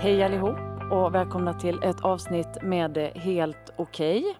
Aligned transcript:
Hej 0.00 0.22
allihop 0.22 0.58
och 0.90 1.14
välkomna 1.14 1.54
till 1.54 1.82
ett 1.82 2.00
avsnitt 2.00 2.62
med 2.62 2.96
Helt 3.14 3.70
okej. 3.76 4.20
Okay. 4.20 4.34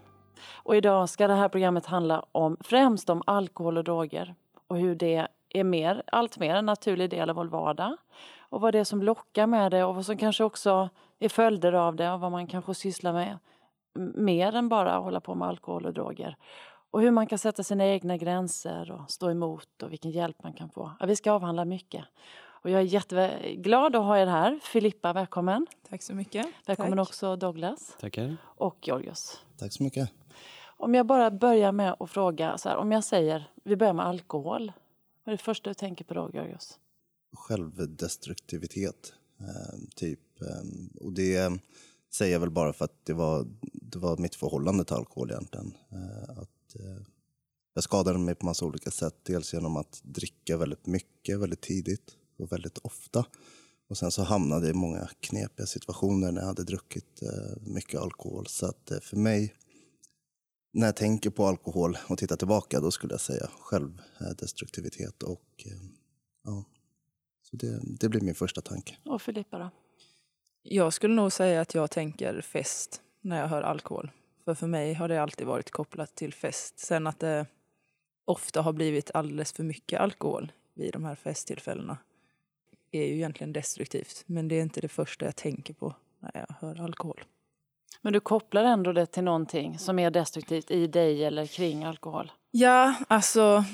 Och 0.52 0.76
idag 0.76 1.08
ska 1.08 1.26
det 1.26 1.34
här 1.34 1.48
programmet 1.48 1.86
handla 1.86 2.24
om 2.32 2.56
främst 2.60 3.10
om 3.10 3.22
alkohol 3.26 3.78
och 3.78 3.84
droger 3.84 4.34
och 4.68 4.78
hur 4.78 4.94
det 4.94 5.28
är 5.48 5.64
mer, 5.64 6.02
allt 6.06 6.38
mer 6.38 6.54
en 6.54 6.66
naturlig 6.66 7.10
del 7.10 7.30
av 7.30 7.36
vår 7.36 7.44
vardag 7.44 7.96
och 8.38 8.60
vad 8.60 8.74
det 8.74 8.78
är 8.78 8.84
som 8.84 9.02
lockar 9.02 9.46
med 9.46 9.70
det 9.70 9.84
och 9.84 9.94
vad 9.94 10.06
som 10.06 10.16
kanske 10.16 10.44
också 10.44 10.88
är 11.18 11.28
följder 11.28 11.72
av 11.72 11.96
det 11.96 12.12
och 12.12 12.20
vad 12.20 12.32
man 12.32 12.46
kanske 12.46 12.74
sysslar 12.74 13.12
med 13.12 13.38
mer 14.14 14.54
än 14.54 14.68
bara 14.68 14.92
att 14.92 15.04
hålla 15.04 15.20
på 15.20 15.34
med 15.34 15.48
alkohol 15.48 15.86
och 15.86 15.92
droger. 15.92 16.36
Och 16.90 17.00
hur 17.00 17.10
man 17.10 17.26
kan 17.26 17.38
sätta 17.38 17.62
sina 17.62 17.86
egna 17.86 18.16
gränser 18.16 18.92
och 18.92 19.10
stå 19.10 19.30
emot 19.30 19.82
och 19.82 19.92
vilken 19.92 20.10
hjälp 20.10 20.42
man 20.42 20.52
kan 20.52 20.70
få. 20.70 20.92
Ja, 21.00 21.06
vi 21.06 21.16
ska 21.16 21.32
avhandla 21.32 21.64
mycket. 21.64 22.04
Och 22.62 22.70
jag 22.70 22.80
är 22.80 22.84
jätteglad 22.84 23.96
att 23.96 24.02
ha 24.02 24.18
er 24.18 24.26
här. 24.26 24.60
Filippa, 24.62 25.12
välkommen. 25.12 25.66
Tack 25.88 26.02
så 26.02 26.14
mycket. 26.14 26.46
Välkommen 26.66 26.98
Tack. 26.98 27.08
också 27.08 27.36
Douglas. 27.36 27.96
Tackar. 28.00 28.36
Och 28.44 28.78
Georgios. 28.82 29.38
Tack 29.56 29.72
så 29.72 29.82
mycket. 29.82 30.10
Om 30.76 30.94
jag 30.94 31.06
bara 31.06 31.30
börjar 31.30 31.72
med 31.72 31.96
att 32.00 32.10
fråga, 32.10 32.58
så 32.58 32.68
här, 32.68 32.76
om 32.76 32.92
jag 32.92 33.04
säger, 33.04 33.50
vi 33.64 33.76
börjar 33.76 33.92
med 33.92 34.06
alkohol. 34.06 34.72
Vad 35.24 35.32
är 35.32 35.36
det 35.36 35.42
första 35.42 35.70
du 35.70 35.74
tänker 35.74 36.04
på 36.04 36.14
då, 36.14 36.30
Georgios? 36.32 36.78
Självdestruktivitet, 37.32 39.12
eh, 39.40 39.78
typ. 39.96 40.40
Eh, 40.40 41.04
och 41.06 41.12
det 41.12 41.60
säger 42.10 42.32
jag 42.32 42.40
väl 42.40 42.50
bara 42.50 42.72
för 42.72 42.84
att 42.84 43.04
det 43.04 43.12
var, 43.12 43.46
det 43.72 43.98
var 43.98 44.16
mitt 44.16 44.34
förhållande 44.34 44.84
till 44.84 44.96
alkohol 44.96 45.30
egentligen. 45.30 45.74
Eh, 45.92 46.30
att, 46.30 46.74
eh, 46.74 47.06
jag 47.74 47.84
skadade 47.84 48.18
mig 48.18 48.34
på 48.34 48.46
massa 48.46 48.64
olika 48.64 48.90
sätt. 48.90 49.14
Dels 49.22 49.54
genom 49.54 49.76
att 49.76 50.00
dricka 50.02 50.56
väldigt 50.56 50.86
mycket, 50.86 51.40
väldigt 51.40 51.60
tidigt 51.60 52.16
och 52.38 52.52
väldigt 52.52 52.78
ofta. 52.78 53.26
Och 53.88 53.98
sen 53.98 54.10
så 54.10 54.22
hamnade 54.22 54.66
jag 54.66 54.76
i 54.76 54.78
många 54.78 55.08
knepiga 55.20 55.66
situationer 55.66 56.32
när 56.32 56.40
jag 56.40 56.46
hade 56.46 56.64
druckit 56.64 57.22
eh, 57.22 57.56
mycket 57.60 58.00
alkohol. 58.00 58.46
Så 58.46 58.66
att 58.66 58.92
för 59.02 59.16
mig, 59.16 59.54
när 60.72 60.86
jag 60.86 60.96
tänker 60.96 61.30
på 61.30 61.46
alkohol 61.46 61.98
och 62.08 62.18
tittar 62.18 62.36
tillbaka, 62.36 62.80
då 62.80 62.90
skulle 62.90 63.12
jag 63.12 63.20
säga 63.20 63.50
självdestruktivitet. 63.60 65.22
Och, 65.22 65.66
ja, 66.44 66.64
så 67.42 67.56
det, 67.56 67.80
det 67.82 68.08
blir 68.08 68.20
min 68.20 68.34
första 68.34 68.60
tanke. 68.60 68.96
Och 69.04 69.22
Filippa 69.22 69.58
då? 69.58 69.70
Jag 70.62 70.92
skulle 70.92 71.14
nog 71.14 71.32
säga 71.32 71.60
att 71.60 71.74
jag 71.74 71.90
tänker 71.90 72.40
fest 72.40 73.02
när 73.20 73.40
jag 73.40 73.48
hör 73.48 73.62
alkohol. 73.62 74.10
För 74.44 74.54
för 74.54 74.66
mig 74.66 74.94
har 74.94 75.08
det 75.08 75.22
alltid 75.22 75.46
varit 75.46 75.70
kopplat 75.70 76.14
till 76.14 76.34
fest. 76.34 76.78
Sen 76.78 77.06
att 77.06 77.20
det 77.20 77.46
ofta 78.24 78.62
har 78.62 78.72
blivit 78.72 79.10
alldeles 79.14 79.52
för 79.52 79.64
mycket 79.64 80.00
alkohol 80.00 80.52
vid 80.74 80.92
de 80.92 81.04
här 81.04 81.14
festtillfällena 81.14 81.98
är 82.90 83.06
ju 83.06 83.14
egentligen 83.14 83.52
destruktivt. 83.52 84.24
Men 84.26 84.48
det 84.48 84.54
är 84.54 84.62
inte 84.62 84.80
det 84.80 84.88
första 84.88 85.24
jag 85.24 85.36
tänker 85.36 85.74
på 85.74 85.94
när 86.18 86.30
jag 86.34 86.54
hör 86.60 86.84
alkohol. 86.84 87.24
Men 88.02 88.12
du 88.12 88.20
kopplar 88.20 88.64
ändå 88.64 88.92
det 88.92 89.06
till 89.06 89.24
någonting 89.24 89.78
som 89.78 89.98
är 89.98 90.10
destruktivt 90.10 90.70
i 90.70 90.86
dig 90.86 91.24
eller 91.24 91.46
kring 91.46 91.84
alkohol? 91.84 92.32
Ja, 92.50 92.94
alltså 93.08 93.64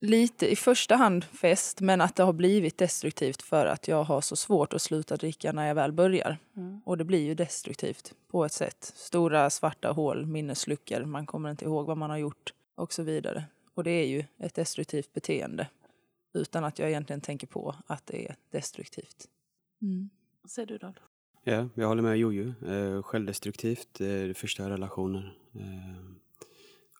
lite 0.00 0.52
i 0.52 0.56
första 0.56 0.96
hand 0.96 1.24
fest, 1.24 1.80
men 1.80 2.00
att 2.00 2.16
det 2.16 2.22
har 2.22 2.32
blivit 2.32 2.78
destruktivt 2.78 3.42
för 3.42 3.66
att 3.66 3.88
jag 3.88 4.04
har 4.04 4.20
så 4.20 4.36
svårt 4.36 4.74
att 4.74 4.82
sluta 4.82 5.16
dricka 5.16 5.52
när 5.52 5.66
jag 5.66 5.74
väl 5.74 5.92
börjar. 5.92 6.38
Mm. 6.56 6.80
Och 6.84 6.98
det 6.98 7.04
blir 7.04 7.22
ju 7.22 7.34
destruktivt 7.34 8.14
på 8.30 8.44
ett 8.44 8.52
sätt. 8.52 8.92
Stora 8.94 9.50
svarta 9.50 9.92
hål, 9.92 10.26
minnesluckor, 10.26 11.04
man 11.04 11.26
kommer 11.26 11.50
inte 11.50 11.64
ihåg 11.64 11.86
vad 11.86 11.98
man 11.98 12.10
har 12.10 12.16
gjort 12.16 12.52
och 12.74 12.92
så 12.92 13.02
vidare. 13.02 13.44
Och 13.74 13.84
det 13.84 13.90
är 13.90 14.06
ju 14.06 14.24
ett 14.38 14.54
destruktivt 14.54 15.12
beteende 15.12 15.66
utan 16.34 16.64
att 16.64 16.78
jag 16.78 16.88
egentligen 16.88 17.20
tänker 17.20 17.46
på 17.46 17.74
att 17.86 18.06
det 18.06 18.28
är 18.28 18.36
destruktivt. 18.50 19.28
Mm. 19.82 20.10
Vad 20.42 20.50
säger 20.50 20.66
du 20.66 20.78
då? 20.78 20.94
Ja, 21.44 21.68
jag 21.74 21.88
håller 21.88 22.02
med 22.02 22.18
Jojo. 22.18 22.54
Eh, 22.66 23.02
självdestruktivt, 23.02 24.00
eh, 24.00 24.34
förstör 24.34 24.70
relationer. 24.70 25.38
Eh, 25.54 26.04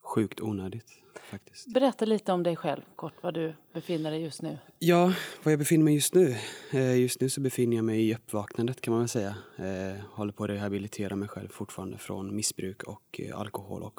sjukt 0.02 0.40
onödigt 0.40 1.04
faktiskt. 1.24 1.72
Berätta 1.72 2.04
lite 2.04 2.32
om 2.32 2.42
dig 2.42 2.56
själv 2.56 2.82
kort, 2.96 3.22
var 3.22 3.32
du 3.32 3.54
befinner 3.72 4.10
dig 4.10 4.22
just 4.22 4.42
nu. 4.42 4.58
Ja, 4.78 5.12
var 5.42 5.52
jag 5.52 5.58
befinner 5.58 5.84
mig 5.84 5.94
just 5.94 6.14
nu? 6.14 6.36
Eh, 6.72 7.00
just 7.00 7.20
nu 7.20 7.28
så 7.28 7.40
befinner 7.40 7.76
jag 7.76 7.84
mig 7.84 8.08
i 8.08 8.14
uppvaknandet 8.14 8.80
kan 8.80 8.92
man 8.92 9.00
väl 9.00 9.08
säga. 9.08 9.36
Eh, 9.56 10.04
håller 10.10 10.32
på 10.32 10.44
att 10.44 10.50
rehabilitera 10.50 11.16
mig 11.16 11.28
själv 11.28 11.48
fortfarande 11.48 11.98
från 11.98 12.36
missbruk 12.36 12.82
och 12.82 13.20
eh, 13.20 13.38
alkohol 13.38 13.82
och 13.82 13.98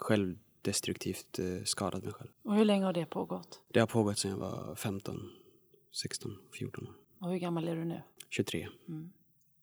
självdestruktivt 0.66 1.40
skadat 1.64 2.04
mig 2.04 2.14
själv. 2.14 2.30
Och 2.44 2.56
hur 2.56 2.66
länge 2.66 2.86
har 2.86 2.94
det 2.94 3.06
pågått? 3.06 3.62
Det 3.74 3.80
har 3.80 3.88
pågått 3.88 4.20
sedan 4.20 4.32
jag 4.32 4.38
var 4.38 4.76
15, 4.76 5.32
16, 5.92 6.38
14 6.52 6.88
år. 6.88 6.94
Och 7.20 7.30
hur 7.32 7.38
gammal 7.38 7.68
är 7.68 7.76
du 7.76 7.86
nu? 7.86 8.02
23. 8.30 8.68
Mm. 8.88 9.12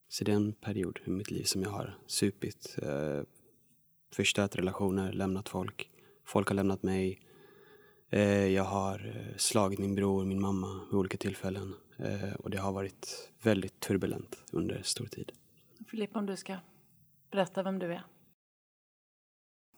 Så 0.09 0.25
det 0.25 0.33
är 0.33 0.37
en 0.37 0.53
period 0.53 1.01
i 1.05 1.11
mitt 1.11 1.31
liv 1.31 1.45
som 1.45 1.63
jag 1.63 1.71
har 1.71 1.99
supit, 2.07 2.79
eh, 2.83 3.23
förstört 4.13 4.57
relationer, 4.57 5.13
lämnat 5.13 5.49
folk. 5.49 5.91
Folk 6.25 6.49
har 6.49 6.55
lämnat 6.55 6.83
mig. 6.83 7.21
Eh, 8.11 8.47
jag 8.47 8.65
har 8.65 9.07
eh, 9.07 9.37
slagit 9.37 9.79
min 9.79 9.95
bror, 9.95 10.25
min 10.25 10.41
mamma 10.41 10.81
vid 10.91 10.99
olika 10.99 11.17
tillfällen. 11.17 11.75
Eh, 11.99 12.34
och 12.34 12.51
det 12.51 12.59
har 12.59 12.73
varit 12.73 13.31
väldigt 13.43 13.81
turbulent 13.81 14.43
under 14.53 14.83
stor 14.83 15.07
tid. 15.07 15.33
Filippa, 15.91 16.19
om 16.19 16.27
du 16.27 16.37
ska 16.37 16.57
berätta 17.31 17.63
vem 17.63 17.79
du 17.79 17.93
är. 17.93 18.03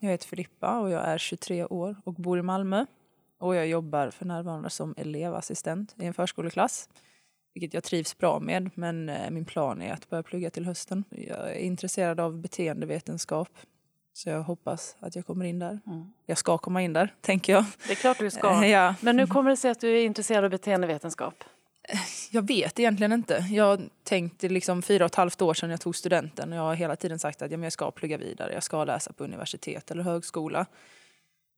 Jag 0.05 0.11
heter 0.11 0.29
Filippa 0.29 0.79
och 0.79 0.91
jag 0.91 1.05
är 1.05 1.19
23 1.19 1.65
år 1.65 1.97
och 2.05 2.15
bor 2.15 2.39
i 2.39 2.43
Malmö. 2.43 2.87
Och 3.39 3.55
jag 3.55 3.67
jobbar 3.67 4.11
för 4.11 4.25
närvarande 4.25 4.71
som 4.71 4.95
elevassistent 4.97 5.95
i 5.99 6.07
en 6.07 6.15
förskoleklass. 6.15 6.89
Vilket 7.55 7.75
jag 7.75 7.85
trivs 7.85 8.19
bra 8.19 8.41
med, 8.41 8.71
men 8.75 9.11
min 9.31 9.45
plan 9.45 9.83
är 9.83 9.93
att 9.93 10.11
börja 10.11 10.23
plugga 10.23 10.51
till 10.51 10.65
hösten. 10.65 11.05
Jag 11.11 11.51
är 11.51 11.59
intresserad 11.59 12.21
av 12.21 12.39
beteendevetenskap 12.39 13.49
så 14.13 14.29
jag 14.29 14.43
hoppas 14.43 14.97
att 15.01 15.17
jag 15.17 15.27
kommer 15.27 15.45
in 15.45 15.59
där. 15.59 15.81
Mm. 15.87 16.13
Jag 16.27 16.39
ska 16.39 16.59
komma 16.59 16.83
in 16.83 16.93
där, 16.93 17.15
tänker 17.21 17.53
jag. 17.53 17.65
Det 17.87 17.93
är 17.93 17.97
klart 17.97 18.19
du 18.19 18.31
ska. 18.31 18.65
ja. 18.67 18.95
Men 19.01 19.17
nu 19.17 19.27
kommer 19.27 19.51
det 19.51 19.57
sig 19.57 19.71
att 19.71 19.81
du 19.81 19.99
är 19.99 20.05
intresserad 20.05 20.45
av 20.45 20.51
beteendevetenskap? 20.51 21.45
Jag 22.31 22.47
vet 22.47 22.79
egentligen 22.79 23.13
inte. 23.13 23.47
Jag 23.51 23.81
tänkte 24.05 24.49
liksom 24.49 24.83
fyra 24.83 25.05
och 25.05 25.11
ett 25.11 25.15
halvt 25.15 25.43
år 25.43 25.55
sedan 25.55 25.71
jag 25.71 25.81
tog 25.81 25.97
studenten 25.97 26.53
och 26.53 26.59
jag 26.59 26.63
har 26.63 26.75
hela 26.75 26.97
tiden 26.97 27.19
sagt 27.19 27.43
att 27.43 27.51
jag 27.51 27.73
ska 27.73 27.91
plugga 27.91 28.17
vidare, 28.17 28.53
jag 28.53 28.63
ska 28.63 28.85
läsa 28.85 29.13
på 29.13 29.25
universitet 29.25 29.91
eller 29.91 30.03
högskola. 30.03 30.67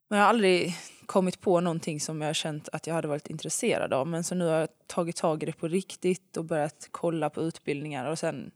Men 0.09 0.19
jag 0.19 0.25
har 0.25 0.31
aldrig 0.31 0.75
kommit 1.07 1.41
på 1.41 1.61
någonting 1.61 2.01
som 2.01 2.23
jag 2.23 2.37
känt 2.37 2.69
att 2.73 2.87
jag 2.87 2.95
hade 2.95 3.09
varit 3.09 3.31
intresserad 3.31 3.93
av. 3.93 4.07
Men 4.07 4.25
så 4.25 4.35
nu 4.35 4.45
har 4.47 4.55
jag 4.55 4.69
tagit 4.87 5.17
tag 5.17 5.43
i 5.43 5.47
det 5.47 5.53
på 5.53 5.69
riktigt 5.69 6.37
och 6.37 6.45
börjat 6.45 6.89
kolla 6.91 7.31
på 7.31 7.43
utbildningar 7.43 8.11
och 8.11 8.19
sen 8.19 8.51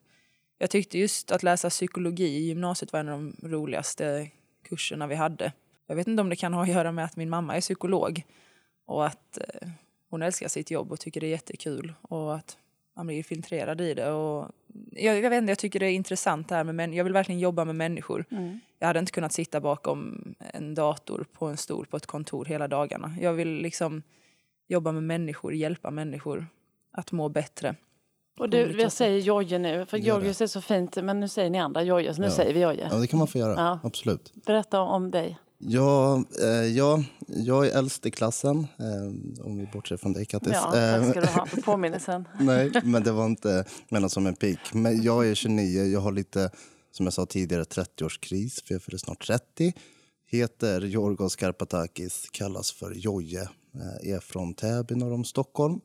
jag 0.59 0.71
tyckte 0.71 0.99
just 0.99 1.31
att 1.31 1.43
läsa 1.43 1.71
psykologi 1.71 2.25
i 2.25 2.47
gymnasiet 2.47 2.93
var 2.93 3.01
en 3.01 3.09
av 3.09 3.19
de 3.19 3.49
roligaste 3.49 4.29
kurserna 4.69 5.07
vi 5.07 5.15
hade. 5.15 5.53
Jag 5.87 5.97
vet 5.97 6.07
inte 6.07 6.23
om 6.23 6.29
det 6.29 6.37
kan 6.37 6.55
ha 6.55 6.63
att 6.63 6.69
göra 6.69 6.93
med 6.93 7.05
att 7.05 7.17
min 7.17 7.31
mamma 7.31 7.57
är 7.57 7.61
psykolog 7.61 8.23
och 8.87 9.07
att 9.07 9.39
eh, 9.39 9.69
hon 10.11 10.23
älskar 10.23 10.49
sitt 10.49 10.71
jobb 10.71 10.93
och 10.93 11.01
tycker 11.01 11.21
det 11.21 11.27
är 11.27 11.31
jättekul 11.31 11.95
och 12.03 12.35
att 12.35 12.57
man 12.97 13.07
blir 13.07 13.23
filtrerad 13.23 13.81
i 13.81 13.95
det. 13.95 14.11
Och 14.11 14.49
jag, 14.93 15.19
jag 15.19 15.31
vet 15.31 15.39
inte, 15.39 15.51
jag 15.51 15.59
tycker 15.59 15.81
det 15.81 15.87
är 15.87 15.93
intressant 15.93 16.49
det 16.49 16.55
här 16.55 16.65
med 16.65 16.75
män, 16.75 16.93
Jag 16.93 17.05
vill 17.05 17.13
verkligen 17.13 17.41
jobba 17.41 17.65
med 17.65 17.75
människor. 17.75 18.25
Mm. 18.31 18.61
Jag 18.79 18.87
hade 18.87 18.99
inte 18.99 19.13
kunnat 19.13 19.33
sitta 19.33 19.61
bakom 19.61 20.35
en 20.39 20.75
dator 20.75 21.27
på 21.33 21.47
en 21.47 21.57
stol 21.57 21.87
på 21.87 21.97
ett 21.97 22.07
kontor 22.07 22.45
hela 22.45 22.69
dagarna. 22.69 23.15
Jag 23.21 23.33
vill 23.33 23.49
liksom 23.49 24.03
jobba 24.69 24.93
med 24.93 25.03
människor, 25.03 25.55
hjälpa 25.55 25.91
människor 25.91 26.47
att 26.93 27.13
må 27.13 27.29
bättre. 27.29 27.75
Och 28.39 28.51
du, 28.51 28.81
jag 28.81 28.93
säger 28.93 29.19
Jojje 29.19 29.59
nu, 29.59 29.87
för 29.87 29.99
Georgios 29.99 30.41
är 30.41 30.47
så 30.47 30.61
fint, 30.61 30.97
men 30.97 31.21
nu 31.21 31.29
säger 31.29 31.51
ni 31.51 31.59
andra 31.59 31.83
Jojje, 31.83 32.15
så 32.15 32.21
nu 32.21 32.27
ja. 32.27 32.33
säger 32.33 32.55
vi 32.55 32.61
Jojje. 32.61 32.89
Ja, 32.93 32.97
det 32.99 33.07
kan 33.07 33.19
man 33.19 33.29
få 33.29 33.39
göra, 33.39 33.55
ja. 33.57 33.81
absolut. 33.83 34.33
Berätta 34.47 34.81
om 34.81 35.11
dig. 35.11 35.39
Ja, 35.63 36.25
eh, 36.41 36.49
ja, 36.49 37.05
jag 37.27 37.67
är 37.67 37.79
äldst 37.79 38.07
i 38.07 38.11
klassen, 38.11 38.59
eh, 38.59 39.45
om 39.47 39.59
vi 39.59 39.67
bortser 39.73 39.97
från 39.97 40.13
dig 40.13 40.27
Kattis. 40.27 40.53
Ja, 40.53 40.71
tack 40.73 41.11
ska 41.11 41.21
du 41.21 41.27
ha 41.27 41.47
för 41.47 41.63
påminnelsen. 41.63 42.29
Nej, 42.41 42.73
men 42.85 43.03
det 43.03 43.13
var 43.13 43.27
inte 43.27 43.65
menat 43.89 44.13
som 44.13 44.27
en 44.27 44.35
pik. 44.35 44.59
Men 44.73 45.03
jag 45.03 45.29
är 45.29 45.35
29, 45.35 45.85
jag 45.85 46.01
har 46.01 46.13
lite, 46.13 46.51
som 46.93 47.07
jag 47.07 47.13
sa 47.13 47.27
tidigare, 47.27 47.65
30-årskris, 47.65 48.67
för 48.67 48.75
jag 48.75 48.83
fyller 48.83 48.99
snart 48.99 49.27
30. 49.27 49.73
Heter 50.27 50.81
Jorgos 50.81 51.37
Karpatakis, 51.37 52.29
kallas 52.33 52.73
för 52.73 52.93
Jojje, 52.93 53.43
eh, 53.43 54.13
är 54.15 54.21
från 54.21 54.55
Täby 54.55 54.95
norr 54.95 55.13
om 55.13 55.25
Stockholm 55.25 55.81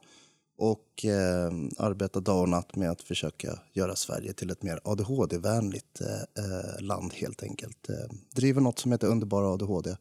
och 0.57 1.05
eh, 1.05 1.51
arbetar 1.77 2.21
dag 2.21 2.41
och 2.41 2.49
natt 2.49 2.75
med 2.75 2.91
att 2.91 3.01
försöka 3.01 3.59
göra 3.73 3.95
Sverige 3.95 4.33
till 4.33 4.49
ett 4.49 4.63
mer 4.63 4.79
adhd-vänligt 4.83 6.01
eh, 6.01 6.43
eh, 6.45 6.81
land 6.81 7.13
helt 7.13 7.43
enkelt. 7.43 7.89
Eh, 7.89 8.15
driver 8.35 8.61
något 8.61 8.79
som 8.79 8.91
heter 8.91 9.07
Underbara 9.07 9.53
ADHD 9.53 9.95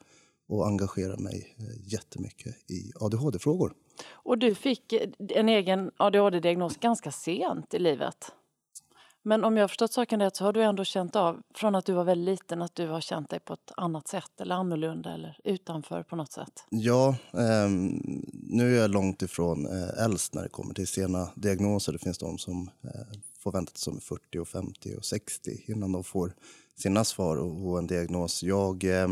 och 0.49 0.67
engagerar 0.67 1.17
mig 1.17 1.57
eh, 1.59 1.93
jättemycket 1.93 2.71
i 2.71 2.93
ADHD-frågor. 3.01 3.73
Och 4.13 4.39
du 4.39 4.55
fick 4.55 4.93
eh, 4.93 5.09
en 5.29 5.49
egen 5.49 5.91
ADHD-diagnos 5.97 6.77
ganska 6.77 7.11
sent 7.11 7.75
i 7.75 7.79
livet. 7.79 8.33
Men 9.27 9.45
om 9.45 9.57
jag 9.57 9.63
har 9.63 9.69
förstått 9.69 9.93
saken 9.93 10.21
rätt 10.21 10.37
så 10.37 10.45
har 10.45 10.53
du 10.53 10.63
ändå 10.63 10.85
känt 10.85 11.17
av 11.17 11.43
från 11.55 11.75
att 11.75 11.87
du 11.87 11.93
var 11.93 12.05
väldigt 12.05 12.41
liten 12.41 12.63
att 12.63 12.75
du 12.75 12.89
har 12.89 13.01
känt 13.01 13.31
dig 13.31 13.41
på 13.41 13.53
ett 13.53 13.73
annat 13.77 14.09
sätt 14.09 14.41
eller 14.41 14.55
annorlunda 14.55 15.15
eller 15.15 15.39
utanför 15.45 16.03
på 16.03 16.17
något 16.17 16.33
sätt? 16.33 16.65
Ja, 16.71 17.17
eh, 17.33 17.69
nu 18.33 18.77
är 18.77 18.81
jag 18.81 18.91
långt 18.91 19.23
ifrån 19.23 19.67
eh, 19.67 20.05
äldst 20.05 20.35
när 20.35 20.43
det 20.43 20.49
kommer 20.49 20.75
till 20.75 20.87
sena 20.87 21.29
diagnoser. 21.35 21.93
Det 21.93 21.99
finns 21.99 22.19
de 22.19 22.39
som 22.39 22.71
eh, 22.83 23.19
får 23.39 23.53
vänta 23.53 23.73
tills 23.73 23.85
de 23.85 23.97
är 23.97 24.01
40 24.01 24.39
och 24.39 24.49
50 24.49 24.95
och 24.97 25.05
60 25.05 25.51
innan 25.67 25.93
de 25.93 26.05
får 26.05 26.35
sina 26.77 27.05
svar 27.05 27.37
och, 27.37 27.71
och 27.71 27.79
en 27.79 27.87
diagnos. 27.87 28.43
Jag 28.43 28.85
eh, 28.85 29.09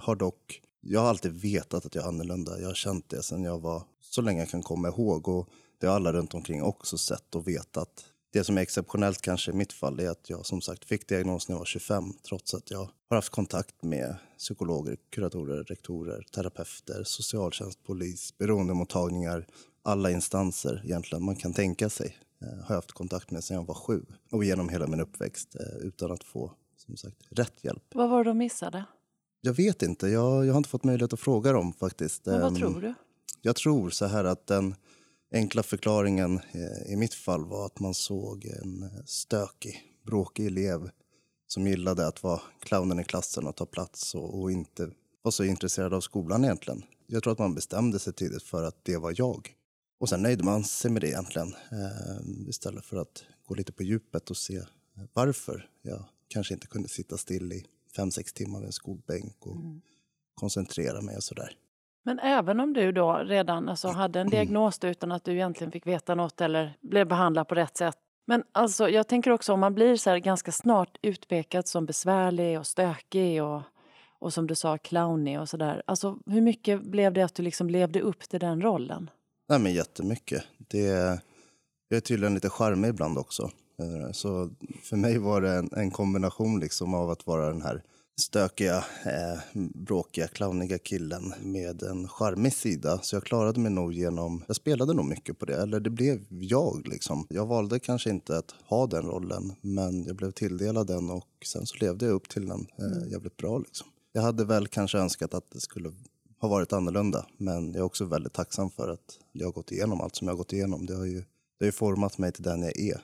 har 0.00 0.16
dock, 0.16 0.60
jag 0.80 1.00
har 1.00 1.08
alltid 1.08 1.32
vetat 1.32 1.86
att 1.86 1.94
jag 1.94 2.04
är 2.04 2.08
annorlunda. 2.08 2.60
Jag 2.60 2.66
har 2.66 2.74
känt 2.74 3.08
det 3.08 3.22
sedan 3.22 3.44
jag 3.44 3.58
var, 3.58 3.82
så 4.00 4.22
länge 4.22 4.40
jag 4.40 4.48
kan 4.48 4.62
komma 4.62 4.88
ihåg 4.88 5.28
och 5.28 5.48
det 5.80 5.86
har 5.86 5.94
alla 5.94 6.12
runt 6.12 6.34
omkring 6.34 6.62
också 6.62 6.98
sett 6.98 7.34
och 7.34 7.48
vetat. 7.48 8.04
Det 8.34 8.44
som 8.44 8.58
är 8.58 8.62
exceptionellt 8.62 9.22
kanske 9.22 9.50
i 9.50 9.54
mitt 9.54 9.72
fall 9.72 10.00
är 10.00 10.10
att 10.10 10.30
jag 10.30 10.46
som 10.46 10.60
sagt 10.60 10.84
fick 10.84 11.08
diagnos 11.08 11.48
när 11.48 11.54
jag 11.54 11.58
var 11.58 11.64
25 11.66 12.12
trots 12.28 12.54
att 12.54 12.70
jag 12.70 12.78
har 13.08 13.16
haft 13.16 13.28
kontakt 13.32 13.82
med 13.82 14.16
psykologer, 14.38 14.96
kuratorer, 15.10 15.64
rektorer, 15.64 16.22
terapeuter, 16.34 17.02
socialtjänst, 17.04 17.84
polis, 17.84 18.38
beroendemottagningar, 18.38 19.46
alla 19.82 20.10
instanser 20.10 20.80
egentligen 20.84 21.24
man 21.24 21.36
kan 21.36 21.52
tänka 21.52 21.90
sig 21.90 22.16
eh, 22.42 22.48
har 22.48 22.64
jag 22.68 22.74
haft 22.74 22.92
kontakt 22.92 23.30
med 23.30 23.44
sedan 23.44 23.56
jag 23.56 23.64
var 23.64 23.74
sju 23.74 24.02
och 24.32 24.44
genom 24.44 24.68
hela 24.68 24.86
min 24.86 25.00
uppväxt 25.00 25.56
eh, 25.60 25.86
utan 25.86 26.10
att 26.12 26.24
få 26.24 26.52
som 26.76 26.96
sagt 26.96 27.16
rätt 27.30 27.64
hjälp. 27.64 27.82
Vad 27.94 28.10
var 28.10 28.24
det 28.24 28.30
de 28.30 28.38
missade? 28.38 28.84
Jag 29.40 29.52
vet 29.54 29.82
inte, 29.82 30.08
jag, 30.08 30.46
jag 30.46 30.52
har 30.52 30.58
inte 30.58 30.70
fått 30.70 30.84
möjlighet 30.84 31.12
att 31.12 31.20
fråga 31.20 31.52
dem 31.52 31.72
faktiskt. 31.72 32.26
Men 32.26 32.40
vad 32.40 32.48
Ehm, 32.52 32.56
tror 32.58 32.80
du? 32.80 32.94
jag 33.42 33.56
tror 33.56 33.90
så 33.90 34.06
här 34.06 34.24
att 34.24 34.46
den 34.46 34.74
enkla 35.34 35.62
förklaringen 35.62 36.40
eh, 36.52 36.92
i 36.92 36.96
mitt 36.96 37.14
fall 37.14 37.44
var 37.44 37.66
att 37.66 37.80
man 37.80 37.94
såg 37.94 38.44
en 38.44 38.82
eh, 38.82 39.04
stökig, 39.04 39.82
bråkig 40.06 40.46
elev 40.46 40.90
som 41.46 41.66
gillade 41.66 42.06
att 42.06 42.22
vara 42.22 42.40
clownen 42.60 43.00
i 43.00 43.04
klassen 43.04 43.46
och 43.46 43.56
ta 43.56 43.66
plats 43.66 44.14
och, 44.14 44.40
och 44.40 44.52
inte 44.52 44.90
var 45.22 45.30
så 45.30 45.44
intresserad 45.44 45.94
av 45.94 46.00
skolan 46.00 46.44
egentligen. 46.44 46.82
Jag 47.06 47.22
tror 47.22 47.32
att 47.32 47.38
man 47.38 47.54
bestämde 47.54 47.98
sig 47.98 48.12
tidigt 48.12 48.42
för 48.42 48.62
att 48.62 48.84
det 48.84 48.96
var 48.96 49.14
jag. 49.16 49.54
Och 50.00 50.08
sen 50.08 50.22
nöjde 50.22 50.44
man 50.44 50.64
sig 50.64 50.90
med 50.90 51.02
det 51.02 51.08
egentligen 51.08 51.54
eh, 51.72 52.48
istället 52.48 52.84
för 52.84 52.96
att 52.96 53.24
gå 53.46 53.54
lite 53.54 53.72
på 53.72 53.82
djupet 53.82 54.30
och 54.30 54.36
se 54.36 54.62
varför 55.12 55.68
jag 55.82 56.04
kanske 56.28 56.54
inte 56.54 56.66
kunde 56.66 56.88
sitta 56.88 57.16
still 57.16 57.52
i 57.52 57.64
fem, 57.96 58.10
sex 58.10 58.32
timmar 58.32 58.58
vid 58.58 58.66
en 58.66 58.72
skolbänk 58.72 59.46
och 59.46 59.56
koncentrera 60.34 61.00
mig 61.00 61.16
och 61.16 61.24
sådär. 61.24 61.56
Men 62.06 62.18
även 62.18 62.60
om 62.60 62.72
du 62.72 62.92
då 62.92 63.12
redan 63.12 63.68
alltså, 63.68 63.88
hade 63.88 64.20
en 64.20 64.30
diagnos 64.30 64.84
utan 64.84 65.12
att 65.12 65.24
du 65.24 65.32
egentligen 65.32 65.70
fick 65.70 65.86
veta 65.86 66.14
något 66.14 66.40
eller 66.40 66.76
blev 66.80 67.08
behandlad 67.08 67.48
på 67.48 67.54
rätt 67.54 67.76
sätt. 67.76 67.96
Men 68.26 68.42
alltså, 68.52 68.88
jag 68.88 69.08
tänker 69.08 69.30
också 69.30 69.52
om 69.52 69.60
man 69.60 69.74
blir 69.74 69.96
så 69.96 70.10
här 70.10 70.18
ganska 70.18 70.52
snart 70.52 70.98
utpekad 71.02 71.68
som 71.68 71.86
besvärlig 71.86 72.58
och 72.58 72.66
stökig 72.66 73.42
och, 73.42 73.62
och 74.18 74.32
som 74.32 74.46
du 74.46 74.54
sa 74.54 74.78
clownig 74.78 75.40
och 75.40 75.48
sådär. 75.48 75.82
Alltså 75.86 76.18
hur 76.26 76.40
mycket 76.40 76.82
blev 76.82 77.12
det 77.12 77.22
att 77.22 77.34
du 77.34 77.42
liksom 77.42 77.70
levde 77.70 78.00
upp 78.00 78.20
till 78.20 78.40
den 78.40 78.62
rollen? 78.62 79.10
Nej, 79.48 79.58
men 79.58 79.74
jättemycket. 79.74 80.44
Det, 80.58 80.86
jag 81.88 81.96
är 81.96 82.00
tydligen 82.00 82.34
lite 82.34 82.50
charmig 82.50 82.88
ibland 82.88 83.18
också. 83.18 83.50
Eh, 83.78 84.12
så 84.12 84.50
för 84.82 84.96
mig 84.96 85.18
var 85.18 85.40
det 85.40 85.50
en, 85.50 85.70
en 85.76 85.90
kombination 85.90 86.60
liksom 86.60 86.94
av 86.94 87.10
att 87.10 87.26
vara 87.26 87.46
den 87.46 87.62
här 87.62 87.82
stökiga, 88.16 88.76
eh, 89.04 89.62
bråkiga, 89.74 90.28
clowniga 90.28 90.78
killen 90.78 91.34
med 91.40 91.82
en 91.82 92.08
charmig 92.08 92.52
sida. 92.52 92.98
Så 93.02 93.16
jag 93.16 93.24
klarade 93.24 93.60
mig 93.60 93.72
nog 93.72 93.92
genom, 93.92 94.44
jag 94.46 94.56
spelade 94.56 94.94
nog 94.94 95.04
mycket 95.04 95.38
på 95.38 95.44
det, 95.44 95.62
eller 95.62 95.80
det 95.80 95.90
blev 95.90 96.26
jag 96.30 96.88
liksom. 96.88 97.26
Jag 97.30 97.46
valde 97.46 97.78
kanske 97.78 98.10
inte 98.10 98.38
att 98.38 98.54
ha 98.64 98.86
den 98.86 99.06
rollen, 99.06 99.52
men 99.60 100.04
jag 100.04 100.16
blev 100.16 100.30
tilldelad 100.30 100.86
den 100.86 101.10
och 101.10 101.28
sen 101.46 101.66
så 101.66 101.76
levde 101.76 102.06
jag 102.06 102.14
upp 102.14 102.28
till 102.28 102.46
den 102.46 102.66
eh, 102.78 103.10
jävligt 103.10 103.36
bra 103.36 103.58
liksom. 103.58 103.86
Jag 104.12 104.22
hade 104.22 104.44
väl 104.44 104.68
kanske 104.68 104.98
önskat 104.98 105.34
att 105.34 105.50
det 105.50 105.60
skulle 105.60 105.92
har 106.38 106.48
varit 106.48 106.72
annorlunda, 106.72 107.26
men 107.36 107.66
jag 107.66 107.76
är 107.76 107.82
också 107.82 108.04
väldigt 108.04 108.32
tacksam 108.32 108.70
för 108.70 108.88
att 108.88 109.18
jag 109.32 109.46
har 109.46 109.52
gått 109.52 109.72
igenom 109.72 110.00
allt 110.00 110.16
som 110.16 110.28
jag 110.28 110.32
har 110.34 110.38
gått 110.38 110.52
igenom. 110.52 110.86
Det 110.86 110.94
har 110.94 111.04
ju, 111.04 111.18
det 111.58 111.64
har 111.64 111.66
ju 111.66 111.72
format 111.72 112.18
mig 112.18 112.32
till 112.32 112.42
den 112.42 112.62
jag 112.62 112.78
är. 112.78 113.00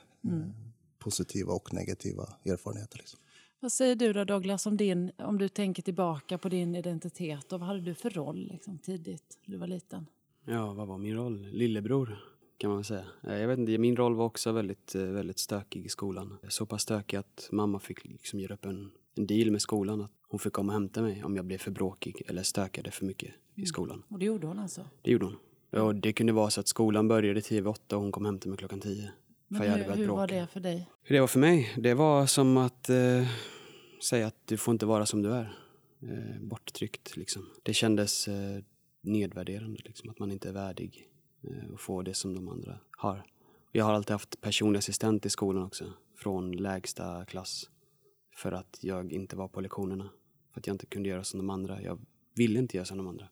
Positiva 0.99 1.53
och 1.53 1.73
negativa 1.73 2.29
erfarenheter. 2.45 2.97
Liksom. 2.97 3.19
Vad 3.63 3.71
säger 3.71 3.95
du 3.95 4.13
då 4.13 4.23
Douglas 4.23 4.65
om, 4.65 4.77
din, 4.77 5.11
om 5.17 5.37
du 5.37 5.49
tänker 5.49 5.83
tillbaka 5.83 6.37
på 6.37 6.49
din 6.49 6.75
identitet 6.75 7.53
och 7.53 7.59
vad 7.59 7.67
hade 7.67 7.81
du 7.81 7.93
för 7.93 8.09
roll 8.09 8.47
liksom, 8.51 8.77
tidigt 8.77 9.39
när 9.45 9.51
du 9.51 9.57
var 9.59 9.67
liten? 9.67 10.05
Ja, 10.45 10.73
vad 10.73 10.87
var 10.87 10.97
min 10.97 11.15
roll? 11.15 11.47
Lillebror 11.51 12.17
kan 12.57 12.69
man 12.69 12.77
väl 12.77 12.85
säga. 12.85 13.05
Eh, 13.23 13.33
Jag 13.37 13.47
vet 13.47 13.59
inte, 13.59 13.77
min 13.77 13.95
roll 13.95 14.15
var 14.15 14.25
också 14.25 14.51
väldigt, 14.51 14.95
eh, 14.95 15.01
väldigt 15.01 15.39
stökig 15.39 15.85
i 15.85 15.89
skolan. 15.89 16.37
Så 16.49 16.65
pass 16.65 16.81
stökig 16.81 17.17
att 17.17 17.49
mamma 17.51 17.79
fick 17.79 18.05
liksom 18.05 18.39
göra 18.39 18.53
upp 18.53 18.65
en, 18.65 18.91
en 19.15 19.27
deal 19.27 19.51
med 19.51 19.61
skolan 19.61 20.01
att 20.01 20.11
hon 20.27 20.39
fick 20.39 20.53
komma 20.53 20.73
och 20.73 20.79
hämta 20.79 21.01
mig 21.01 21.23
om 21.23 21.35
jag 21.35 21.45
blev 21.45 21.57
för 21.57 21.71
bråkig 21.71 22.21
eller 22.27 22.43
stökade 22.43 22.91
för 22.91 23.05
mycket 23.05 23.33
i 23.55 23.65
skolan. 23.65 24.03
Och 24.07 24.19
det 24.19 24.25
gjorde 24.25 24.47
hon 24.47 24.59
alltså? 24.59 24.85
Det 25.01 25.11
gjorde 25.11 25.25
hon. 25.25 25.35
Och 25.81 25.95
det 25.95 26.13
kunde 26.13 26.33
vara 26.33 26.49
så 26.49 26.59
att 26.59 26.67
skolan 26.67 27.07
började 27.07 27.41
tio 27.41 27.59
över 27.59 27.69
åtta 27.69 27.95
och 27.95 28.01
hon 28.01 28.11
kom 28.11 28.23
och 28.23 28.27
hämtade 28.27 28.49
mig 28.49 28.57
klockan 28.57 28.79
tio. 28.79 29.11
Men 29.51 29.71
hur, 29.71 29.95
hur 29.95 30.07
var 30.07 30.27
det 30.27 30.47
för 30.47 30.59
dig? 30.59 30.87
Hur 31.03 31.15
det 31.15 31.19
var 31.19 31.27
för 31.27 31.39
mig? 31.39 31.73
Det 31.77 31.93
var 31.93 32.25
som 32.25 32.57
att 32.57 32.89
eh, 32.89 33.27
säga 34.03 34.27
att 34.27 34.47
du 34.47 34.57
får 34.57 34.71
inte 34.71 34.85
vara 34.85 35.05
som 35.05 35.21
du 35.21 35.31
är. 35.31 35.57
Eh, 36.01 36.41
borttryckt 36.41 37.17
liksom. 37.17 37.49
Det 37.63 37.73
kändes 37.73 38.27
eh, 38.27 38.63
nedvärderande 39.01 39.81
liksom, 39.85 40.09
att 40.09 40.19
man 40.19 40.31
inte 40.31 40.49
är 40.49 40.53
värdig 40.53 41.09
eh, 41.43 41.73
att 41.73 41.81
få 41.81 42.01
det 42.01 42.13
som 42.13 42.35
de 42.35 42.49
andra 42.49 42.79
har. 42.97 43.25
Jag 43.71 43.85
har 43.85 43.93
alltid 43.93 44.11
haft 44.11 44.41
personlig 44.41 44.77
assistent 44.77 45.25
i 45.25 45.29
skolan 45.29 45.63
också, 45.63 45.93
från 46.15 46.51
lägsta 46.51 47.25
klass. 47.25 47.69
För 48.35 48.51
att 48.51 48.79
jag 48.81 49.13
inte 49.13 49.35
var 49.35 49.47
på 49.47 49.61
lektionerna. 49.61 50.09
För 50.53 50.59
att 50.59 50.67
jag 50.67 50.73
inte 50.73 50.85
kunde 50.85 51.09
göra 51.09 51.23
som 51.23 51.37
de 51.37 51.49
andra. 51.49 51.81
Jag 51.81 51.99
ville 52.35 52.59
inte 52.59 52.77
göra 52.77 52.85
som 52.85 52.97
de 52.97 53.07
andra. 53.07 53.27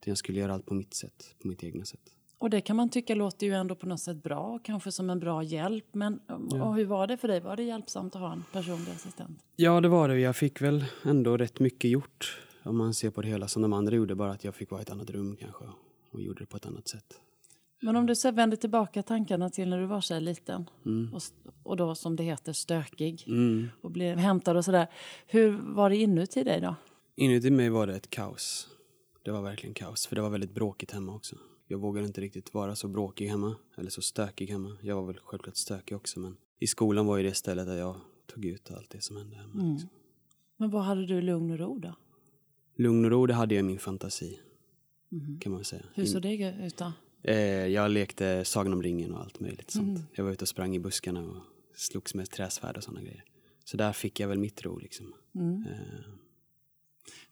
Utan 0.00 0.10
jag 0.10 0.18
skulle 0.18 0.40
göra 0.40 0.54
allt 0.54 0.66
på 0.66 0.74
mitt 0.74 0.94
sätt, 0.94 1.34
på 1.42 1.48
mitt 1.48 1.64
egna 1.64 1.84
sätt. 1.84 2.16
Och 2.42 2.50
det 2.50 2.60
kan 2.60 2.76
man 2.76 2.88
tycka 2.88 3.14
låter 3.14 3.46
ju 3.46 3.52
ändå 3.52 3.74
på 3.74 3.86
något 3.86 4.00
sätt 4.00 4.22
bra, 4.22 4.58
kanske 4.62 4.92
som 4.92 5.10
en 5.10 5.20
bra 5.20 5.42
hjälp. 5.42 5.84
Men 5.92 6.18
och 6.62 6.74
hur 6.76 6.84
var 6.84 7.06
det 7.06 7.16
för 7.16 7.28
dig? 7.28 7.40
Var 7.40 7.56
det 7.56 7.62
hjälpsamt 7.62 8.14
att 8.16 8.20
ha 8.20 8.32
en 8.32 8.44
personlig 8.52 8.92
assistent? 8.92 9.38
Ja, 9.56 9.80
det 9.80 9.88
var 9.88 10.08
det. 10.08 10.18
Jag 10.20 10.36
fick 10.36 10.62
väl 10.62 10.84
ändå 11.04 11.36
rätt 11.36 11.60
mycket 11.60 11.90
gjort. 11.90 12.40
Om 12.62 12.76
man 12.76 12.94
ser 12.94 13.10
på 13.10 13.22
det 13.22 13.28
hela 13.28 13.48
som 13.48 13.62
de 13.62 13.72
andra 13.72 13.96
gjorde. 13.96 14.14
Bara 14.14 14.30
att 14.32 14.44
jag 14.44 14.54
fick 14.54 14.70
vara 14.70 14.80
i 14.80 14.82
ett 14.82 14.90
annat 14.90 15.10
rum 15.10 15.36
kanske. 15.40 15.64
Och 16.12 16.20
gjorde 16.22 16.40
det 16.42 16.46
på 16.46 16.56
ett 16.56 16.66
annat 16.66 16.88
sätt. 16.88 17.20
Men 17.82 17.96
om 17.96 18.06
du 18.06 18.14
så 18.14 18.30
vänder 18.30 18.56
tillbaka 18.56 19.02
tankarna 19.02 19.50
till 19.50 19.68
när 19.68 19.78
du 19.78 19.86
var 19.86 20.00
så 20.00 20.14
här 20.14 20.20
liten 20.20 20.70
Mm. 20.86 21.14
och, 21.14 21.22
och 21.62 21.76
då 21.76 21.94
som 21.94 22.16
det 22.16 22.22
heter 22.22 22.52
stökig 22.52 23.24
Mm. 23.26 23.68
och 23.80 23.90
blev 23.90 24.18
hämtad 24.18 24.56
och 24.56 24.64
sådär. 24.64 24.86
Hur 25.26 25.50
var 25.74 25.90
det 25.90 25.96
inuti 25.96 26.44
dig 26.44 26.60
då? 26.60 26.74
Inuti 27.16 27.50
mig 27.50 27.70
var 27.70 27.86
det 27.86 27.94
ett 27.96 28.10
kaos. 28.10 28.68
Det 29.24 29.30
var 29.30 29.42
verkligen 29.42 29.74
kaos. 29.74 30.06
För 30.06 30.16
det 30.16 30.22
var 30.22 30.30
väldigt 30.30 30.54
bråkigt 30.54 30.90
hemma 30.90 31.14
också. 31.14 31.36
Jag 31.66 31.78
vågade 31.78 32.06
inte 32.06 32.20
riktigt 32.20 32.54
vara 32.54 32.76
så 32.76 32.88
bråkig 32.88 33.28
hemma. 33.28 33.56
Eller 33.76 33.90
så 33.90 34.02
stökig 34.02 34.46
hemma. 34.46 34.76
Jag 34.82 34.96
var 34.96 35.06
väl 35.06 35.18
självklart 35.22 35.56
stökig 35.56 35.96
också. 35.96 36.20
Men 36.20 36.36
i 36.58 36.66
skolan 36.66 37.06
var 37.06 37.16
ju 37.16 37.22
det 37.22 37.34
stället 37.34 37.66
där 37.66 37.76
jag 37.76 37.96
tog 38.26 38.44
ut 38.44 38.70
allt 38.70 38.90
det 38.90 39.00
som 39.00 39.16
hände 39.16 39.36
hemma. 39.36 39.54
Mm. 39.54 39.72
Liksom. 39.72 39.90
Men 40.56 40.70
vad 40.70 40.82
hade 40.82 41.06
du 41.06 41.20
lugn 41.20 41.50
och 41.50 41.58
ro 41.58 41.78
då? 41.78 41.94
Lugn 42.76 43.04
och 43.04 43.10
ro, 43.10 43.26
det 43.26 43.34
hade 43.34 43.54
jag 43.54 43.60
i 43.60 43.66
min 43.66 43.78
fantasi. 43.78 44.40
Kan 45.40 45.52
man 45.52 45.64
säga. 45.64 45.82
Mhm. 45.82 45.92
Hur 45.94 46.06
såg 46.06 46.22
det 46.22 46.56
ut 46.66 46.76
då? 46.76 46.92
Eh, 47.22 47.66
jag 47.66 47.90
lekte 47.90 48.44
Sagan 48.44 48.72
om 48.72 48.82
ringen 48.82 49.12
och 49.12 49.20
allt 49.20 49.40
möjligt 49.40 49.70
sånt. 49.70 49.88
Mm. 49.98 50.02
Jag 50.12 50.24
var 50.24 50.30
ute 50.32 50.44
och 50.44 50.48
sprang 50.48 50.76
i 50.76 50.78
buskarna 50.78 51.22
och 51.22 51.36
slogs 51.74 52.14
med 52.14 52.30
träsvärd 52.30 52.76
och 52.76 52.84
sådana 52.84 53.00
grejer. 53.02 53.24
Så 53.64 53.76
där 53.76 53.92
fick 53.92 54.20
jag 54.20 54.28
väl 54.28 54.38
mitt 54.38 54.62
ro 54.62 54.78
liksom. 54.78 55.14
Mm. 55.34 55.64
Eh, 55.66 56.04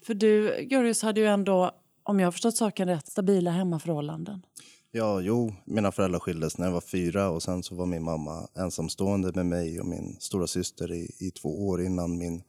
För 0.03 0.15
du, 0.15 0.63
Gurius, 0.63 1.03
hade 1.03 1.21
ju 1.21 1.27
ändå, 1.27 1.71
om 2.11 2.21
jag 2.21 2.27
har 2.27 2.33
förstått 2.33 2.57
saken 2.57 2.89
rätt, 2.89 3.07
stabila 3.07 3.51
hemmaförhållanden. 3.51 4.43
Ja, 4.91 5.21
jo, 5.21 5.53
mina 5.65 5.93
föräldrar 5.93 6.19
skildes 6.19 6.59
när 6.59 6.67
jag 6.67 6.73
var 6.73 6.81
fyra 6.81 7.31
och 7.31 7.43
sen 7.43 7.63
så 7.63 7.75
var 7.75 7.87
min 7.87 8.03
mamma 8.03 8.49
ensamstående 8.55 9.33
med 9.35 9.47
mig 9.47 9.81
och 9.81 9.87
min 9.87 10.17
stora 10.21 10.47
syster 10.47 10.93
i, 10.93 11.11
i 11.19 11.31
två 11.31 11.69
år 11.69 11.83
innan 11.83 12.19
min 12.19 12.43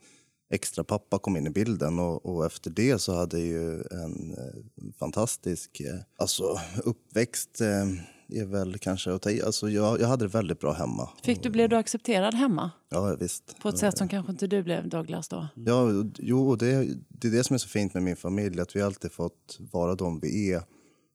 extra 0.53 0.83
pappa 0.83 1.19
kom 1.19 1.37
in 1.37 1.47
i 1.47 1.49
bilden 1.49 1.99
och, 1.99 2.25
och 2.25 2.45
efter 2.45 2.69
det 2.69 2.99
så 2.99 3.15
hade 3.15 3.39
jag 3.39 3.47
ju 3.47 3.83
en 3.91 4.35
eh, 4.37 4.93
fantastisk 4.99 5.79
eh, 5.79 5.99
alltså, 6.17 6.59
uppväxt 6.83 7.61
eh, 7.61 7.85
är 8.31 8.45
väl 8.45 8.77
kanske 8.77 9.13
att 9.13 9.21
ta 9.21 9.29
i. 9.29 9.41
Alltså, 9.41 9.69
jag, 9.69 10.01
jag 10.01 10.07
hade 10.07 10.25
det 10.25 10.29
väldigt 10.29 10.59
bra 10.59 10.73
hemma. 10.73 11.09
Fick 11.23 11.43
du, 11.43 11.49
blev 11.49 11.69
du 11.69 11.75
accepterad 11.75 12.33
hemma? 12.33 12.71
Ja, 12.89 13.15
visst. 13.19 13.59
På 13.61 13.69
ett 13.69 13.77
sätt 13.77 13.97
som 13.97 14.07
kanske 14.07 14.31
inte 14.31 14.47
du 14.47 14.63
blev, 14.63 14.89
Douglas, 14.89 15.27
då? 15.27 15.47
Ja, 15.55 15.87
jo, 16.17 16.55
det, 16.55 16.87
det 17.07 17.27
är 17.27 17.31
det 17.31 17.43
som 17.43 17.53
är 17.53 17.57
så 17.57 17.67
fint 17.67 17.93
med 17.93 18.03
min 18.03 18.15
familj, 18.15 18.61
att 18.61 18.75
vi 18.75 18.81
alltid 18.81 19.11
fått 19.11 19.57
vara 19.59 19.95
de 19.95 20.19
vi 20.19 20.53
är. 20.53 20.63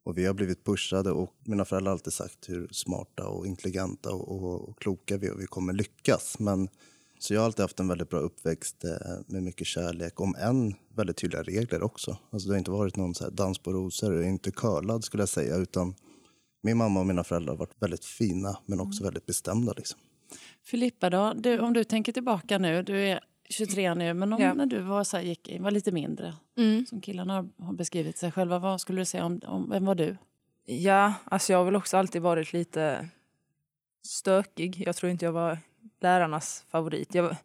Och 0.04 0.18
vi 0.18 0.26
har 0.26 0.35
blivit 0.35 0.64
pushade 0.64 1.11
och 1.11 1.35
mina 1.44 1.64
föräldrar 1.64 1.90
har 1.90 1.96
alltid 1.96 2.12
sagt 2.12 2.49
hur 2.49 2.68
smarta 2.70 3.26
och 3.28 3.46
intelligenta 3.46 4.11
och, 4.11 4.28
och, 4.28 4.68
och 4.68 4.78
kloka 4.78 5.16
vi 5.16 5.26
är 5.26 5.32
och 5.32 5.40
vi 5.40 5.46
kommer 5.46 5.73
lyckas. 5.73 6.38
Men, 6.38 6.68
så 7.18 7.35
jag 7.35 7.40
har 7.40 7.46
alltid 7.46 7.62
haft 7.62 7.80
en 7.80 7.88
väldigt 7.88 8.11
bra 8.11 8.18
uppväxt 8.18 8.85
eh, 8.85 8.90
med 9.26 9.42
mycket 9.42 9.66
kärlek, 9.66 10.20
om 10.20 10.35
än 10.35 10.75
väldigt 10.94 11.16
tydliga 11.16 11.42
regler 11.42 11.82
också. 11.82 12.16
Alltså 12.30 12.49
det 12.49 12.54
har 12.54 12.58
inte 12.58 12.70
varit 12.70 12.96
någon 12.96 13.14
så 13.14 13.30
dans 13.30 13.58
på 13.58 13.73
rosor, 13.73 14.14
jag 14.14 14.25
är 14.25 14.28
inte 14.28 14.50
curlad 14.50 15.04
skulle 15.04 15.23
jag 15.23 15.28
säga, 15.28 15.56
utan 15.56 15.94
min 16.63 16.77
mamma 16.77 17.01
och 17.01 17.07
mina 17.07 17.25
föräldrar 17.25 17.53
har 17.53 17.59
varit 17.59 17.83
väldigt 17.83 18.05
fina 18.05 18.59
men 18.67 18.81
också 18.81 19.05
väldigt 19.05 19.27
bestämda. 19.27 19.73
Liksom. 19.77 19.99
Filippa 20.65 21.11
då, 21.11 21.33
du, 21.37 21.59
om 21.59 21.73
du 21.73 21.85
tänker 21.85 22.13
tillbaka 22.13 22.59
nu, 22.59 22.83
du 22.83 22.99
är 23.09 23.21
23 23.49 23.95
nu, 23.95 24.15
men 24.15 24.33
om, 24.33 24.41
Ja. 24.43 24.55
när 24.55 24.67
du 24.67 24.81
var, 24.81 25.05
så 25.05 25.17
här, 25.17 25.25
gick, 25.25 25.57
var 25.61 25.71
lite 25.71 25.93
mindre, 25.93 26.35
Mm. 26.57 26.87
som 26.87 27.01
killarna 27.01 27.49
har, 27.59 27.73
beskrivit 27.73 28.19
sig 28.19 28.33
själva, 28.33 28.59
vad 28.59 28.81
skulle 28.81 29.01
du 29.01 29.05
säga 29.05 29.25
om, 29.25 29.41
om 29.47 29.71
vem 29.71 29.85
var 29.85 29.95
du? 29.95 30.17
Ja, 30.65 31.15
alltså 31.25 31.53
jag 31.53 31.59
har 31.59 31.65
väl 31.65 31.77
också 31.77 31.97
alltid 31.97 32.23
varit 32.23 32.53
lite 32.53 33.09
stökig. 34.07 34.83
Jag 34.87 34.97
tror 34.97 35.11
inte 35.13 35.25
jag 35.25 35.33
var 35.33 35.59
lärarnas 36.01 36.65
favorit. 36.69 37.15
Jag, 37.15 37.23
var- 37.23 37.37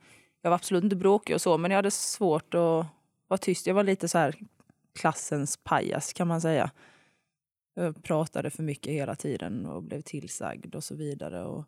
jag 0.41 0.49
var 0.49 0.55
absolut 0.55 0.83
inte 0.83 0.95
bråkig 0.95 1.35
och 1.35 1.41
så, 1.41 1.57
men 1.57 1.71
jag 1.71 1.75
hade 1.77 1.91
svårt 1.91 2.53
att 2.53 2.85
vara 3.27 3.37
tyst. 3.41 3.67
Jag 3.67 3.73
var 3.73 3.83
lite 3.83 4.07
så 4.07 4.17
här 4.17 4.35
klassens 4.99 5.57
pajas 5.57 6.13
kan 6.13 6.27
man 6.27 6.41
säga. 6.41 6.71
Jag 7.73 8.03
pratade 8.03 8.49
för 8.49 8.63
mycket 8.63 8.93
hela 8.93 9.15
tiden 9.15 9.65
och 9.65 9.83
blev 9.83 10.01
tillsagd 10.01 10.75
och 10.75 10.83
så 10.83 10.95
vidare. 10.95 11.43
Och 11.45 11.65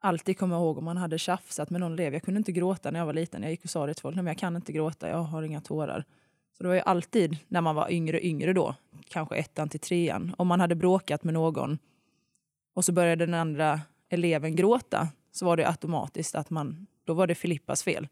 alltid 0.00 0.38
komma 0.38 0.56
ihåg 0.56 0.78
om 0.78 0.84
man 0.84 0.96
hade 0.96 1.18
tjafsat 1.18 1.70
med 1.70 1.80
någon 1.80 1.92
elev. 1.92 2.12
Jag 2.12 2.22
kunde 2.22 2.38
inte 2.38 2.52
gråta 2.52 2.90
när 2.90 2.98
jag 2.98 3.06
var 3.06 3.12
liten. 3.12 3.42
Jag 3.42 3.50
gick 3.50 3.64
och 3.64 3.70
sa 3.70 3.86
det 3.86 3.94
till 3.94 4.02
folk. 4.02 4.16
Nej, 4.16 4.22
men 4.22 4.30
jag 4.30 4.38
kan 4.38 4.56
inte 4.56 4.72
gråta, 4.72 5.08
jag 5.08 5.18
har 5.18 5.42
inga 5.42 5.60
tårar. 5.60 6.04
Så 6.56 6.62
det 6.62 6.68
var 6.68 6.74
ju 6.74 6.80
alltid 6.80 7.36
när 7.48 7.60
man 7.60 7.74
var 7.74 7.92
yngre, 7.92 8.26
yngre 8.26 8.52
då, 8.52 8.74
kanske 9.08 9.36
ettan 9.36 9.68
till 9.68 9.80
trean, 9.80 10.34
om 10.38 10.46
man 10.46 10.60
hade 10.60 10.74
bråkat 10.74 11.24
med 11.24 11.34
någon 11.34 11.78
och 12.74 12.84
så 12.84 12.92
började 12.92 13.26
den 13.26 13.34
andra 13.34 13.80
eleven 14.08 14.56
gråta 14.56 15.08
så 15.32 15.46
var 15.46 15.56
det 15.56 15.68
automatiskt 15.68 16.34
att 16.34 16.50
man, 16.50 16.86
då 17.04 17.14
var 17.14 17.26
det 17.26 17.34
Filippas 17.34 17.82
fel. 17.82 18.08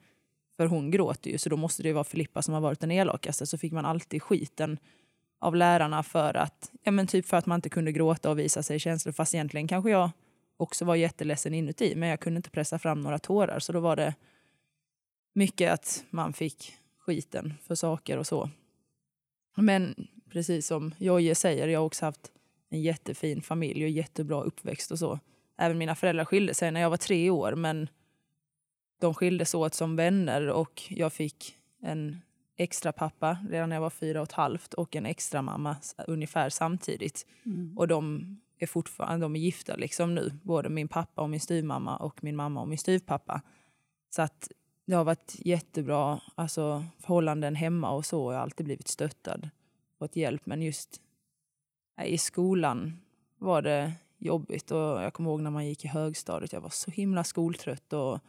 För 0.56 0.66
hon 0.66 0.90
gråter 0.90 1.30
ju, 1.30 1.38
så 1.38 1.48
då 1.48 1.56
måste 1.56 1.82
det 1.82 1.88
ju 1.88 1.92
vara 1.92 2.04
Filippa 2.04 2.42
som 2.42 2.54
har 2.54 2.60
varit 2.60 2.80
den 2.80 2.90
elakaste. 2.90 3.46
Så 3.46 3.58
fick 3.58 3.72
man 3.72 3.84
alltid 3.84 4.22
skiten 4.22 4.78
av 5.38 5.56
lärarna 5.56 6.02
för 6.02 6.36
att, 6.36 6.72
ja 6.82 6.90
men 6.90 7.06
typ 7.06 7.26
för 7.26 7.36
att 7.36 7.46
man 7.46 7.58
inte 7.58 7.68
kunde 7.68 7.92
gråta 7.92 8.30
och 8.30 8.38
visa 8.38 8.62
sig 8.62 8.78
känslor. 8.78 9.12
Fast 9.12 9.34
egentligen 9.34 9.68
kanske 9.68 9.90
jag 9.90 10.10
också 10.56 10.84
var 10.84 10.94
jätteledsen 10.94 11.54
inuti, 11.54 11.94
men 11.96 12.08
jag 12.08 12.20
kunde 12.20 12.36
inte 12.36 12.50
pressa 12.50 12.78
fram 12.78 13.00
några 13.00 13.18
tårar. 13.18 13.58
Så 13.58 13.72
då 13.72 13.80
var 13.80 13.96
det 13.96 14.14
mycket 15.34 15.72
att 15.72 16.04
man 16.10 16.32
fick 16.32 16.74
skiten 16.98 17.54
för 17.62 17.74
saker 17.74 18.18
och 18.18 18.26
så. 18.26 18.50
Men 19.56 20.08
precis 20.30 20.66
som 20.66 20.94
Jojje 20.98 21.34
säger, 21.34 21.68
jag 21.68 21.80
har 21.80 21.86
också 21.86 22.04
haft 22.04 22.32
en 22.68 22.82
jättefin 22.82 23.42
familj 23.42 23.84
och 23.84 23.90
jättebra 23.90 24.42
uppväxt 24.42 24.90
och 24.90 24.98
så. 24.98 25.18
Även 25.58 25.78
mina 25.78 25.94
föräldrar 25.94 26.24
skilde 26.24 26.54
sig 26.54 26.70
när 26.70 26.80
jag 26.80 26.90
var 26.90 26.96
tre 26.96 27.30
år, 27.30 27.54
men 27.54 27.88
de 29.00 29.14
skildes 29.14 29.54
åt 29.54 29.74
som 29.74 29.96
vänner 29.96 30.48
och 30.48 30.82
jag 30.88 31.12
fick 31.12 31.54
en 31.82 32.20
extra 32.56 32.92
pappa 32.92 33.38
redan 33.50 33.68
när 33.68 33.76
jag 33.76 33.80
var 33.80 33.90
fyra 33.90 34.20
och 34.20 34.28
ett 34.28 34.32
halvt 34.32 34.74
och 34.74 34.96
en 34.96 35.06
extra 35.06 35.42
mamma 35.42 35.76
ungefär 36.06 36.50
samtidigt. 36.50 37.26
Och 37.76 37.88
de 37.88 38.36
är 38.58 38.66
fortfarande 38.66 39.24
de 39.24 39.36
är 39.36 39.40
gifta 39.40 39.76
liksom 39.76 40.14
nu, 40.14 40.32
både 40.42 40.68
min 40.68 40.88
pappa 40.88 41.22
och 41.22 41.30
min 41.30 41.40
styvmamma 41.40 41.96
och 41.96 42.24
min 42.24 42.36
mamma 42.36 42.60
och 42.60 42.68
min 42.68 42.78
styvpappa. 42.78 43.42
Så 44.10 44.22
att 44.22 44.50
det 44.86 44.94
har 44.94 45.04
varit 45.04 45.36
jättebra 45.38 46.20
alltså, 46.34 46.84
förhållanden 46.98 47.54
hemma 47.54 47.90
och 47.90 48.06
så. 48.06 48.32
Jag 48.32 48.38
har 48.38 48.42
alltid 48.42 48.66
blivit 48.66 48.88
stöttad, 48.88 49.50
fått 49.98 50.16
hjälp. 50.16 50.46
Men 50.46 50.62
just 50.62 51.00
nej, 51.96 52.12
i 52.12 52.18
skolan 52.18 53.00
var 53.38 53.62
det 53.62 53.92
jobbigt. 54.18 54.70
Och 54.70 54.78
jag 54.78 55.14
kommer 55.14 55.30
ihåg 55.30 55.40
när 55.40 55.50
man 55.50 55.66
gick 55.66 55.84
i 55.84 55.88
högstadiet, 55.88 56.52
jag 56.52 56.60
var 56.60 56.70
så 56.70 56.90
himla 56.90 57.24
skoltrött. 57.24 57.92
Och 57.92 58.20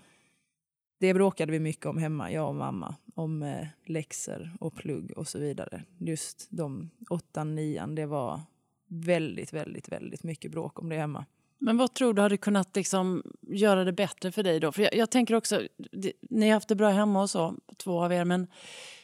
det 1.00 1.14
bråkade 1.14 1.52
vi 1.52 1.60
mycket 1.60 1.86
om 1.86 1.98
hemma, 1.98 2.32
jag 2.32 2.48
och 2.50 2.56
mamma. 2.56 2.96
Om 3.16 3.44
eh, 3.44 3.68
läxor 3.86 4.52
och 4.60 4.76
plugg 4.76 5.12
och 5.18 5.28
så 5.28 5.40
vidare. 5.40 5.84
Just 5.98 6.48
de 6.50 6.90
åttan, 7.10 7.56
nian, 7.56 7.96
det 7.96 8.06
var 8.06 8.42
väldigt, 8.88 9.54
väldigt, 9.54 9.90
väldigt 9.92 10.24
mycket 10.24 10.52
bråk 10.52 10.80
om 10.80 10.90
det 10.90 10.96
hemma. 10.96 11.26
Men 11.60 11.78
vad 11.78 11.94
tror 11.94 12.14
du 12.14 12.22
hade 12.22 12.38
kunnat 12.38 12.76
liksom 12.76 13.24
göra 13.42 13.84
det 13.84 13.92
bättre 13.94 14.32
för 14.32 14.44
dig 14.44 14.60
då? 14.60 14.72
För 14.72 14.82
jag, 14.84 14.96
jag 14.96 15.12
tänker 15.12 15.36
också, 15.36 15.62
det, 15.92 16.14
ni 16.22 16.48
har 16.48 16.54
haft 16.54 16.68
det 16.68 16.76
bra 16.76 16.90
hemma 16.90 17.22
och 17.22 17.30
så, 17.30 17.56
två 17.78 18.04
av 18.04 18.14
er, 18.14 18.26
men 18.26 18.48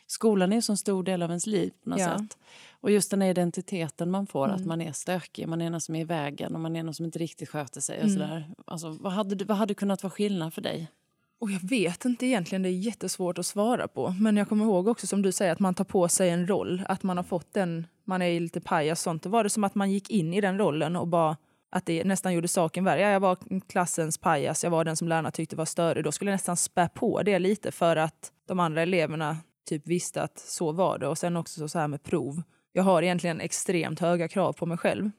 skolan 0.08 0.52
är 0.52 0.56
ju 0.56 0.62
så 0.62 0.74
en 0.74 0.78
stor 0.78 1.04
del 1.04 1.22
av 1.24 1.30
ens 1.30 1.48
liv 1.48 1.72
på 1.84 1.90
något 1.90 2.00
Ja. 2.00 2.18
sätt. 2.20 2.38
Och 2.72 2.92
just 2.92 3.12
den 3.12 3.22
här 3.22 3.30
identiteten 3.30 4.12
man 4.12 4.28
får, 4.28 4.48
att 4.48 4.56
Mm. 4.58 4.68
man 4.68 4.82
är 4.82 4.92
stökig, 4.92 5.48
man 5.48 5.62
är 5.62 5.70
någon 5.70 5.82
som 5.82 5.96
är 5.96 6.02
i 6.02 6.04
vägen 6.04 6.56
och 6.56 6.62
man 6.62 6.76
är 6.76 6.84
någon 6.84 6.94
som 6.94 7.06
inte 7.06 7.20
riktigt 7.20 7.50
sköter 7.50 7.82
sig 7.82 7.98
och 7.98 8.04
Mm. 8.04 8.14
sådär. 8.14 8.54
Alltså, 8.66 8.90
vad, 8.90 9.14
hade, 9.14 9.36
du- 9.36 9.46
vad 9.46 9.58
hade 9.58 9.74
kunnat 9.74 10.04
vara 10.04 10.12
skillnad 10.12 10.54
för 10.54 10.62
dig? 10.62 10.88
Och 11.44 11.52
jag 11.52 11.70
vet 11.70 12.06
inte 12.06 12.26
egentligen, 12.26 12.62
det 12.62 12.70
är 12.70 12.72
jättesvårt 12.72 13.38
att 13.38 13.46
svara 13.46 13.88
på. 13.88 14.16
Men 14.20 14.38
jag 14.38 14.50
kommer 14.50 14.66
ihåg 14.66 14.88
också 14.88 15.08
som 15.08 15.22
du 15.22 15.32
säger 15.32 15.52
att 15.52 15.60
man 15.60 15.74
tar 15.74 15.84
på 15.84 16.08
sig 16.08 16.30
en 16.30 16.48
roll. 16.48 16.84
Att 16.88 17.04
man 17.04 17.18
har 17.18 17.24
fått 17.24 17.54
den, 17.54 17.88
man 18.06 18.22
är 18.22 18.40
lite 18.40 18.62
pajas 18.62 19.02
sånt. 19.02 19.24
Då 19.24 19.30
var 19.30 19.44
det 19.44 19.50
som 19.50 19.64
att 19.64 19.76
man 19.76 19.92
gick 19.92 20.10
in 20.10 20.34
i 20.34 20.42
den 20.42 20.58
rollen 20.58 20.96
och 20.96 21.08
bara 21.08 21.38
att 21.72 21.86
det 21.86 22.04
nästan 22.04 22.34
gjorde 22.34 22.48
saken 22.48 22.84
värre. 22.84 23.02
Ja, 23.02 23.10
jag 23.10 23.20
var 23.20 23.38
klassens 23.68 24.18
pajas, 24.18 24.64
jag 24.64 24.72
var 24.72 24.86
den 24.86 24.96
som 24.96 25.08
lärarna 25.08 25.32
tyckte 25.32 25.56
var 25.56 25.66
störig. 25.66 26.04
Då 26.04 26.12
skulle 26.12 26.32
jag 26.32 26.36
nästan 26.36 26.58
spä 26.58 26.90
på 26.94 27.22
det 27.24 27.40
lite 27.40 27.72
för 27.72 27.96
att 27.96 28.32
de 28.48 28.60
andra 28.60 28.82
eleverna 28.82 29.38
typ 29.70 29.88
visste 29.88 30.22
att 30.22 30.40
så 30.40 30.72
var 30.72 30.98
det. 30.98 31.08
Och 31.08 31.18
sen 31.18 31.38
också 31.38 31.60
så, 31.60 31.68
så 31.68 31.80
här 31.80 31.88
med 31.88 32.04
prov. 32.04 32.42
Jag 32.74 32.84
har 32.84 33.02
egentligen 33.02 33.42
extremt 33.42 34.00
höga 34.00 34.28
krav 34.28 34.54
på 34.54 34.66
mig 34.66 34.78
själv. 34.78 35.12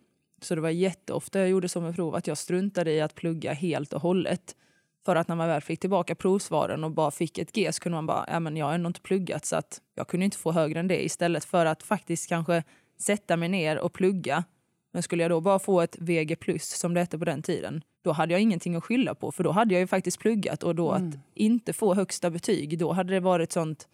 Så 0.43 0.55
det 0.55 0.61
var 0.61 0.71
jätteofta 0.71 1.39
jag 1.39 1.49
gjorde 1.49 1.69
så 1.69 1.81
med 1.81 1.95
prov 1.95 2.15
att 2.15 2.27
jag 2.27 2.39
struntade 2.39 2.93
i 2.93 3.01
att 3.01 3.15
plugga 3.15 3.53
helt 3.53 3.93
och 3.93 4.03
hållet. 4.03 4.57
För 5.05 5.17
att 5.17 5.29
när 5.29 5.37
man 5.37 5.49
väl 5.49 5.61
fick 5.61 5.81
tillbaka 5.81 6.15
provsvaren 6.15 6.85
och 6.85 6.91
bara 6.91 7.11
fick 7.11 7.39
ett 7.39 7.53
G 7.53 7.73
så 7.73 7.81
kunde 7.81 7.97
man 7.97 8.07
bara, 8.07 8.25
ja 8.29 8.41
men 8.41 8.57
jag 8.57 8.67
har 8.67 8.75
ändå 8.75 8.87
inte 8.87 9.01
pluggat 9.01 9.45
så 9.45 9.57
att 9.57 9.81
jag 9.95 10.09
kunde 10.09 10.25
inte 10.25 10.37
få 10.37 10.53
högre 10.53 10.81
än 10.81 10.89
det 10.89 11.05
istället 11.05 11.45
för 11.45 11.67
att 11.67 11.83
faktiskt 11.83 12.29
kanske 12.29 12.63
sätta 12.99 13.37
mig 13.37 13.49
ner 13.49 13.79
och 13.79 13.93
plugga. 13.93 14.45
Men 14.93 15.03
skulle 15.03 15.23
jag 15.23 15.31
då 15.31 15.41
bara 15.41 15.59
få 15.59 15.81
ett 15.81 15.97
VG 15.99 16.37
plus 16.37 16.79
som 16.79 16.95
det 16.95 17.01
hette 17.01 17.19
på 17.19 17.25
den 17.25 17.43
tiden, 17.43 17.83
då 18.05 18.13
hade 18.13 18.33
jag 18.33 18.41
ingenting 18.41 18.77
att 18.77 18.85
skylla 18.85 19.15
på 19.15 19.33
för 19.33 19.45
då 19.45 19.51
hade 19.51 19.75
jag 19.75 19.81
ju 19.81 19.87
faktiskt 19.87 20.19
pluggat 20.19 20.63
och 20.63 20.75
då 20.75 20.91
att 20.91 21.15
inte 21.35 21.73
få 21.73 21.95
högsta 21.95 22.31
betyg, 22.31 22.79
då 22.79 22.93
hade 22.93 23.13
det 23.13 23.21
varit 23.21 23.53
sånt 23.53 23.89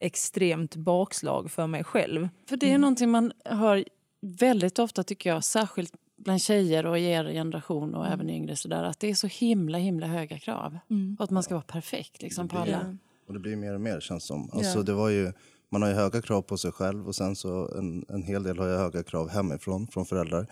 extremt 0.00 0.76
bakslag 0.76 1.50
för 1.50 1.66
mig 1.66 1.84
själv. 1.84 2.28
För 2.48 2.56
det 2.56 2.72
är 2.72 2.78
någonting 2.78 3.10
man 3.10 3.32
hör 3.44 3.84
väldigt 4.20 4.78
ofta 4.78 5.02
tycker 5.02 5.30
jag, 5.30 5.44
särskilt 5.44 5.92
bland 6.24 6.40
tjejer 6.40 6.86
och 6.86 6.98
i 6.98 7.04
er 7.04 7.24
generation 7.24 7.94
och 7.94 8.06
även 8.06 8.30
yngre 8.30 8.56
sådär, 8.56 8.84
att 8.84 9.00
det 9.00 9.10
är 9.10 9.14
så 9.14 9.26
himla 9.26 9.78
himla 9.78 10.06
höga 10.06 10.38
krav. 10.38 10.78
Och 11.18 11.24
att 11.24 11.30
man 11.30 11.42
ska 11.42 11.54
vara 11.54 11.64
perfekt 11.64 12.22
liksom 12.22 12.48
på 12.48 12.58
alla. 12.58 12.96
Och 13.26 13.32
det 13.34 13.40
blir 13.40 13.56
mer 13.56 13.74
och 13.74 13.80
mer 13.80 14.00
känns 14.00 14.24
som. 14.24 14.50
Alltså, 14.52 14.78
Ja. 14.78 14.82
det 14.82 14.92
var 14.92 15.08
ju, 15.08 15.32
man 15.70 15.82
har 15.82 15.88
ju 15.88 15.94
höga 15.94 16.22
krav 16.22 16.42
på 16.42 16.56
sig 16.58 16.72
själv 16.72 17.06
och 17.06 17.14
sen 17.14 17.36
så 17.36 17.68
en, 17.78 18.04
en 18.08 18.22
hel 18.22 18.42
del 18.42 18.58
har 18.58 18.66
ju 18.68 18.76
höga 18.76 19.02
krav 19.02 19.28
hemifrån 19.28 19.86
från 19.86 20.06
föräldrar. 20.06 20.46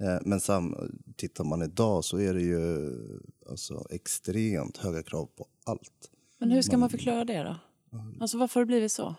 Eh, 0.00 0.18
men 0.24 0.40
sam, 0.40 0.76
tittar 1.16 1.44
man 1.44 1.62
idag 1.62 2.04
så 2.04 2.18
är 2.18 2.34
det 2.34 2.42
ju 2.42 2.92
alltså, 3.50 3.86
extremt 3.90 4.76
höga 4.76 5.02
krav 5.02 5.26
på 5.26 5.46
allt. 5.66 6.10
Men 6.38 6.50
hur 6.50 6.62
ska 6.62 6.78
man 6.78 6.90
förklara 6.90 7.24
det 7.24 7.42
då? 7.42 7.56
Alltså 8.20 8.38
varför 8.38 8.60
har 8.60 8.64
det 8.64 8.66
blivit 8.66 8.92
så? 8.92 9.14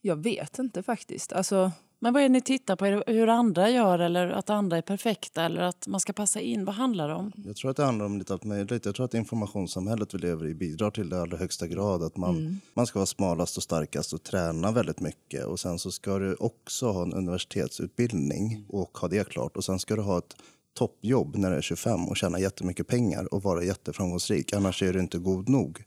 Jag 0.00 0.16
vet 0.16 0.58
inte 0.58 0.82
faktiskt. 0.82 1.32
Alltså, 1.32 1.72
Men 2.04 2.12
vad 2.12 2.22
är 2.22 2.28
det 2.28 2.32
ni 2.32 2.40
tittar 2.40 2.76
på? 2.76 2.84
Hur 3.06 3.28
andra 3.28 3.70
gör 3.70 3.98
eller 3.98 4.30
att 4.30 4.50
andra 4.50 4.76
är 4.76 4.82
perfekta 4.82 5.42
eller 5.42 5.62
att 5.62 5.86
man 5.86 6.00
ska 6.00 6.12
passa 6.12 6.40
in? 6.40 6.64
Vad 6.64 6.74
handlar 6.74 7.08
det 7.08 7.14
om? 7.14 7.32
Jag 7.46 7.56
tror 7.56 7.70
att 7.70 7.76
det 7.76 7.84
handlar 7.84 8.06
om 8.06 8.18
lite 8.18 8.32
allt 8.32 8.44
möjligt. 8.44 8.84
Jag 8.84 8.94
tror 8.94 9.04
att 9.04 9.14
informationssamhället 9.14 10.14
vi 10.14 10.18
lever 10.18 10.46
i 10.46 10.54
bidrar 10.54 10.90
till 10.90 11.08
det 11.08 11.22
allra 11.22 11.36
högsta 11.36 11.66
grad. 11.66 12.02
Att 12.02 12.16
man, 12.16 12.60
man 12.74 12.86
ska 12.86 12.98
vara 12.98 13.06
smalast 13.06 13.56
och 13.56 13.62
starkast 13.62 14.12
och 14.12 14.22
träna 14.22 14.72
väldigt 14.72 15.00
mycket. 15.00 15.44
Och 15.44 15.60
sen 15.60 15.78
så 15.78 15.90
ska 15.90 16.18
du 16.18 16.34
också 16.34 16.90
ha 16.90 17.02
en 17.02 17.12
universitetsutbildning 17.12 18.64
och 18.68 18.98
ha 18.98 19.08
det 19.08 19.28
klart. 19.28 19.56
Och 19.56 19.64
sen 19.64 19.78
ska 19.78 19.96
du 19.96 20.02
ha 20.02 20.18
ett 20.18 20.36
toppjobb 20.74 21.36
när 21.36 21.50
du 21.50 21.56
är 21.56 21.60
25 21.60 22.08
och 22.08 22.16
tjäna 22.16 22.40
jättemycket 22.40 22.86
pengar 22.86 23.34
och 23.34 23.42
vara 23.42 23.64
jätteframgångsrik. 23.64 24.52
Annars 24.52 24.82
är 24.82 24.92
du 24.92 25.00
inte 25.00 25.18
god 25.18 25.48
nog. 25.48 25.84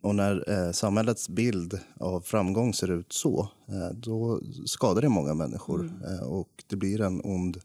Och 0.00 0.14
när 0.14 0.50
eh, 0.50 0.72
samhällets 0.72 1.28
bild 1.28 1.80
av 2.00 2.20
framgång 2.20 2.74
ser 2.74 2.90
ut 2.90 3.12
så, 3.12 3.48
eh, 3.68 3.96
då 3.96 4.40
skadar 4.66 5.02
det 5.02 5.08
många 5.08 5.34
människor. 5.34 5.90
Eh, 6.04 6.28
och 6.28 6.48
det 6.66 6.76
blir 6.76 7.00
en 7.00 7.20
ond 7.24 7.58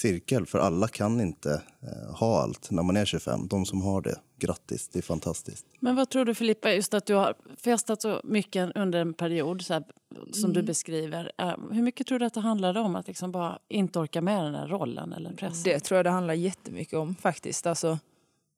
cirkel, 0.00 0.46
för 0.46 0.58
alla 0.58 0.88
kan 0.88 1.20
inte 1.20 1.62
eh, 1.82 2.14
ha 2.14 2.42
allt 2.42 2.70
när 2.70 2.82
man 2.82 2.96
är 2.96 3.04
25. 3.04 3.48
De 3.48 3.66
som 3.66 3.82
har 3.82 4.00
det, 4.00 4.20
grattis, 4.38 4.88
det 4.88 4.98
är 4.98 5.02
fantastiskt. 5.02 5.66
Men 5.80 5.96
vad 5.96 6.10
tror 6.10 6.24
du 6.24 6.34
Filippa, 6.34 6.72
just 6.72 6.94
att 6.94 7.06
du 7.06 7.14
har 7.14 7.34
festat 7.56 8.02
så 8.02 8.20
mycket 8.24 8.72
under 8.74 9.00
en 9.00 9.14
period 9.14 9.62
så 9.62 9.72
här, 9.74 9.84
som 10.32 10.52
du 10.52 10.62
beskriver. 10.62 11.32
Eh, 11.38 11.54
hur 11.70 11.82
mycket 11.82 12.06
tror 12.06 12.18
du 12.18 12.24
att 12.24 12.34
det 12.34 12.40
handlade 12.40 12.80
om 12.80 12.96
att 12.96 13.06
liksom 13.06 13.32
bara 13.32 13.58
inte 13.68 13.98
orka 13.98 14.20
med 14.22 14.44
den 14.44 14.54
här 14.54 14.68
rollen 14.68 15.12
eller 15.12 15.32
pressen? 15.32 15.62
Det 15.64 15.80
tror 15.80 15.96
jag 15.96 16.06
det 16.06 16.10
handlar 16.10 16.34
jättemycket 16.34 16.94
om 16.94 17.14
faktiskt. 17.14 17.66
Alltså, 17.66 17.98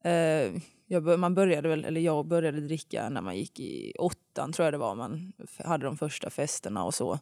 eh, 0.04 0.62
jag, 0.86 1.18
man 1.18 1.34
började 1.34 1.68
väl, 1.68 1.84
eller 1.84 2.00
jag 2.00 2.26
började 2.26 2.60
dricka 2.60 3.08
när 3.08 3.20
man 3.20 3.36
gick 3.36 3.60
i 3.60 3.92
åttan 3.98 4.52
tror 4.52 4.64
jag 4.64 4.74
det 4.74 4.78
var. 4.78 4.94
Man 4.94 5.32
hade 5.64 5.84
de 5.84 5.96
första 5.96 6.30
festerna 6.30 6.84
och 6.84 6.94
så. 6.94 7.18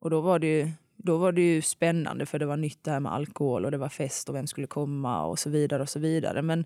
Och 0.00 0.10
då 0.10 0.20
var 0.20 0.38
det 0.38 0.46
ju, 0.46 0.70
då 0.96 1.16
var 1.16 1.32
det 1.32 1.42
ju 1.42 1.62
spännande 1.62 2.26
för 2.26 2.38
det 2.38 2.46
var 2.46 2.56
nytt 2.56 2.84
det 2.84 2.90
här 2.90 3.00
med 3.00 3.12
alkohol 3.12 3.64
och 3.64 3.70
det 3.70 3.78
var 3.78 3.88
fest 3.88 4.28
och 4.28 4.34
vem 4.34 4.46
skulle 4.46 4.66
komma 4.66 5.26
och 5.26 5.38
så 5.38 5.50
vidare 5.50 5.82
och 5.82 5.88
så 5.88 5.98
vidare. 5.98 6.42
Men 6.42 6.64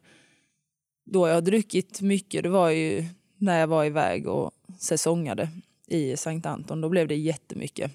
då 1.07 1.29
jag 1.29 1.35
har 1.35 1.41
druckit 1.41 2.01
mycket, 2.01 2.43
det 2.43 2.49
var 2.49 2.71
ju 2.71 3.05
när 3.39 3.61
jag 3.61 3.67
var 3.67 3.85
iväg 3.85 4.29
och 4.29 4.51
säsongade 4.79 5.49
i 5.87 6.17
Sankt 6.17 6.47
Anton. 6.47 6.81
Då 6.81 6.89
blev 6.89 7.09
det 7.09 7.17
jättemycket. 7.17 7.93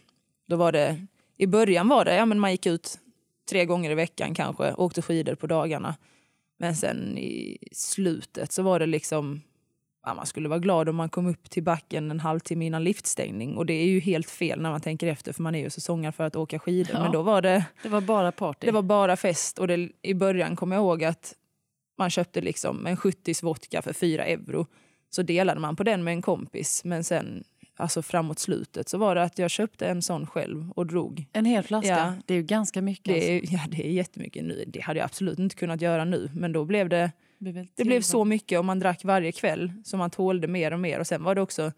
Då 0.47 0.55
var 0.55 0.71
det, 0.71 1.07
I 1.37 1.47
början 1.47 1.87
var 1.87 2.05
det, 2.05 2.15
ja 2.15 2.25
men 2.25 2.39
man 2.39 2.51
gick 2.51 2.65
ut 2.65 2.99
tre 3.49 3.65
gånger 3.65 3.91
i 3.91 3.95
veckan 3.95 4.35
kanske, 4.35 4.73
åkte 4.73 5.01
skidor 5.01 5.35
på 5.35 5.47
dagarna. 5.47 5.95
Men 6.57 6.75
sen 6.75 7.17
i 7.17 7.57
slutet 7.71 8.51
så 8.51 8.63
var 8.63 8.79
det 8.79 8.85
liksom, 8.85 9.41
ja, 10.05 10.13
man 10.13 10.25
skulle 10.25 10.49
vara 10.49 10.59
glad 10.59 10.89
om 10.89 10.95
man 10.95 11.09
kom 11.09 11.27
upp 11.27 11.49
till 11.49 11.63
backen 11.63 12.11
en 12.11 12.19
halvtimme 12.19 12.65
innan 12.65 12.83
liftstängning. 12.83 13.57
Och 13.57 13.65
det 13.65 13.73
är 13.73 13.85
ju 13.85 13.99
helt 13.99 14.29
fel 14.29 14.61
när 14.61 14.71
man 14.71 14.81
tänker 14.81 15.07
efter 15.07 15.33
för 15.33 15.43
man 15.43 15.55
är 15.55 15.59
ju 15.59 15.69
säsongar 15.69 16.11
för 16.11 16.23
att 16.23 16.35
åka 16.35 16.59
skidor. 16.59 16.95
Ja. 16.95 17.03
Men 17.03 17.11
då 17.11 17.21
var 17.21 17.41
det, 17.41 17.65
Det 17.83 17.89
var 17.89 18.01
bara 18.01 18.31
party. 18.31 18.65
det 18.65 18.71
var 18.71 18.81
bara 18.81 19.15
fest 19.15 19.59
och 19.59 19.67
det, 19.67 19.89
i 20.01 20.13
början 20.13 20.55
kommer 20.55 20.75
jag 20.75 20.83
ihåg 20.83 21.03
att 21.03 21.33
man 21.97 22.09
köpte 22.09 22.41
liksom 22.41 22.85
en 22.85 22.97
70 22.97 23.33
vodka 23.45 23.81
för 23.81 23.93
4 23.93 24.25
euro. 24.25 24.67
Så 25.09 25.21
delade 25.21 25.59
man 25.59 25.75
på 25.75 25.83
den 25.83 26.03
med 26.03 26.11
en 26.11 26.21
kompis. 26.21 26.81
Men 26.85 27.03
sen 27.03 27.43
alltså 27.77 28.01
framåt 28.01 28.39
slutet 28.39 28.89
så 28.89 28.97
var 28.97 29.15
det 29.15 29.23
att 29.23 29.39
jag 29.39 29.51
köpte 29.51 29.87
en 29.87 30.01
sån 30.01 30.27
själv 30.27 30.71
och 30.71 30.85
drog. 30.87 31.25
En 31.33 31.45
hel 31.45 31.63
flaska? 31.63 31.89
Ja. 31.89 32.13
Det 32.25 32.33
är 32.33 32.37
ju 32.37 32.43
ganska 32.43 32.81
mycket. 32.81 33.05
Det 33.05 33.13
alltså. 33.13 33.53
är, 33.53 33.57
ja, 33.57 33.59
det 33.69 33.87
är 33.87 33.91
jättemycket 33.91 34.43
nu. 34.43 34.63
Det 34.67 34.79
hade 34.79 34.99
jag 34.99 35.05
absolut 35.05 35.39
inte 35.39 35.55
kunnat 35.55 35.81
göra 35.81 36.05
nu. 36.05 36.29
Men 36.33 36.51
då 36.51 36.65
blev 36.65 36.89
det, 36.89 37.11
Det, 37.37 37.83
blev 37.83 38.01
så 38.01 38.25
mycket 38.25 38.59
och 38.59 38.65
man 38.65 38.79
drack 38.79 39.05
varje 39.05 39.31
kväll 39.31 39.73
så 39.83 39.97
man 39.97 40.09
tålde 40.09 40.47
mer 40.47 40.73
och 40.73 40.79
mer. 40.79 40.99
Och 40.99 41.07
sen 41.07 41.23
var 41.23 41.35
det 41.35 41.41
också, 41.41 41.71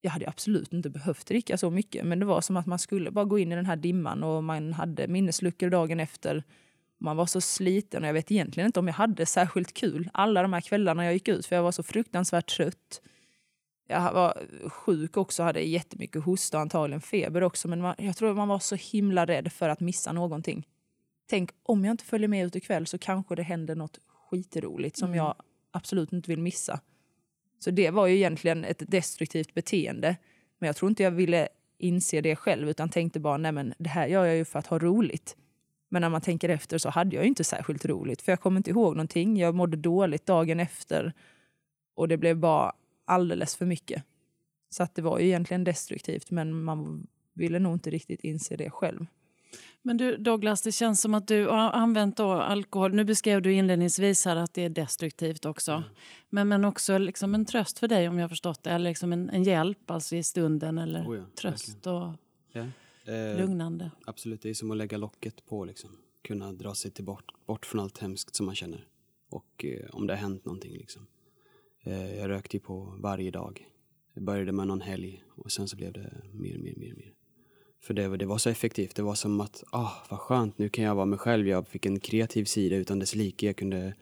jag 0.00 0.10
hade 0.10 0.28
absolut 0.28 0.72
inte 0.72 0.90
behövt 0.90 1.26
dricka 1.26 1.58
så 1.58 1.70
mycket. 1.70 2.06
Men 2.06 2.18
det 2.18 2.26
var 2.26 2.40
som 2.40 2.56
att 2.56 2.66
man 2.66 2.78
skulle 2.78 3.10
bara 3.10 3.24
gå 3.24 3.38
in 3.38 3.52
i 3.52 3.56
den 3.56 3.66
här 3.66 3.76
dimman 3.76 4.22
och 4.22 4.44
man 4.44 4.72
hade 4.72 5.08
minnesluckor 5.08 5.70
dagen 5.70 6.00
efter. 6.00 6.44
Man 6.98 7.16
var 7.16 7.26
så 7.26 7.40
sliten 7.40 8.02
och 8.02 8.08
jag 8.08 8.14
vet 8.14 8.30
egentligen 8.30 8.66
inte 8.66 8.80
om 8.80 8.86
jag 8.86 8.94
hade 8.94 9.26
särskilt 9.26 9.74
kul 9.74 10.10
alla 10.12 10.42
de 10.42 10.52
här 10.52 10.60
kvällarna 10.60 11.04
jag 11.04 11.12
gick 11.12 11.28
ut 11.28 11.46
för 11.46 11.56
jag 11.56 11.62
var 11.62 11.72
så 11.72 11.82
fruktansvärt 11.82 12.56
trött. 12.56 13.00
Jag 13.86 14.12
var 14.12 14.42
sjuk 14.68 15.16
också, 15.16 15.42
hade 15.42 15.60
jättemycket 15.60 16.24
hosta 16.24 16.56
och 16.56 16.62
antagligen 16.62 17.00
feber 17.00 17.42
också. 17.42 17.68
Men 17.68 17.80
man, 17.80 17.94
jag 17.98 18.16
tror 18.16 18.34
man 18.34 18.48
var 18.48 18.58
så 18.58 18.74
himla 18.74 19.26
rädd 19.26 19.52
för 19.52 19.68
att 19.68 19.80
missa 19.80 20.12
någonting. 20.12 20.66
Tänk, 21.30 21.50
om 21.62 21.84
jag 21.84 21.92
inte 21.92 22.04
följer 22.04 22.28
med 22.28 22.46
ut 22.46 22.56
ikväll 22.56 22.86
så 22.86 22.98
kanske 22.98 23.34
det 23.34 23.42
händer 23.42 23.74
något 23.74 23.98
skitroligt 24.30 24.96
som 24.96 25.14
jag 25.14 25.34
absolut 25.70 26.12
inte 26.12 26.30
vill 26.30 26.42
missa. 26.42 26.80
Så 27.58 27.70
det 27.70 27.90
var 27.90 28.06
ju 28.06 28.16
egentligen 28.16 28.64
ett 28.64 28.82
destruktivt 28.90 29.54
beteende. 29.54 30.16
Men 30.58 30.66
jag 30.66 30.76
tror 30.76 30.88
inte 30.88 31.02
jag 31.02 31.10
ville 31.10 31.48
inse 31.78 32.20
det 32.20 32.36
själv 32.36 32.68
utan 32.68 32.88
tänkte 32.88 33.20
bara, 33.20 33.36
nej 33.36 33.52
men 33.52 33.74
det 33.78 33.88
här 33.88 34.06
gör 34.06 34.24
jag 34.24 34.36
ju 34.36 34.44
för 34.44 34.58
att 34.58 34.66
ha 34.66 34.78
roligt. 34.78 35.36
Men 35.88 36.02
när 36.02 36.08
man 36.08 36.20
tänker 36.20 36.48
efter 36.48 36.78
så 36.78 36.90
hade 36.90 37.16
jag 37.16 37.24
ju 37.24 37.28
inte 37.28 37.44
särskilt 37.44 37.84
roligt 37.84 38.22
för 38.22 38.32
jag 38.32 38.40
kommer 38.40 38.56
inte 38.56 38.70
ihåg 38.70 38.96
någonting. 38.96 39.36
Jag 39.36 39.54
mådde 39.54 39.76
dåligt 39.76 40.26
dagen 40.26 40.60
efter 40.60 41.12
och 41.94 42.08
det 42.08 42.16
blev 42.16 42.36
bara 42.36 42.72
alldeles 43.04 43.56
för 43.56 43.66
mycket. 43.66 44.04
Så 44.70 44.82
att 44.82 44.94
det 44.94 45.02
var 45.02 45.18
ju 45.18 45.26
egentligen 45.26 45.64
destruktivt 45.64 46.30
men 46.30 46.62
man 46.62 47.06
ville 47.34 47.58
nog 47.58 47.72
inte 47.72 47.90
riktigt 47.90 48.20
inse 48.20 48.56
det 48.56 48.70
själv. 48.70 49.06
Men 49.82 49.96
du 49.96 50.16
Douglas, 50.16 50.62
det 50.62 50.72
känns 50.72 51.00
som 51.00 51.14
att 51.14 51.28
du 51.28 51.46
har 51.46 51.70
använt 51.70 52.20
alkohol. 52.20 52.94
Nu 52.94 53.04
beskrev 53.04 53.42
du 53.42 53.52
inledningsvis 53.52 54.24
här 54.24 54.36
att 54.36 54.54
det 54.54 54.64
är 54.64 54.68
destruktivt 54.68 55.44
också. 55.44 55.72
Mm. 55.72 55.84
Men, 56.28 56.48
men 56.48 56.64
också 56.64 56.98
liksom 56.98 57.34
en 57.34 57.44
tröst 57.44 57.78
för 57.78 57.88
dig 57.88 58.08
om 58.08 58.18
jag 58.18 58.24
har 58.24 58.28
förstått 58.28 58.62
det. 58.62 58.70
Eller 58.70 58.90
liksom 58.90 59.12
en, 59.12 59.30
en 59.30 59.42
hjälp 59.42 59.90
alltså 59.90 60.16
i 60.16 60.22
stunden 60.22 60.78
eller 60.78 61.06
Oh 61.06 61.16
ja, 61.16 61.24
tröst 61.40 61.86
och 61.86 62.12
Ja. 62.52 62.66
Eh, 63.12 63.38
lugnande. 63.38 63.90
absolut, 64.06 64.42
det 64.42 64.50
är 64.50 64.54
som 64.54 64.70
att 64.70 64.76
lägga 64.76 64.98
locket 64.98 65.46
på 65.46 65.64
liksom. 65.64 65.90
Kunna 66.22 66.52
dra 66.52 66.74
sig 66.74 66.90
till 66.90 67.04
bort, 67.04 67.32
bort 67.46 67.66
från 67.66 67.80
allt 67.80 67.98
hemskt 67.98 68.34
som 68.34 68.46
man 68.46 68.54
känner. 68.54 68.86
Och 69.28 69.64
eh, 69.64 69.90
om 69.90 70.06
det 70.06 70.12
har 70.12 70.18
hänt 70.18 70.44
någonting 70.44 70.72
liksom. 70.72 71.06
Eh, 71.82 72.14
jag 72.14 72.30
rökte 72.30 72.56
ju 72.56 72.60
på 72.60 72.94
varje 72.98 73.30
dag. 73.30 73.68
Jag 74.14 74.22
började 74.22 74.52
med 74.52 74.66
någon 74.66 74.80
helg 74.80 75.24
och 75.28 75.52
sen 75.52 75.68
så 75.68 75.76
blev 75.76 75.92
det 75.92 76.12
mer, 76.32 76.58
mer, 76.58 76.74
mer, 76.76 76.94
mer. 76.94 77.12
För 77.80 77.94
det, 77.94 78.08
var- 78.08 78.16
det 78.16 78.26
var 78.26 78.38
så 78.38 78.50
effektivt. 78.50 78.94
Det 78.96 79.02
var 79.02 79.14
som 79.14 79.40
att, 79.40 79.64
ah, 79.72 79.92
vad 80.10 80.20
skönt, 80.20 80.58
nu 80.58 80.68
kan 80.68 80.84
jag 80.84 80.94
vara 80.94 81.06
mig 81.06 81.18
själv. 81.18 81.48
Jag 81.48 81.68
fick 81.68 81.86
en 81.86 82.00
kreativ 82.00 82.44
sida 82.44 82.76
utan 82.76 82.98
dess 82.98 83.14
like. 83.14 83.46
Jag 83.46 83.56
kunde 83.56 83.94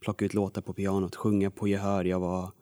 plocka 0.00 0.24
ut 0.24 0.34
låtar 0.34 0.62
på 0.62 0.72
pianot, 0.72 1.16
sjunga 1.16 1.50
på 1.50 1.68
gehör. 1.68 2.04
Jag 2.04 2.20
var 2.20 2.52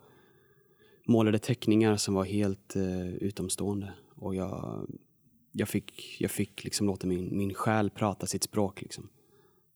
målade 1.06 1.38
teckningar 1.38 1.96
som 1.96 2.14
var 2.14 2.24
helt 2.24 2.76
eh, 2.76 3.08
utomstående. 3.14 3.92
Och 4.14 4.34
jag, 4.34 4.86
jag 5.52 5.68
fick, 5.68 6.16
jag 6.20 6.30
fick 6.30 6.64
liksom 6.64 6.86
låta 6.86 7.06
min, 7.06 7.36
min 7.38 7.54
själ 7.54 7.90
prata 7.90 8.26
sitt 8.26 8.42
språk. 8.44 8.82
Liksom. 8.82 9.08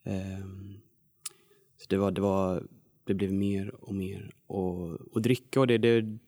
Eh, 0.05 0.47
så 1.77 1.87
det, 1.89 1.97
var, 1.97 2.11
det, 2.11 2.21
var, 2.21 2.67
det 3.05 3.15
blev 3.15 3.33
mer 3.33 3.75
och 3.85 3.95
mer. 3.95 4.35
Och, 4.47 4.91
och 4.91 5.23
dricka 5.23 5.61
och 5.61 5.67
det, 5.67 5.79
det, 5.79 6.19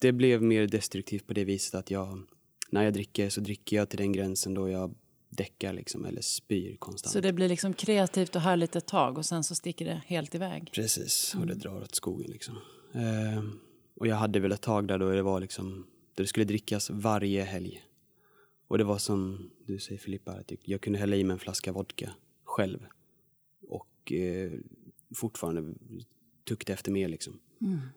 det 0.00 0.12
blev 0.12 0.42
mer 0.42 0.66
destruktivt 0.66 1.26
på 1.26 1.32
det 1.34 1.44
viset 1.44 1.74
att 1.74 1.90
jag, 1.90 2.22
när 2.70 2.84
jag 2.84 2.92
dricker 2.92 3.30
så 3.30 3.40
dricker 3.40 3.76
jag 3.76 3.88
till 3.88 3.98
den 3.98 4.12
gränsen 4.12 4.54
då 4.54 4.68
jag 4.68 4.94
däckar 5.28 5.72
liksom, 5.72 6.04
eller 6.04 6.20
spyr 6.20 6.76
konstant. 6.76 7.12
Så 7.12 7.20
det 7.20 7.32
blir 7.32 7.48
liksom 7.48 7.74
kreativt 7.74 8.36
och 8.36 8.42
härligt 8.42 8.76
ett 8.76 8.86
tag 8.86 9.18
och 9.18 9.26
sen 9.26 9.44
så 9.44 9.54
sticker 9.54 9.84
det 9.84 10.02
helt 10.06 10.34
iväg. 10.34 10.70
Precis, 10.72 11.34
och 11.40 11.46
det 11.46 11.54
drar 11.54 11.82
åt 11.82 11.94
skogen 11.94 12.30
liksom. 12.30 12.58
Ehm, 12.92 13.58
och 13.94 14.06
jag 14.06 14.16
hade 14.16 14.40
väl 14.40 14.52
ett 14.52 14.60
tag 14.60 14.88
där 14.88 14.98
då 14.98 15.10
det 15.10 15.22
var 15.22 15.40
liksom, 15.40 15.86
där 16.14 16.24
det 16.24 16.28
skulle 16.28 16.44
drickas 16.44 16.90
varje 16.90 17.42
helg. 17.42 17.82
Och 18.68 18.78
det 18.78 18.84
var 18.84 18.98
som 18.98 19.50
du 19.66 19.78
säger 19.78 19.98
Filippa, 19.98 20.32
att 20.32 20.52
jag, 20.62 20.80
kunde 20.80 20.98
hälla 20.98 21.16
i 21.16 21.24
mig 21.24 21.32
en 21.32 21.38
flaska 21.38 21.72
vodka 21.72 22.10
själv. 22.44 22.86
Och 23.68 24.12
eh, 24.12 24.52
fortfarande 25.14 25.74
tukta 26.48 26.72
efter 26.72 26.92
mer 26.92 27.08
liksom. 27.08 27.40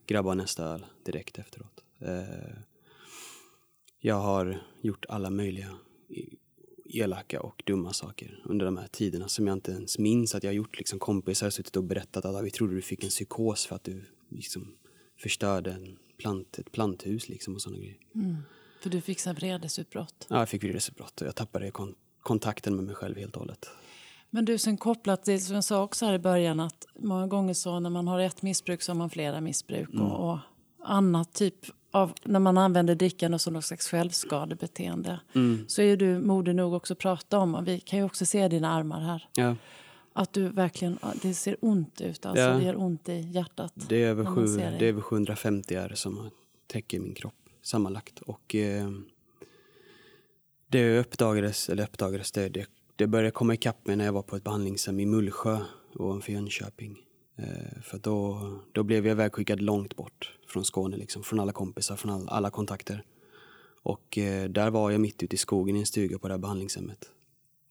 Grabba 0.07 0.33
nästa 0.33 0.65
öl 0.65 0.85
direkt 1.05 1.39
efteråt. 1.39 1.83
Eh, 1.99 2.57
jag 4.05 4.15
har 4.15 4.63
gjort 4.81 5.05
alla 5.09 5.29
möjliga 5.29 5.69
elaka 6.85 7.41
och 7.41 7.63
dumma 7.65 7.93
saker 7.93 8.41
under 8.45 8.65
de 8.65 8.77
här 8.77 8.87
tiderna 8.87 9.27
som 9.27 9.47
jag 9.47 9.53
inte 9.55 9.71
ens 9.71 9.99
minns 9.99 10.35
att 10.35 10.43
jag 10.43 10.49
har 10.51 10.55
gjort. 10.55 10.77
Liksom 10.77 10.99
kompisar 10.99 11.45
har 11.45 11.51
suttit 11.51 11.75
och 11.75 11.83
berättat 11.83 12.25
att 12.25 12.35
"Ah, 12.35 12.41
vi 12.41 12.51
trodde 12.51 12.75
du 12.75 12.81
fick 12.81 13.03
en 13.03 13.09
psykos 13.09 13.65
för 13.65 13.75
att 13.75 13.83
du 13.83 14.03
liksom 14.29 14.75
förstörde 15.17 15.71
en 15.71 15.97
plant, 16.17 16.59
ett 16.59 16.71
planthus 16.71 17.29
liksom 17.29 17.55
och 17.55 17.61
sådana 17.61 17.77
grejer. 17.79 17.97
För 18.83 18.89
du 18.89 19.01
fick 19.01 19.25
vredesutbrott. 19.27 20.27
Ja, 20.29 20.39
jag 20.39 20.49
fick 20.49 20.63
vredesutbrott 20.63 21.21
och 21.21 21.27
jag 21.27 21.35
tappade 21.35 21.71
kon- 21.71 21.95
kontakten 22.21 22.75
med 22.75 22.85
mig 22.85 22.95
själv 22.95 23.17
helt 23.17 23.35
och 23.35 23.39
hållet. 23.41 23.69
Men 24.29 24.45
du, 24.45 24.57
sen 24.57 24.77
kopplat 24.77 25.23
till, 25.23 25.45
som 25.45 25.55
jag 25.55 25.63
sa 25.63 25.83
också 25.83 26.05
här 26.05 26.13
i 26.13 26.19
början, 26.19 26.59
att 26.59 26.85
många 26.99 27.27
gånger 27.27 27.53
så 27.53 27.79
när 27.79 27.89
man 27.89 28.07
har 28.07 28.19
ett 28.19 28.41
missbruk 28.41 28.81
så 28.81 28.91
har 28.91 28.97
man 28.97 29.09
flera 29.09 29.41
missbruk 29.41 29.89
och, 29.93 30.29
och 30.31 30.37
annat 30.83 31.33
typ 31.33 31.55
av, 31.93 32.13
när 32.23 32.39
man 32.39 32.57
använder 32.57 32.95
drickan 32.95 33.39
som 33.39 33.53
något 33.53 33.65
slags 33.65 33.87
självskadebeteende 33.87 35.19
så 35.67 35.81
är 35.81 35.97
du 35.97 36.19
modig 36.19 36.55
nog 36.55 36.73
också 36.73 36.93
att 36.93 36.99
prata 36.99 37.37
om, 37.39 37.55
och 37.55 37.67
vi 37.67 37.79
kan 37.79 37.99
ju 37.99 38.05
också 38.05 38.25
se 38.25 38.47
dina 38.47 38.69
armar 38.73 39.01
här, 39.01 39.27
Ja, 39.35 39.55
att 40.13 40.33
du 40.33 40.47
verkligen, 40.49 40.97
det 41.21 41.33
ser 41.33 41.57
ont 41.59 42.01
ut 42.01 42.25
alltså, 42.25 42.43
Ja. 42.43 42.53
det 42.53 42.63
gör 42.63 42.81
ont 42.81 43.09
i 43.09 43.19
hjärtat. 43.19 43.73
det 43.75 44.03
är 44.03 44.07
över, 44.07 44.25
sju, 44.25 44.45
det 44.57 44.63
är 44.63 44.83
över 44.83 45.01
750 45.01 45.75
är 45.75 45.89
som 45.95 46.29
täcker 46.67 46.99
min 46.99 47.13
kropp 47.13 47.35
sammanlagt. 47.61 48.19
Och 48.19 48.55
eh, 48.55 48.91
det 50.67 50.99
uppdagades, 50.99 51.69
eller 51.69 51.83
uppdagades, 51.83 52.31
det, 52.31 52.49
det, 52.49 52.65
det 52.95 53.07
började 53.07 53.31
komma 53.31 53.53
ikapp 53.53 53.87
mig 53.87 53.95
när 53.95 54.05
jag 54.05 54.13
var 54.13 54.21
på 54.21 54.35
ett 54.35 54.43
behandlingshem 54.43 54.99
i 54.99 55.05
Mullsjö 55.05 55.57
ovanför 55.95 56.31
Jönköping. 56.31 56.97
Eh, 57.43 57.81
för 57.81 57.97
då, 57.97 58.39
då 58.71 58.83
blev 58.83 59.05
jag 59.07 59.11
ivägskickad 59.11 59.61
långt 59.61 59.95
bort 59.95 60.37
från 60.47 60.65
Skåne, 60.65 60.97
liksom, 60.97 61.23
från 61.23 61.39
alla 61.39 61.51
kompisar, 61.51 61.95
från 61.95 62.11
all, 62.11 62.29
alla 62.29 62.49
kontakter. 62.49 63.03
Och 63.83 64.17
eh, 64.17 64.49
där 64.49 64.69
var 64.69 64.91
jag 64.91 65.01
mitt 65.01 65.23
ute 65.23 65.35
i 65.35 65.37
skogen 65.37 65.75
i 65.75 65.79
en 65.79 65.85
stuga 65.85 66.19
på 66.19 66.27
det 66.27 66.33
här 66.33 66.39
behandlingshemmet. 66.39 67.11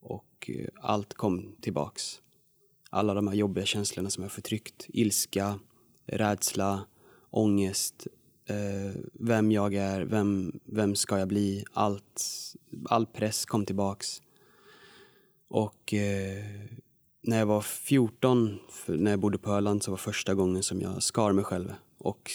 Och 0.00 0.50
eh, 0.50 0.68
allt 0.80 1.14
kom 1.14 1.56
tillbaks. 1.60 2.20
Alla 2.90 3.14
de 3.14 3.28
här 3.28 3.34
jobbiga 3.34 3.66
känslorna 3.66 4.10
som 4.10 4.22
jag 4.22 4.32
förtryckt. 4.32 4.86
Ilska, 4.88 5.58
rädsla, 6.06 6.86
ångest, 7.30 8.06
eh, 8.46 9.00
vem 9.12 9.52
jag 9.52 9.74
är, 9.74 10.00
vem, 10.00 10.60
vem 10.64 10.94
ska 10.94 11.18
jag 11.18 11.28
bli. 11.28 11.64
Allt, 11.72 12.22
all 12.84 13.06
press 13.06 13.46
kom 13.46 13.66
tillbaks. 13.66 14.22
Och 15.48 15.94
eh, 15.94 16.44
när 17.22 17.38
jag 17.38 17.46
var 17.46 17.60
14, 17.60 18.58
när 18.86 19.10
jag 19.10 19.20
bodde 19.20 19.38
på 19.38 19.50
Öland, 19.50 19.82
så 19.82 19.90
var 19.90 19.98
första 19.98 20.34
gången 20.34 20.62
som 20.62 20.80
jag 20.80 21.02
skar 21.02 21.32
mig 21.32 21.44
själv. 21.44 21.72
Och 21.98 22.30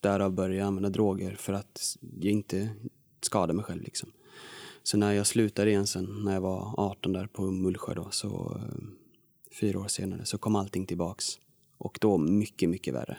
därav 0.00 0.32
började 0.32 0.56
jag 0.56 0.66
använda 0.66 0.88
droger 0.90 1.36
för 1.36 1.52
att 1.52 1.96
jag 2.20 2.32
inte 2.32 2.68
skada 3.20 3.52
mig 3.52 3.64
själv. 3.64 3.82
Liksom. 3.82 4.12
Så 4.82 4.96
när 4.96 5.12
jag 5.12 5.26
slutade 5.26 5.70
igen 5.70 5.86
sen, 5.86 6.22
när 6.24 6.34
jag 6.34 6.40
var 6.40 6.74
18 6.76 7.12
där 7.12 7.26
på 7.26 7.42
Mullsjö 7.42 7.94
då, 7.94 8.08
så 8.10 8.56
eh, 8.56 8.84
fyra 9.60 9.80
år 9.80 9.88
senare, 9.88 10.24
så 10.24 10.38
kom 10.38 10.56
allting 10.56 10.86
tillbaks. 10.86 11.24
Och 11.78 11.98
då 12.00 12.18
mycket, 12.18 12.68
mycket 12.68 12.94
värre. 12.94 13.18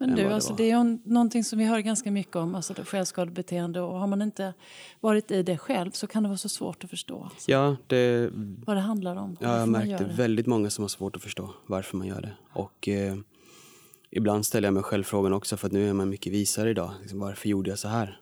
Men 0.00 0.14
du, 0.14 0.22
det 0.22 0.34
alltså, 0.34 0.54
det 0.54 0.70
är 0.70 0.78
ju 0.78 0.98
någonting 1.04 1.44
som 1.44 1.58
vi 1.58 1.64
hör 1.64 1.80
ganska 1.80 2.10
mycket 2.10 2.36
om, 2.36 2.54
alltså 2.54 2.74
självskadebeteende. 2.84 3.80
Och 3.80 3.98
har 3.98 4.06
man 4.06 4.22
inte 4.22 4.54
varit 5.00 5.30
i 5.30 5.42
det 5.42 5.58
själv 5.58 5.90
så 5.90 6.06
kan 6.06 6.22
det 6.22 6.28
vara 6.28 6.38
så 6.38 6.48
svårt 6.48 6.84
att 6.84 6.90
förstå 6.90 7.22
alltså, 7.22 7.50
Ja, 7.50 7.76
det, 7.86 8.30
vad 8.66 8.76
det 8.76 8.80
handlar 8.80 9.16
om. 9.16 9.36
ja, 9.40 9.58
jag 9.58 9.68
märkte 9.68 10.04
väldigt 10.04 10.46
många 10.46 10.70
som 10.70 10.84
har 10.84 10.88
svårt 10.88 11.16
att 11.16 11.22
förstå 11.22 11.54
varför 11.66 11.96
man 11.96 12.06
gör 12.06 12.20
det. 12.20 12.32
Och 12.52 12.88
eh, 12.88 13.16
ibland 14.10 14.46
ställer 14.46 14.66
jag 14.68 14.74
mig 14.74 14.82
själv 14.82 15.04
frågan 15.04 15.32
också, 15.32 15.56
för 15.56 15.66
att 15.66 15.72
nu 15.72 15.88
är 15.88 15.92
man 15.92 16.08
mycket 16.08 16.32
visare 16.32 16.70
idag. 16.70 16.90
Liksom, 17.00 17.18
varför 17.18 17.48
gjorde 17.48 17.70
jag 17.70 17.78
så 17.78 17.88
här? 17.88 18.20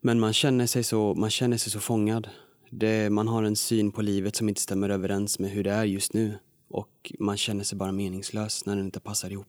Men 0.00 0.20
man 0.20 0.32
känner 0.32 0.66
sig 0.66 0.84
så, 0.84 1.14
man 1.14 1.30
känner 1.30 1.56
sig 1.56 1.72
så 1.72 1.80
fångad. 1.80 2.28
Det, 2.70 3.10
man 3.10 3.28
har 3.28 3.42
en 3.42 3.56
syn 3.56 3.92
på 3.92 4.02
livet 4.02 4.36
som 4.36 4.48
inte 4.48 4.60
stämmer 4.60 4.88
överens 4.88 5.38
med 5.38 5.50
hur 5.50 5.64
det 5.64 5.70
är 5.70 5.84
just 5.84 6.12
nu. 6.12 6.38
Och 6.68 7.12
man 7.18 7.36
känner 7.36 7.64
sig 7.64 7.78
bara 7.78 7.92
meningslös 7.92 8.66
när 8.66 8.76
den 8.76 8.84
inte 8.84 9.00
passar 9.00 9.30
ihop. 9.30 9.46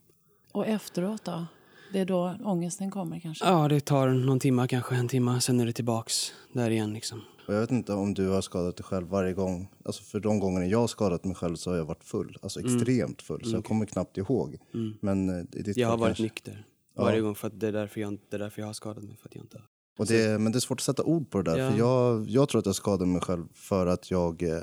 Och 0.54 0.68
efteråt 0.68 1.24
då? 1.26 1.46
Det 1.94 2.00
är 2.00 2.06
då 2.06 2.36
ångesten 2.44 2.92
kommer 2.92 3.20
kanske? 3.20 3.46
Ja, 3.46 3.68
det 3.68 3.80
tar 3.80 4.08
någon 4.10 4.40
timme, 4.40 4.68
kanske 4.68 4.96
en 4.96 5.08
timme, 5.08 5.42
sen 5.42 5.60
är 5.60 5.66
det 5.66 5.74
tillbaks 5.74 6.34
där 6.54 6.70
igen. 6.70 6.94
Liksom. 6.94 7.22
Jag 7.48 7.60
vet 7.60 7.72
inte 7.72 7.94
om 7.94 8.14
du 8.14 8.28
har 8.30 8.42
skadat 8.42 8.78
dig 8.78 8.84
själv 8.84 9.08
varje 9.08 9.34
gång. 9.34 9.70
Alltså 9.86 10.04
för 10.04 10.20
de 10.20 10.40
gångerna 10.40 10.66
jag 10.66 10.80
har 10.80 10.88
skadat 10.88 11.26
mig 11.26 11.36
själv 11.36 11.56
så 11.56 11.70
har 11.70 11.78
jag 11.78 11.86
varit 11.86 12.04
full. 12.04 12.38
Alltså 12.42 12.60
extremt 12.60 13.22
full. 13.22 13.46
Så 13.46 13.56
jag 13.56 13.66
kommer 13.66 13.86
knappt 13.86 14.18
ihåg. 14.18 14.58
Men 15.00 15.30
eh, 15.30 15.46
i 15.60 15.62
ditt 15.62 15.78
Jag 15.78 15.88
har 15.88 15.98
varit 15.98 16.08
kanske- 16.10 16.24
nykter 16.24 16.66
varje 16.98 17.22
gång 17.22 17.36
för 17.36 17.48
att 17.48 17.60
det 17.60 17.68
är, 17.68 17.72
därför 17.72 18.02
jag, 18.02 18.18
det 18.30 18.36
är 18.36 18.40
därför 18.40 18.62
jag 18.62 18.68
har 18.68 18.74
skadat 18.74 19.04
mig. 19.04 19.18
För 19.18 19.30
att 19.30 19.36
jag 19.36 19.44
inte. 19.44 19.62
Och 20.00 20.06
det, 20.06 20.42
men 20.42 20.52
det 20.52 20.58
är 20.58 20.60
svårt 20.60 20.80
att 20.80 20.84
sätta 20.84 21.04
ord 21.04 21.30
på 21.30 21.42
det 21.42 21.52
där. 21.52 21.58
Ja. 21.60 21.72
För 21.72 21.78
jag, 21.78 22.30
jag 22.30 22.50
tror 22.50 22.60
att 22.60 22.66
jag 22.66 22.76
skadade 22.76 23.06
mig 23.06 23.22
själv 23.22 23.46
för 23.54 23.86
att 23.88 24.12
jag... 24.12 24.44
Eh, 24.44 24.58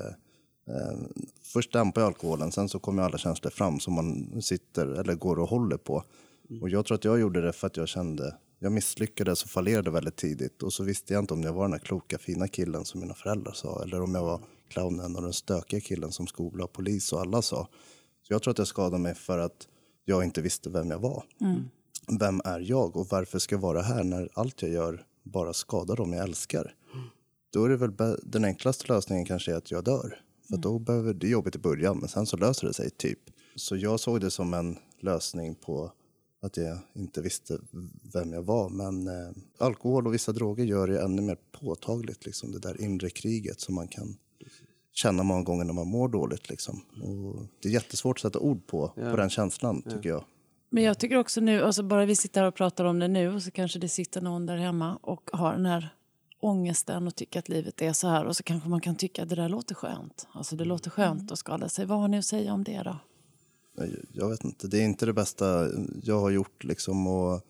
först 1.43 1.73
dämpar 1.73 2.01
jag 2.01 2.09
alkoholen, 2.09 2.53
sen 2.53 2.69
så 2.69 2.79
kommer 2.79 3.03
alla 3.03 3.19
känslor 3.19 3.51
fram 3.51 3.81
som 3.81 3.95
man 3.95 4.43
sitter 4.43 4.87
eller 4.87 5.15
går 5.15 5.39
och 5.39 5.49
håller 5.49 5.77
på. 5.77 6.05
Mm. 6.51 6.63
Och 6.63 6.71
jag 6.71 6.87
tror 6.87 6.95
att 6.95 7.05
jag 7.05 7.21
gjorde 7.21 7.41
det 7.41 7.53
för 7.53 7.67
att 7.67 7.77
jag 7.77 7.89
kände... 7.89 8.37
Jag 8.63 8.73
misslyckades 8.73 9.45
och 9.45 9.51
fallerade 9.51 9.91
väldigt 9.91 10.17
tidigt. 10.17 10.63
Och 10.63 10.73
så 10.73 10.85
visste 10.85 11.13
jag 11.13 11.23
inte 11.23 11.35
om 11.35 11.43
jag 11.43 11.53
var 11.53 11.63
den 11.63 11.73
här 11.73 11.79
kloka, 11.79 12.19
fina 12.19 12.49
killen 12.49 12.85
som 12.85 13.01
mina 13.01 13.15
föräldrar 13.15 13.53
sa. 13.53 13.83
Eller 13.83 14.03
om 14.03 14.15
jag 14.15 14.25
var 14.25 14.41
clownen 14.69 15.17
och 15.17 15.23
den 15.23 15.33
stökiga 15.33 15.81
killen 15.81 16.13
som 16.13 16.27
skola, 16.27 16.67
polis 16.67 17.13
och 17.13 17.21
alla 17.21 17.43
sa. 17.43 17.69
Så 18.23 18.33
jag 18.33 18.43
tror 18.43 18.51
att 18.51 18.59
jag 18.59 18.67
skadade 18.67 19.03
mig 19.03 19.15
för 19.15 19.39
att 19.39 19.69
jag 20.05 20.25
inte 20.25 20.43
visste 20.43 20.71
vem 20.71 20.91
jag 20.91 20.99
var. 20.99 21.25
Vem 22.21 22.41
är 22.45 22.61
jag 22.61 22.97
och 22.97 23.07
varför 23.11 23.39
ska 23.39 23.55
jag 23.55 23.63
vara 23.63 23.83
här 23.83 24.05
när 24.05 24.29
allt 24.35 24.63
jag 24.63 24.71
gör 24.71 25.05
bara 25.23 25.53
skadar 25.53 25.97
dem 25.97 26.13
jag 26.13 26.23
älskar? 26.25 26.75
Då 27.53 27.65
är 27.65 27.69
det 27.69 27.77
väl 27.77 28.17
den 28.23 28.45
enklaste 28.45 28.93
lösningen 28.93 29.25
kanske 29.25 29.53
är 29.53 29.57
att 29.57 29.71
jag 29.71 29.85
dör. 29.85 30.21
För 30.51 30.57
då 30.57 30.79
behöver 30.79 31.15
det 31.15 31.29
jobbigt 31.29 31.57
i 31.57 31.59
början, 31.59 31.99
men 31.99 32.09
sen 32.09 32.27
så 32.27 32.37
löser 32.37 32.67
det 32.67 32.75
sig 32.75 32.91
typ. 32.91 33.19
Så 33.55 33.77
jag 33.77 34.01
såg 34.01 34.21
det 34.21 34.31
som 34.31 34.55
en 34.55 34.77
lösning 35.01 35.55
på 35.55 35.93
att 36.43 36.57
jag 36.57 36.79
inte 36.95 37.23
visste 37.23 37.59
vem 38.13 38.33
jag 38.33 38.43
var. 38.43 38.69
Men 38.69 39.07
eh, 39.09 39.33
alkohol 39.59 40.07
och 40.07 40.15
vissa 40.15 40.33
droger 40.33 40.65
gör 40.65 40.87
det 40.87 41.03
ännu 41.03 41.23
mer 41.23 41.37
påtagligt, 41.53 42.27
liksom 42.27 42.53
det 42.53 42.59
där 42.59 42.81
inre 42.81 43.11
kriget 43.11 43.61
som 43.61 43.75
man 43.75 43.89
kan 43.89 44.17
känna 44.93 45.23
många 45.23 45.43
gånger 45.43 45.65
när 45.65 45.73
man 45.73 45.89
mår 45.89 46.09
dåligt. 46.09 46.49
Liksom. 46.49 46.81
Och 47.03 47.43
det 47.63 47.69
är 47.69 47.73
jättesvårt 47.73 48.17
att 48.17 48.23
sätta 48.23 48.39
ord 48.39 48.67
på, 48.67 48.89
på 48.89 49.17
den 49.17 49.31
känslan, 49.31 49.83
tycker 49.83 50.09
jag. 50.09 50.25
Men 50.71 50.83
jag 50.83 50.99
tycker 50.99 51.17
också 51.17 51.41
nu, 51.41 51.63
alltså 51.63 51.83
bara 51.83 52.07
vi 52.07 52.17
sitter 52.17 52.41
här 52.41 52.49
och 52.49 52.55
pratar 52.55 52.85
om 52.85 52.99
det 52.99 53.09
nu 53.09 53.35
och 53.35 53.43
så 53.43 53.51
kanske 53.51 53.79
det 53.79 53.89
sitter 53.89 54.21
någon 54.21 54.47
där 54.47 54.57
hemma 54.57 54.97
och 54.97 55.31
har 55.33 55.53
den 55.53 55.67
här 55.67 55.95
ångesten 56.41 57.07
och 57.07 57.17
tycker 57.17 57.39
att 57.39 57.49
livet 57.49 57.83
är 57.83 57.93
så 57.93 58.09
här 58.09 58.25
och 58.25 58.37
så 58.37 58.43
kanske 58.43 58.69
man 58.69 58.81
kan 58.81 58.97
tycka 58.97 59.23
att 59.23 59.29
det 59.29 59.35
där 59.35 59.49
låter 59.49 59.75
skönt. 59.75 60.27
Alltså 60.33 60.57
det 60.57 60.65
låter 60.65 60.91
skönt 60.91 61.33
att 61.33 61.39
skada 61.39 61.69
sig. 61.69 61.87
Vad 61.87 61.99
har 61.99 62.09
ni 62.09 62.19
att 62.19 62.25
säga 62.25 62.53
om 62.53 62.65
det 62.65 62.83
då? 62.83 62.97
Jag, 63.75 63.89
jag 64.13 64.29
vet 64.29 64.45
inte, 64.45 64.69
det 64.69 64.79
är 64.79 64.85
inte 64.85 65.07
det 65.07 65.13
bästa 65.13 65.69
jag 66.03 66.21
har 66.21 66.31
gjort 66.31 66.65
liksom 66.65 67.07
och 67.07 67.41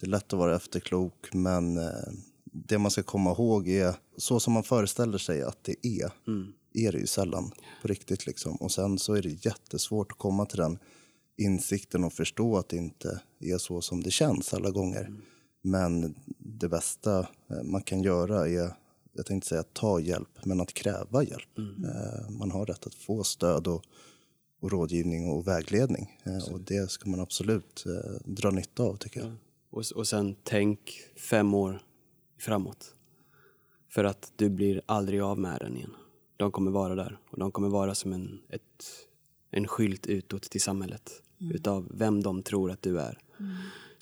det 0.00 0.06
är 0.06 0.10
lätt 0.10 0.32
att 0.32 0.38
vara 0.38 0.56
efterklok 0.56 1.28
men 1.32 1.78
eh, 1.78 2.12
det 2.44 2.78
man 2.78 2.90
ska 2.90 3.02
komma 3.02 3.30
ihåg 3.30 3.68
är 3.68 3.94
så 4.16 4.40
som 4.40 4.52
man 4.52 4.62
föreställer 4.62 5.18
sig 5.18 5.42
att 5.42 5.64
det 5.64 5.86
är, 5.86 6.12
är 6.74 6.92
det 6.92 6.98
ju 6.98 7.06
sällan 7.06 7.52
på 7.82 7.88
riktigt 7.88 8.26
liksom. 8.26 8.56
Och 8.56 8.72
sen 8.72 8.98
så 8.98 9.14
är 9.14 9.22
det 9.22 9.44
jättesvårt 9.44 10.12
att 10.12 10.18
komma 10.18 10.46
till 10.46 10.58
den 10.58 10.78
insikten 11.36 12.04
och 12.04 12.12
förstå 12.12 12.56
att 12.56 12.68
det 12.68 12.76
inte 12.76 13.20
är 13.40 13.58
så 13.58 13.80
som 13.80 14.02
det 14.02 14.10
känns 14.10 14.54
alla 14.54 14.70
gånger. 14.70 15.14
Men 15.62 16.14
det 16.62 16.68
bästa 16.68 17.18
eh, 17.50 17.62
man 17.64 17.82
kan 17.82 18.02
göra 18.02 18.48
är, 18.48 18.74
jag 19.12 19.26
tänkte 19.26 19.48
säga 19.48 19.62
ta 19.62 20.00
hjälp, 20.00 20.28
men 20.44 20.60
att 20.60 20.72
kräva 20.74 21.22
hjälp. 21.22 21.58
Eh, 21.58 22.30
Man 22.30 22.50
har 22.50 22.66
rätt 22.66 22.86
att 22.86 22.94
få 22.94 23.24
stöd 23.24 23.66
och 23.66 23.84
och 24.60 24.70
rådgivning 24.70 25.30
och 25.30 25.46
vägledning. 25.48 26.20
Eh, 26.24 26.52
Och 26.54 26.60
det 26.60 26.90
ska 26.90 27.10
man 27.10 27.20
absolut 27.20 27.84
dra 28.24 28.50
nytta 28.50 28.82
av 28.82 28.96
tycker 28.96 29.20
jag. 29.20 29.32
Och, 29.70 29.84
och 29.94 30.06
sen 30.08 30.36
tänk 30.42 31.00
fem 31.16 31.54
år 31.54 31.82
framåt. 32.38 32.94
För 33.88 34.04
att 34.04 34.32
du 34.36 34.48
blir 34.50 34.82
aldrig 34.86 35.20
av 35.20 35.38
med 35.38 35.58
den 35.60 35.76
igen. 35.76 35.94
De 36.36 36.52
kommer 36.52 36.70
vara 36.70 36.94
där 36.94 37.18
och 37.30 37.38
de 37.38 37.52
kommer 37.52 37.68
vara 37.68 37.94
som 37.94 38.12
en, 38.12 38.40
ett, 38.48 38.84
en 39.50 39.68
skylt 39.68 40.06
utåt 40.06 40.42
till 40.42 40.60
samhället 40.60 41.10
utav 41.54 41.88
vem 41.94 42.22
de 42.22 42.42
tror 42.42 42.70
att 42.70 42.82
du 42.82 43.00
är. 43.00 43.18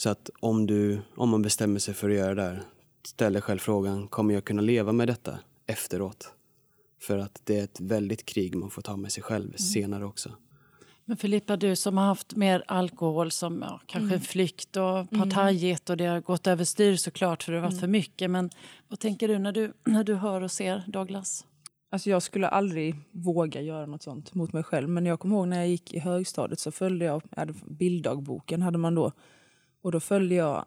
Så 0.00 0.10
att 0.10 0.30
om, 0.40 0.66
du, 0.66 1.00
om 1.16 1.28
man 1.28 1.42
bestämmer 1.42 1.78
sig 1.80 1.94
för 1.94 2.10
att 2.10 2.16
göra 2.16 2.34
det 2.34 2.42
här, 2.42 2.62
ställ 3.04 3.32
dig 3.32 3.42
själv 3.42 3.58
frågan, 3.58 4.08
kommer 4.08 4.34
jag 4.34 4.44
kunna 4.44 4.62
leva 4.62 4.92
med 4.92 5.08
detta 5.08 5.38
efteråt? 5.66 6.32
För 7.00 7.18
att 7.18 7.42
det 7.44 7.58
är 7.58 7.64
ett 7.64 7.80
väldigt 7.80 8.26
krig 8.26 8.54
man 8.54 8.70
får 8.70 8.82
ta 8.82 8.96
med 8.96 9.12
sig 9.12 9.22
själv 9.22 9.56
senare 9.56 10.04
också. 10.04 10.32
Men 11.04 11.16
Filippa, 11.16 11.56
du 11.56 11.76
som 11.76 11.96
har 11.96 12.04
haft 12.04 12.36
mer 12.36 12.64
alkohol 12.66 13.30
som 13.30 13.62
ja, 13.62 13.80
kanske 13.86 14.14
en 14.14 14.20
flykt 14.20 14.76
och 14.76 15.10
partajigt 15.10 15.90
och 15.90 15.96
det 15.96 16.06
har 16.06 16.20
gått 16.20 16.46
överstyr 16.46 16.96
såklart 16.96 17.42
för 17.42 17.52
det 17.52 17.58
har 17.58 17.66
varit 17.66 17.80
för 17.80 17.86
mycket. 17.86 18.30
Men 18.30 18.50
vad 18.88 18.98
tänker 18.98 19.28
du 19.28 19.38
när 19.38 19.52
du, 19.52 19.72
när 19.84 20.04
du 20.04 20.14
hör 20.14 20.40
och 20.40 20.50
ser 20.50 20.82
Douglas? 20.86 21.46
Alltså 21.90 22.10
jag 22.10 22.22
skulle 22.22 22.48
aldrig 22.48 22.94
våga 23.10 23.60
göra 23.60 23.86
något 23.86 24.02
sånt 24.02 24.34
mot 24.34 24.52
mig 24.52 24.62
själv. 24.62 24.88
Men 24.88 25.06
jag 25.06 25.20
kommer 25.20 25.36
ihåg 25.36 25.48
när 25.48 25.56
jag 25.56 25.68
gick 25.68 25.94
i 25.94 25.98
högstadiet 25.98 26.60
så 26.60 26.70
följde 26.70 27.04
jag, 27.04 27.22
bilddagboken 27.66 28.62
hade 28.62 28.78
man 28.78 28.94
då. 28.94 29.12
Och 29.82 29.92
då 29.92 30.00
följde 30.00 30.34
jag 30.34 30.64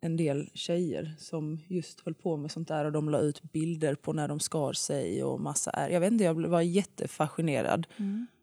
en 0.00 0.16
del 0.16 0.50
tjejer 0.54 1.14
som 1.18 1.60
just 1.68 2.00
höll 2.00 2.14
på 2.14 2.36
med 2.36 2.50
sånt 2.50 2.68
där 2.68 2.84
och 2.84 2.92
de 2.92 3.08
la 3.08 3.18
ut 3.18 3.42
bilder 3.42 3.94
på 3.94 4.12
när 4.12 4.28
de 4.28 4.40
skar 4.40 4.72
sig 4.72 5.24
och 5.24 5.40
massa 5.40 5.70
är. 5.70 5.88
Jag 5.88 6.00
vet 6.00 6.12
inte, 6.12 6.24
jag 6.24 6.34
var 6.34 6.60
jättefascinerad 6.60 7.86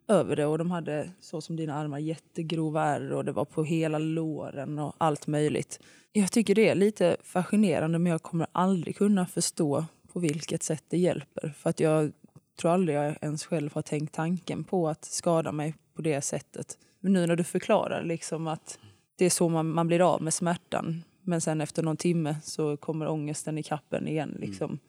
över 0.08 0.36
det 0.36 0.46
och 0.46 0.58
de 0.58 0.72
hade 0.72 1.12
så 1.20 1.42
som 1.42 1.56
dina 1.56 1.76
armar 1.76 2.00
jättegrova 2.00 2.84
ärr 2.84 3.12
och 3.12 3.26
det 3.26 3.32
var 3.32 3.46
på 3.46 3.64
hela 3.64 4.00
låren 4.00 4.80
och 4.80 4.96
allt 4.98 5.28
möjligt. 5.28 5.80
Jag 6.12 6.32
tycker 6.32 6.56
det 6.56 6.70
är 6.70 6.76
lite 6.76 7.18
fascinerande 7.24 8.00
men 8.00 8.12
jag 8.12 8.24
kommer 8.24 8.48
aldrig 8.52 8.96
kunna 8.96 9.26
förstå 9.26 9.86
på 10.14 10.20
vilket 10.20 10.64
sätt 10.64 10.84
det 10.88 10.98
hjälper. 10.98 11.54
För 11.58 11.70
att 11.70 11.80
jag 11.80 12.12
tror 12.60 12.72
aldrig 12.72 12.98
jag 12.98 13.16
ens 13.22 13.46
själv 13.46 13.74
har 13.74 13.82
tänkt 13.82 14.16
tanken 14.16 14.64
på 14.64 14.90
att 14.90 15.06
skada 15.06 15.52
mig 15.52 15.76
på 15.96 16.02
det 16.02 16.22
sättet. 16.22 16.78
Men 17.00 17.14
nu 17.14 17.28
när 17.28 17.36
du 17.36 17.44
förklarar 17.44 18.04
liksom 18.04 18.48
att 18.48 18.80
det 19.24 19.28
är 19.28 19.30
så 19.30 19.50
man, 19.50 19.68
man 19.68 19.88
blir 19.88 20.14
av 20.14 20.22
med 20.22 20.34
smärtan. 20.34 21.04
Men 21.22 21.42
sen 21.42 21.62
efter 21.62 21.84
någon 21.84 21.98
timme 21.98 22.36
så 22.44 22.78
kommer 22.78 23.08
ångesten 23.08 23.58
i 23.58 23.64
kappen 23.64 24.08
igen. 24.08 24.38
Liksom. 24.40 24.80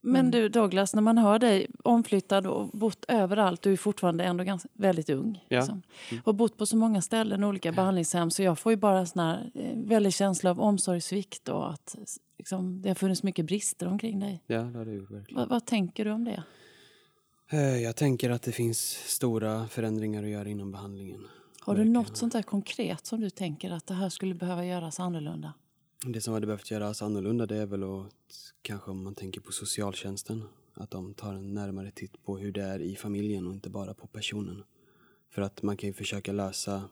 Men 0.00 0.30
du 0.30 0.48
Douglas, 0.48 0.94
när 0.94 1.02
man 1.02 1.18
hör 1.18 1.38
dig 1.38 1.66
omflyttad 1.84 2.46
och 2.46 2.68
bott 2.68 3.04
överallt, 3.08 3.62
du 3.62 3.72
är 3.72 3.76
fortfarande 3.76 4.24
ändå 4.24 4.44
ganska, 4.44 4.68
väldigt 4.72 5.10
ung. 5.10 5.44
Ja. 5.48 5.58
Liksom, 5.58 5.82
och 6.24 6.34
bott 6.34 6.56
på 6.56 6.66
så 6.66 6.76
många 6.76 7.02
ställen, 7.02 7.44
olika 7.44 7.72
behandlingshem, 7.72 8.30
så 8.30 8.42
jag 8.42 8.58
får 8.58 8.72
ju 8.72 8.76
bara 8.76 9.06
sån 9.06 9.22
här 9.22 9.50
eh, 9.54 9.76
väldig 9.76 10.14
känsla 10.14 10.50
av 10.50 10.60
omsorgssvikt 10.60 11.48
och 11.48 11.70
att 11.70 11.96
liksom, 12.38 12.82
det 12.82 12.88
har 12.88 12.94
funnits 12.94 13.22
mycket 13.22 13.46
brister 13.46 13.88
omkring 13.88 14.20
dig. 14.20 14.42
Ja, 14.46 14.62
det 14.62 14.78
har 14.78 14.84
du 14.84 14.92
gjort 14.94 15.10
verkligen. 15.10 15.40
Vad, 15.40 15.48
vad 15.48 15.66
tänker 15.66 16.04
du 16.04 16.10
om 16.10 16.24
det? 16.24 16.42
Eh, 17.50 17.82
Jag 17.82 17.96
tänker 17.96 18.30
att 18.30 18.42
det 18.42 18.52
finns 18.52 18.78
stora 19.06 19.68
förändringar 19.68 20.22
att 20.22 20.28
göra 20.30 20.48
inom 20.48 20.72
behandlingen. 20.72 21.26
Har 21.68 21.76
du 21.76 21.84
något 21.84 22.16
sånt 22.16 22.32
där 22.32 22.42
konkret 22.42 23.06
som 23.06 23.20
du 23.20 23.30
tänker 23.30 23.70
att 23.70 23.86
det 23.86 23.94
här 23.94 24.08
skulle 24.08 24.34
behöva 24.34 24.64
göras 24.64 25.00
annorlunda? 25.00 25.54
Det 26.06 26.20
som 26.20 26.34
hade 26.34 26.46
behövt 26.46 26.70
göras 26.70 27.02
annorlunda 27.02 27.46
det 27.46 27.56
är 27.56 27.66
väl 27.66 27.82
att, 27.82 28.52
kanske 28.62 28.90
om 28.90 29.04
man 29.04 29.14
tänker 29.14 29.40
på 29.40 29.52
socialtjänsten, 29.52 30.44
att 30.74 30.90
de 30.90 31.14
tar 31.14 31.34
en 31.34 31.54
närmare 31.54 31.90
titt 31.90 32.24
på 32.24 32.38
hur 32.38 32.52
det 32.52 32.62
är 32.62 32.80
i 32.80 32.96
familjen 32.96 33.46
och 33.46 33.52
inte 33.52 33.70
bara 33.70 33.94
på 33.94 34.06
personen. 34.06 34.64
För 35.30 35.42
att 35.42 35.62
man 35.62 35.76
kan 35.76 35.88
ju 35.88 35.94
försöka 35.94 36.32
lösa 36.32 36.82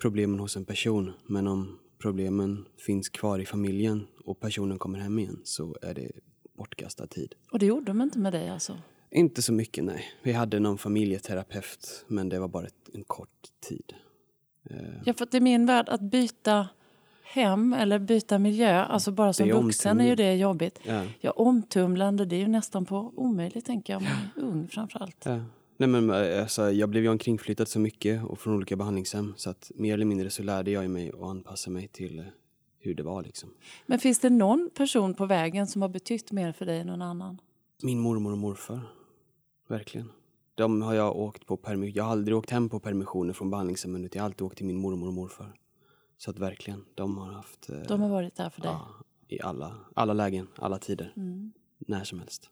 problemen 0.00 0.40
hos 0.40 0.56
en 0.56 0.64
person, 0.64 1.12
men 1.26 1.46
om 1.46 1.78
problemen 1.98 2.66
finns 2.76 3.08
kvar 3.08 3.38
i 3.38 3.46
familjen 3.46 4.06
och 4.24 4.40
personen 4.40 4.78
kommer 4.78 4.98
hem 4.98 5.18
igen 5.18 5.40
så 5.44 5.76
är 5.82 5.94
det 5.94 6.10
bortkastad 6.54 7.06
tid. 7.06 7.34
Och 7.52 7.58
det 7.58 7.66
gjorde 7.66 7.86
de 7.86 8.00
inte 8.00 8.18
med 8.18 8.32
dig 8.32 8.48
alltså? 8.48 8.78
Inte 9.10 9.42
så 9.42 9.52
mycket, 9.52 9.84
nej. 9.84 10.04
Vi 10.22 10.32
hade 10.32 10.60
någon 10.60 10.78
familjeterapeut, 10.78 12.04
men 12.06 12.28
det 12.28 12.38
var 12.38 12.48
bara 12.48 12.66
ett, 12.66 12.90
en 12.94 13.04
kort 13.04 13.48
tid. 13.68 13.92
Eh, 14.70 14.76
Ja, 15.04 15.14
för 15.14 15.24
att 15.24 15.34
i 15.34 15.40
min 15.40 15.66
värld 15.66 15.88
att 15.88 16.00
byta 16.00 16.68
hem 17.22 17.72
eller 17.72 17.98
byta 17.98 18.38
miljö, 18.38 18.84
alltså 18.84 19.12
bara 19.12 19.32
som 19.32 19.48
vuxen 19.48 20.00
är 20.00 20.06
ju 20.06 20.14
det 20.14 20.34
jobbigt. 20.34 20.80
Ja. 20.82 21.04
Ja, 21.20 21.30
omtumlande, 21.30 22.24
det 22.24 22.36
är 22.36 22.40
ju 22.40 22.48
nästan 22.48 22.84
på 22.84 23.12
omöjligt 23.16 23.66
tänker 23.66 23.92
jag, 23.92 24.02
om 24.02 24.04
man 24.04 24.44
är 24.44 24.48
ung 24.50 24.68
framförallt. 24.68 25.22
Ja. 25.24 25.40
Nej, 25.76 25.88
men, 25.88 26.10
eh, 26.10 26.42
alltså, 26.42 26.70
jag 26.70 26.88
blev 26.88 27.02
ju 27.02 27.08
omkringflyttad 27.10 27.68
så 27.68 27.78
mycket 27.80 28.24
och 28.24 28.38
från 28.38 28.54
olika 28.54 28.76
behandlingshem 28.76 29.34
så 29.36 29.50
att 29.50 29.70
mer 29.74 29.94
eller 29.94 30.04
mindre 30.04 30.30
så 30.30 30.42
lärde 30.42 30.70
jag 30.70 30.90
mig 30.90 31.08
att 31.08 31.22
anpassa 31.22 31.70
mig 31.70 31.88
till 31.88 32.18
eh, 32.18 32.24
hur 32.80 32.94
det 32.94 33.02
var. 33.02 33.22
Liksom. 33.22 33.50
Men 33.86 33.98
finns 33.98 34.18
det 34.18 34.30
någon 34.30 34.70
person 34.74 35.14
på 35.14 35.26
vägen 35.26 35.66
som 35.66 35.82
har 35.82 35.88
betytt 35.88 36.32
mer 36.32 36.52
för 36.52 36.66
dig 36.66 36.78
än 36.78 36.86
någon 36.86 37.02
annan? 37.02 37.40
Min 37.82 37.98
mormor 38.00 38.32
och 38.32 38.38
morfar, 38.38 38.80
verkligen. 39.70 40.12
De 40.54 40.82
har 40.82 40.94
jag 40.94 41.16
åkt 41.16 41.46
på 41.46 41.56
permission. 41.56 41.94
Jag 41.96 42.04
har 42.04 42.10
aldrig 42.12 42.36
åkt 42.36 42.50
hem 42.50 42.68
på 42.68 42.80
permissioner 42.80 43.32
från 43.32 43.50
behandlingshemmen 43.50 44.04
utan 44.04 44.18
jag 44.18 44.22
har 44.22 44.26
alltid 44.26 44.42
åkt 44.42 44.56
till 44.56 44.66
min 44.66 44.76
mormor 44.76 45.06
och 45.06 45.14
morfar. 45.14 45.54
Så 46.18 46.30
att 46.30 46.38
verkligen, 46.38 46.84
de 46.94 47.18
har 47.18 47.32
haft 47.32 47.70
eh, 47.70 47.78
De 47.88 48.00
har 48.00 48.08
varit 48.08 48.36
där 48.36 48.50
för 48.50 48.60
dig. 48.62 48.70
ja, 48.70 48.88
i 49.28 49.40
alla, 49.40 49.76
alla 49.94 50.12
lägen, 50.12 50.48
alla 50.56 50.78
tider, 50.78 51.12
Mm. 51.16 51.52
när 51.78 52.04
som 52.04 52.18
helst. 52.18 52.50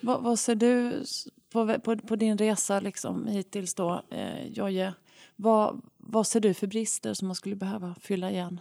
Vad, 0.00 0.22
vad 0.22 0.38
ser 0.38 0.54
du 0.54 1.02
på, 1.52 1.78
på, 1.78 1.96
på 1.96 2.16
din 2.16 2.38
resa 2.38 2.80
liksom, 2.80 3.26
hittills 3.26 3.74
då, 3.74 4.02
eh, 4.10 4.46
Jojje? 4.46 4.94
Vad, 5.36 5.80
vad 5.98 6.26
ser 6.26 6.40
du 6.40 6.54
för 6.54 6.66
brister 6.66 7.14
som 7.14 7.28
man 7.28 7.34
skulle 7.34 7.56
behöva 7.56 7.94
fylla 8.00 8.30
igen? 8.30 8.60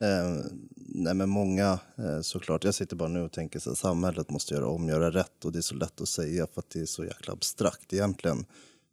Eh, 0.00 0.44
nej 0.76 1.14
men 1.14 1.28
många 1.28 1.78
eh, 1.98 2.20
såklart, 2.20 2.64
jag 2.64 2.74
sitter 2.74 2.96
bara 2.96 3.08
nu 3.08 3.22
och 3.22 3.32
tänker 3.32 3.58
så 3.58 3.70
att 3.70 3.78
samhället 3.78 4.30
måste 4.30 4.54
göra 4.54 4.68
om, 4.68 4.88
göra 4.88 5.10
rätt 5.10 5.44
och 5.44 5.52
det 5.52 5.58
är 5.58 5.62
så 5.62 5.74
lätt 5.74 6.00
att 6.00 6.08
säga 6.08 6.46
för 6.54 6.60
att 6.60 6.70
det 6.70 6.80
är 6.80 6.86
så 6.86 7.04
jäkla 7.04 7.32
abstrakt 7.32 7.92
egentligen. 7.92 8.44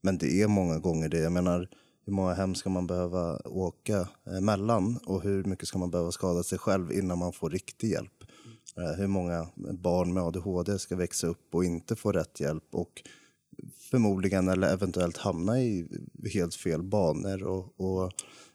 Men 0.01 0.17
det 0.17 0.41
är 0.41 0.47
många 0.47 0.79
gånger 0.79 1.09
det. 1.09 1.19
Jag 1.19 1.31
menar, 1.31 1.69
hur 2.05 2.13
många 2.13 2.33
hem 2.33 2.55
ska 2.55 2.69
man 2.69 2.87
behöva 2.87 3.37
åka 3.45 4.07
eh, 4.27 4.37
emellan? 4.37 4.97
och 5.05 5.21
hur 5.21 5.43
mycket 5.43 5.67
ska 5.67 5.77
man 5.77 5.91
behöva 5.91 6.11
skada 6.11 6.43
sig 6.43 6.57
själv 6.57 6.91
innan 6.91 7.17
man 7.17 7.33
får 7.33 7.49
riktig 7.49 7.89
hjälp? 7.91 8.23
Mm. 8.75 8.99
hur 8.99 9.07
många 9.07 9.47
barn 9.55 10.13
med 10.13 10.23
ADHD 10.23 10.79
ska 10.79 10.95
växa 10.95 11.27
upp 11.27 11.55
och 11.55 11.65
inte 11.65 11.95
få 11.95 12.11
rätt 12.11 12.39
hjälp 12.39 12.63
och 12.71 13.03
förmodligen 13.77 14.47
eller 14.47 14.73
eventuellt 14.73 15.17
hamna 15.17 15.61
i 15.61 15.87
helt 16.33 16.55
fel 16.55 16.83
banor 16.83 17.43
och, 17.43 17.81
och 17.81 18.11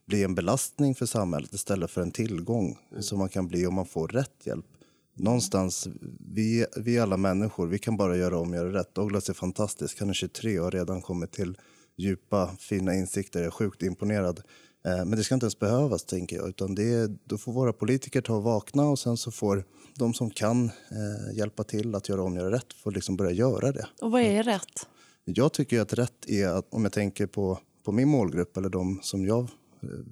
bli 0.08 0.24
en 0.24 0.34
belastning 0.34 0.94
för 0.94 1.06
samhället 1.06 1.54
istället 1.54 1.90
för 1.90 2.00
en 2.00 2.10
tillgång 2.10 2.78
som 3.00 3.18
man 3.18 3.28
kan 3.28 3.48
bli 3.48 3.66
om 3.66 3.74
man 3.74 3.86
får 3.86 4.08
rätt 4.08 4.46
hjälp. 4.46 4.66
Någonstans, 5.14 5.88
vi, 6.34 6.66
vi 6.76 6.98
alla 6.98 7.16
människor, 7.16 7.66
vi 7.66 7.78
kan 7.78 7.96
bara 7.96 8.16
göra 8.16 8.38
om 8.38 8.50
och 8.50 8.56
göra 8.56 8.72
rätt. 8.72 8.94
Douglas 8.94 9.28
är 9.28 9.34
fantastisk, 9.34 10.00
han 10.00 10.10
är 10.10 10.14
23 10.14 10.58
och 10.58 10.64
har 10.64 10.70
redan 10.70 11.02
kommit 11.02 11.32
till 11.32 11.58
djupa, 11.96 12.56
fina 12.58 12.94
insikter. 12.94 13.40
Jag 13.40 13.46
är 13.46 13.50
sjukt 13.50 13.82
imponerad. 13.82 14.40
Eh, 14.86 14.96
Men 14.96 15.10
det 15.10 15.24
ska 15.24 15.34
inte 15.34 15.44
ens 15.44 15.58
behövas, 15.58 16.04
tänker 16.04 16.36
jag. 16.36 16.48
Utan 16.48 16.74
det 16.74 16.92
är, 16.92 17.16
då 17.24 17.38
får 17.38 17.52
våra 17.52 17.72
politiker 17.72 18.20
ta 18.20 18.34
och 18.34 18.42
vakna 18.42 18.88
och 18.88 18.98
sen 18.98 19.16
så 19.16 19.30
får 19.30 19.64
de 19.94 20.14
som 20.14 20.30
kan 20.30 20.64
eh, 20.64 21.36
hjälpa 21.36 21.64
till 21.64 21.94
att 21.94 22.08
göra 22.08 22.22
om 22.22 22.36
göra 22.36 22.50
rätt 22.50 22.72
får 22.72 22.92
liksom 22.92 23.16
börja 23.16 23.32
göra 23.32 23.72
det. 23.72 23.86
Och 24.00 24.10
vad 24.10 24.22
är 24.22 24.42
rätt? 24.42 24.86
Jag 25.24 25.52
tycker 25.52 25.80
att 25.80 25.92
rätt 25.92 26.28
är 26.28 26.48
att, 26.48 26.66
om 26.70 26.82
jag 26.82 26.92
tänker 26.92 27.26
på, 27.26 27.58
på 27.84 27.92
min 27.92 28.08
målgrupp 28.08 28.56
eller 28.56 28.68
de 28.68 29.00
som 29.02 29.26
jag 29.26 29.48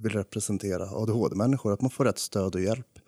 vill 0.03 0.13
representera, 0.13 0.91
ADHD-människor, 0.91 1.73
att 1.73 1.81
man 1.81 1.91
får 1.91 2.05
rätt 2.05 2.19
stöd 2.19 2.55
och 2.55 2.61
hjälp 2.61 2.99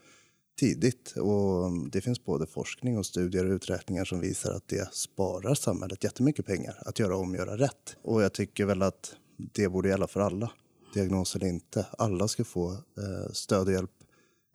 tidigt. 0.59 1.15
Och 1.17 1.73
det 1.91 2.01
finns 2.01 2.25
både 2.25 2.47
forskning 2.47 2.99
och 2.99 3.07
studier 3.07 3.47
och 3.47 3.53
uträkningar 3.53 4.05
som 4.05 4.21
visar 4.21 4.53
att 4.53 4.69
det 4.69 4.95
sparar 4.95 5.55
samhället 5.55 6.05
jättemycket 6.05 6.47
pengar 6.47 6.79
att 6.81 6.99
göra 6.99 7.17
om 7.17 7.31
och 7.31 7.37
göra 7.37 7.57
rätt. 7.57 7.97
Och 8.03 8.23
jag 8.23 8.33
tycker 8.33 8.67
väl 8.67 8.83
att 8.83 9.15
det 9.37 9.69
borde 9.69 9.89
gälla 9.89 10.07
för 10.07 10.21
alla, 10.21 10.51
diagnos 10.95 11.37
eller 11.37 11.47
inte. 11.47 11.87
Alla 11.99 12.29
ska 12.29 12.45
få 12.45 12.73
eh, 12.73 13.33
stöd 13.33 13.67
och 13.67 13.73
hjälp 13.73 13.91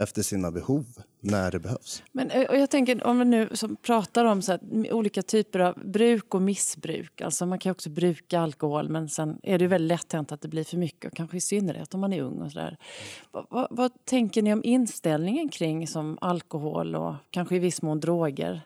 efter 0.04 0.22
sina 0.22 0.52
behov 0.52 0.86
när 1.20 1.52
det 1.52 1.60
behövs. 1.60 2.04
Men, 2.12 2.32
eh, 2.32 2.50
och 2.50 2.58
jag 2.58 2.70
tänker 2.70 3.08
om 3.08 3.20
vi 3.20 3.26
nu 3.26 3.50
som 3.54 3.76
pratar 3.76 4.26
om 4.26 4.42
så 4.42 4.52
här, 4.52 4.94
olika 4.94 5.22
typer 5.22 5.60
av 5.60 5.80
bruk 5.86 6.36
och 6.36 6.42
missbruk. 6.42 7.22
Alltså 7.22 7.46
man 7.46 7.60
kan 7.60 7.72
också 7.72 7.90
bruka 7.90 8.40
alkohol 8.40 8.90
men 8.90 9.10
sen 9.10 9.40
är 9.44 9.60
det 9.60 9.68
väldigt 9.68 9.88
lätt 9.88 10.14
hänt 10.14 10.32
att 10.32 10.42
det 10.42 10.48
blir 10.48 10.64
för 10.64 10.78
mycket 10.78 11.12
och 11.12 11.18
kanske 11.18 11.38
i 11.38 11.42
synnerhet 11.42 11.94
om 11.94 12.00
man 12.00 12.14
är 12.14 12.22
ung 12.22 12.42
och 12.42 12.52
sådär. 12.52 12.78
Vad, 13.32 13.46
vad, 13.50 13.68
vad 13.72 14.06
tänker 14.06 14.42
ni 14.42 14.54
om 14.54 14.64
inställningen 14.64 15.50
kring 15.50 15.88
som 15.88 16.18
alkohol 16.22 16.96
och 16.96 17.16
kanske 17.30 17.56
i 17.56 17.60
viss 17.60 17.82
mån 17.82 18.00
droger 18.00 18.62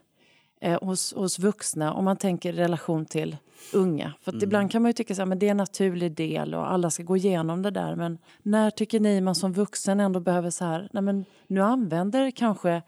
eh, 0.62 0.84
hos, 0.84 1.14
hos 1.14 1.40
vuxna 1.40 1.94
om 1.94 2.06
man 2.06 2.18
tänker 2.18 2.54
i 2.54 2.58
relation 2.58 3.06
till 3.06 3.38
unga? 3.74 4.14
För 4.22 4.36
att 4.36 4.44
ibland 4.44 4.72
kan 4.72 4.82
man 4.82 4.90
ju 4.90 4.94
tycka 4.94 5.16
så 5.16 5.22
här, 5.22 5.26
men 5.26 5.40
det 5.40 5.48
är 5.48 5.52
en 5.52 5.58
naturlig 5.58 6.12
del 6.12 6.54
och 6.54 6.72
alla 6.72 6.90
ska 6.90 7.04
gå 7.04 7.18
igenom 7.18 7.62
det 7.62 7.72
där. 7.72 7.96
Men 7.96 8.18
när 8.42 8.70
tycker 8.70 9.00
ni 9.00 9.22
man 9.22 9.36
som 9.36 9.54
vuxen 9.54 10.00
ändå 10.00 10.20
behöver 10.20 10.50
så 10.50 10.66
här, 10.66 10.90
nej 10.94 11.04
men 11.04 11.26
nu 11.48 11.62
använder 11.62 12.32
kanske 12.32 12.82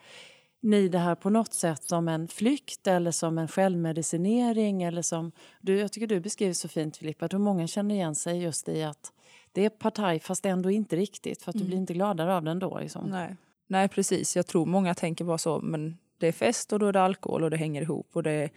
ni 0.62 0.90
det 0.90 0.98
här 0.98 1.16
på 1.16 1.30
något 1.30 1.54
sätt 1.54 1.84
som 1.84 2.08
en 2.08 2.28
flykt 2.28 2.88
eller 2.88 3.12
som 3.12 3.38
en 3.38 3.48
självmedicinering 3.48 4.84
eller 4.84 5.02
som, 5.02 5.32
du, 5.62 5.80
jag 5.80 5.92
tycker 5.92 6.08
du 6.08 6.20
beskriver 6.20 6.54
så 6.54 6.68
fint 6.68 6.98
Filippa, 6.98 7.26
att 7.26 7.34
hur 7.34 7.40
många 7.40 7.68
känner 7.68 7.96
igen 7.96 8.16
sig 8.16 8.42
just 8.44 8.70
i 8.70 8.84
att 8.84 9.12
det 9.52 9.66
är 9.66 9.70
partaj 9.70 10.20
fast 10.20 10.46
ändå 10.46 10.72
inte 10.72 10.96
riktigt 10.96 11.42
för 11.42 11.50
att 11.50 11.58
du 11.58 11.64
blir 11.64 11.78
inte 11.78 11.94
gladare 11.94 12.36
av 12.36 12.44
den 12.44 12.60
då. 12.60 12.80
Liksom. 12.80 13.10
Nej. 13.10 13.36
Nej, 13.68 13.88
precis. 13.88 14.36
Jag 14.36 14.48
tror 14.48 14.66
många 14.66 14.94
tänker 14.94 15.26
bara 15.26 15.38
så, 15.38 15.60
men 15.60 15.98
det 16.20 16.28
är 16.28 16.32
fest 16.32 16.74
och 16.74 16.80
då 16.80 16.86
är 16.86 16.94
det 16.94 17.02
alkohol 17.02 17.44
och 17.44 17.50
det 17.50 17.58
hänger 17.58 17.82
ihop. 17.82 18.10
Och 18.14 18.24
det 18.24 18.50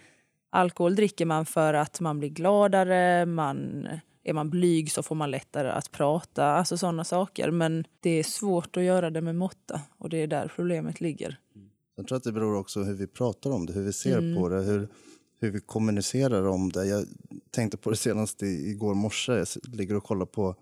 alkohol 0.49 0.95
dricker 0.95 1.25
man 1.25 1.45
för 1.45 1.73
att 1.73 1.99
man 1.99 2.19
blir 2.19 2.29
gladare, 2.29 3.25
man, 3.25 3.87
är 4.23 4.33
man 4.33 4.49
blyg 4.49 4.91
så 4.91 5.03
får 5.03 5.15
man 5.15 5.31
lättare 5.31 5.69
att 5.69 5.91
prata, 5.91 6.45
alltså 6.45 6.77
sådana 6.77 7.03
saker. 7.03 7.51
Men 7.51 7.85
det 7.99 8.09
är 8.09 8.23
svårt 8.23 8.77
att 8.77 8.83
göra 8.83 9.09
det 9.09 9.21
med 9.21 9.35
måtta 9.35 9.81
och 9.97 10.09
det 10.09 10.17
är 10.17 10.27
där 10.27 10.51
problemet 10.55 11.01
ligger. 11.01 11.39
Jag 11.95 12.07
tror 12.07 12.17
att 12.17 12.23
det 12.23 12.31
beror 12.31 12.55
också 12.55 12.83
hur 12.83 12.93
vi 12.93 13.07
pratar 13.07 13.51
om 13.51 13.65
det, 13.65 13.73
hur 13.73 13.83
vi 13.83 13.93
ser 13.93 14.35
på 14.35 14.49
det, 14.49 14.61
hur, 14.61 14.87
hur 15.39 15.51
vi 15.51 15.59
kommunicerar 15.59 16.47
om 16.47 16.71
det. 16.71 16.85
Jag 16.85 17.05
tänkte 17.51 17.77
på 17.77 17.89
det 17.89 17.95
senast 17.95 18.43
i, 18.43 18.69
igår 18.69 18.93
morse. 18.93 19.31
Jag 19.31 19.47
ligger 19.75 19.95
och 19.95 20.03
kollar 20.03 20.25
på 20.25 20.55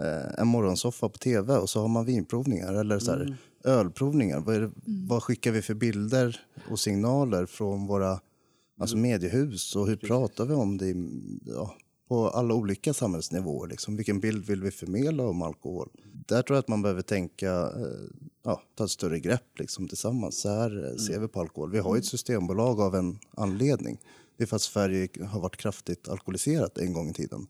eh, 0.00 0.40
en 0.40 0.48
morgonsoffa 0.48 1.08
på 1.08 1.18
tv 1.18 1.56
och 1.56 1.70
så 1.70 1.80
har 1.80 1.88
man 1.88 2.04
vinprovningar 2.04 2.74
eller 2.74 2.98
så 2.98 3.10
här, 3.10 3.36
ölprovningar. 3.64 4.40
Vad, 4.40 4.60
det, 4.60 4.70
vad 4.84 5.22
skickar 5.22 5.52
vi 5.52 5.62
för 5.62 5.74
bilder 5.74 6.40
och 6.70 6.80
signaler 6.80 7.46
från 7.46 7.86
våra 7.86 8.20
alltså 8.78 8.96
mediehus 8.96 9.76
och 9.76 9.86
hur 9.86 9.96
pratar 9.96 10.44
vi 10.44 10.54
om 10.54 10.78
det 10.78 10.94
ja, 11.52 11.74
på 12.08 12.28
alla 12.28 12.54
olika 12.54 12.94
samhällsnivåer? 12.94 13.68
Liksom. 13.68 13.96
Vilken 13.96 14.20
bild 14.20 14.46
vill 14.46 14.62
vi 14.62 14.70
förmedla 14.70 15.26
om 15.26 15.42
alkohol? 15.42 15.88
Där 16.26 16.42
tror 16.42 16.56
jag 16.56 16.62
att 16.62 16.68
man 16.68 16.82
behöver 16.82 17.02
tänka, 17.02 17.52
eh, 17.52 18.26
ja, 18.44 18.62
ta 18.74 18.84
ett 18.84 18.90
större 18.90 19.20
grepp 19.20 19.58
liksom, 19.58 19.88
tillsammans. 19.88 20.40
Så 20.40 20.48
här 20.48 20.90
eh, 20.90 20.96
ser 20.96 21.20
vi 21.20 21.28
på 21.28 21.40
alkohol. 21.40 21.70
Vi 21.70 21.78
har 21.78 21.94
ju 21.94 21.98
ett 21.98 22.06
systembolag 22.06 22.80
av 22.80 22.94
en 22.94 23.18
anledning. 23.30 23.98
Det 24.36 24.44
är 24.44 24.46
för 24.46 24.56
att 24.56 24.62
Sverige 24.62 25.08
har 25.24 25.40
varit 25.40 25.56
kraftigt 25.56 26.08
alkoholiserat 26.08 26.78
en 26.78 26.92
gång 26.92 27.10
i 27.10 27.14
tiden. 27.14 27.46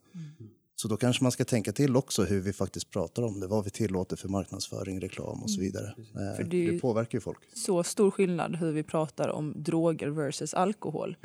Så 0.82 0.88
då 0.88 0.96
kanske 0.96 1.24
man 1.24 1.32
ska 1.32 1.44
tänka 1.44 1.72
till 1.72 1.96
också 1.96 2.24
hur 2.24 2.40
vi 2.40 2.52
faktiskt 2.52 2.90
pratar 2.90 3.22
om 3.22 3.40
det. 3.40 3.46
Vad 3.46 3.64
vi 3.64 3.70
tillåter 3.70 4.16
för 4.16 4.28
marknadsföring, 4.28 5.00
reklam 5.00 5.42
och 5.42 5.50
så 5.50 5.60
vidare. 5.60 5.86
Eh, 5.86 6.36
För 6.36 6.44
det 6.44 6.70
det 6.70 6.78
påverkar 6.78 7.16
ju 7.18 7.20
folk. 7.20 7.38
Så 7.54 7.82
stor 7.82 8.10
skillnad 8.10 8.56
hur 8.56 8.72
vi 8.72 8.82
pratar 8.82 9.28
om 9.28 9.54
droger 9.56 10.08
versus 10.08 10.54
alkohol. 10.54 11.16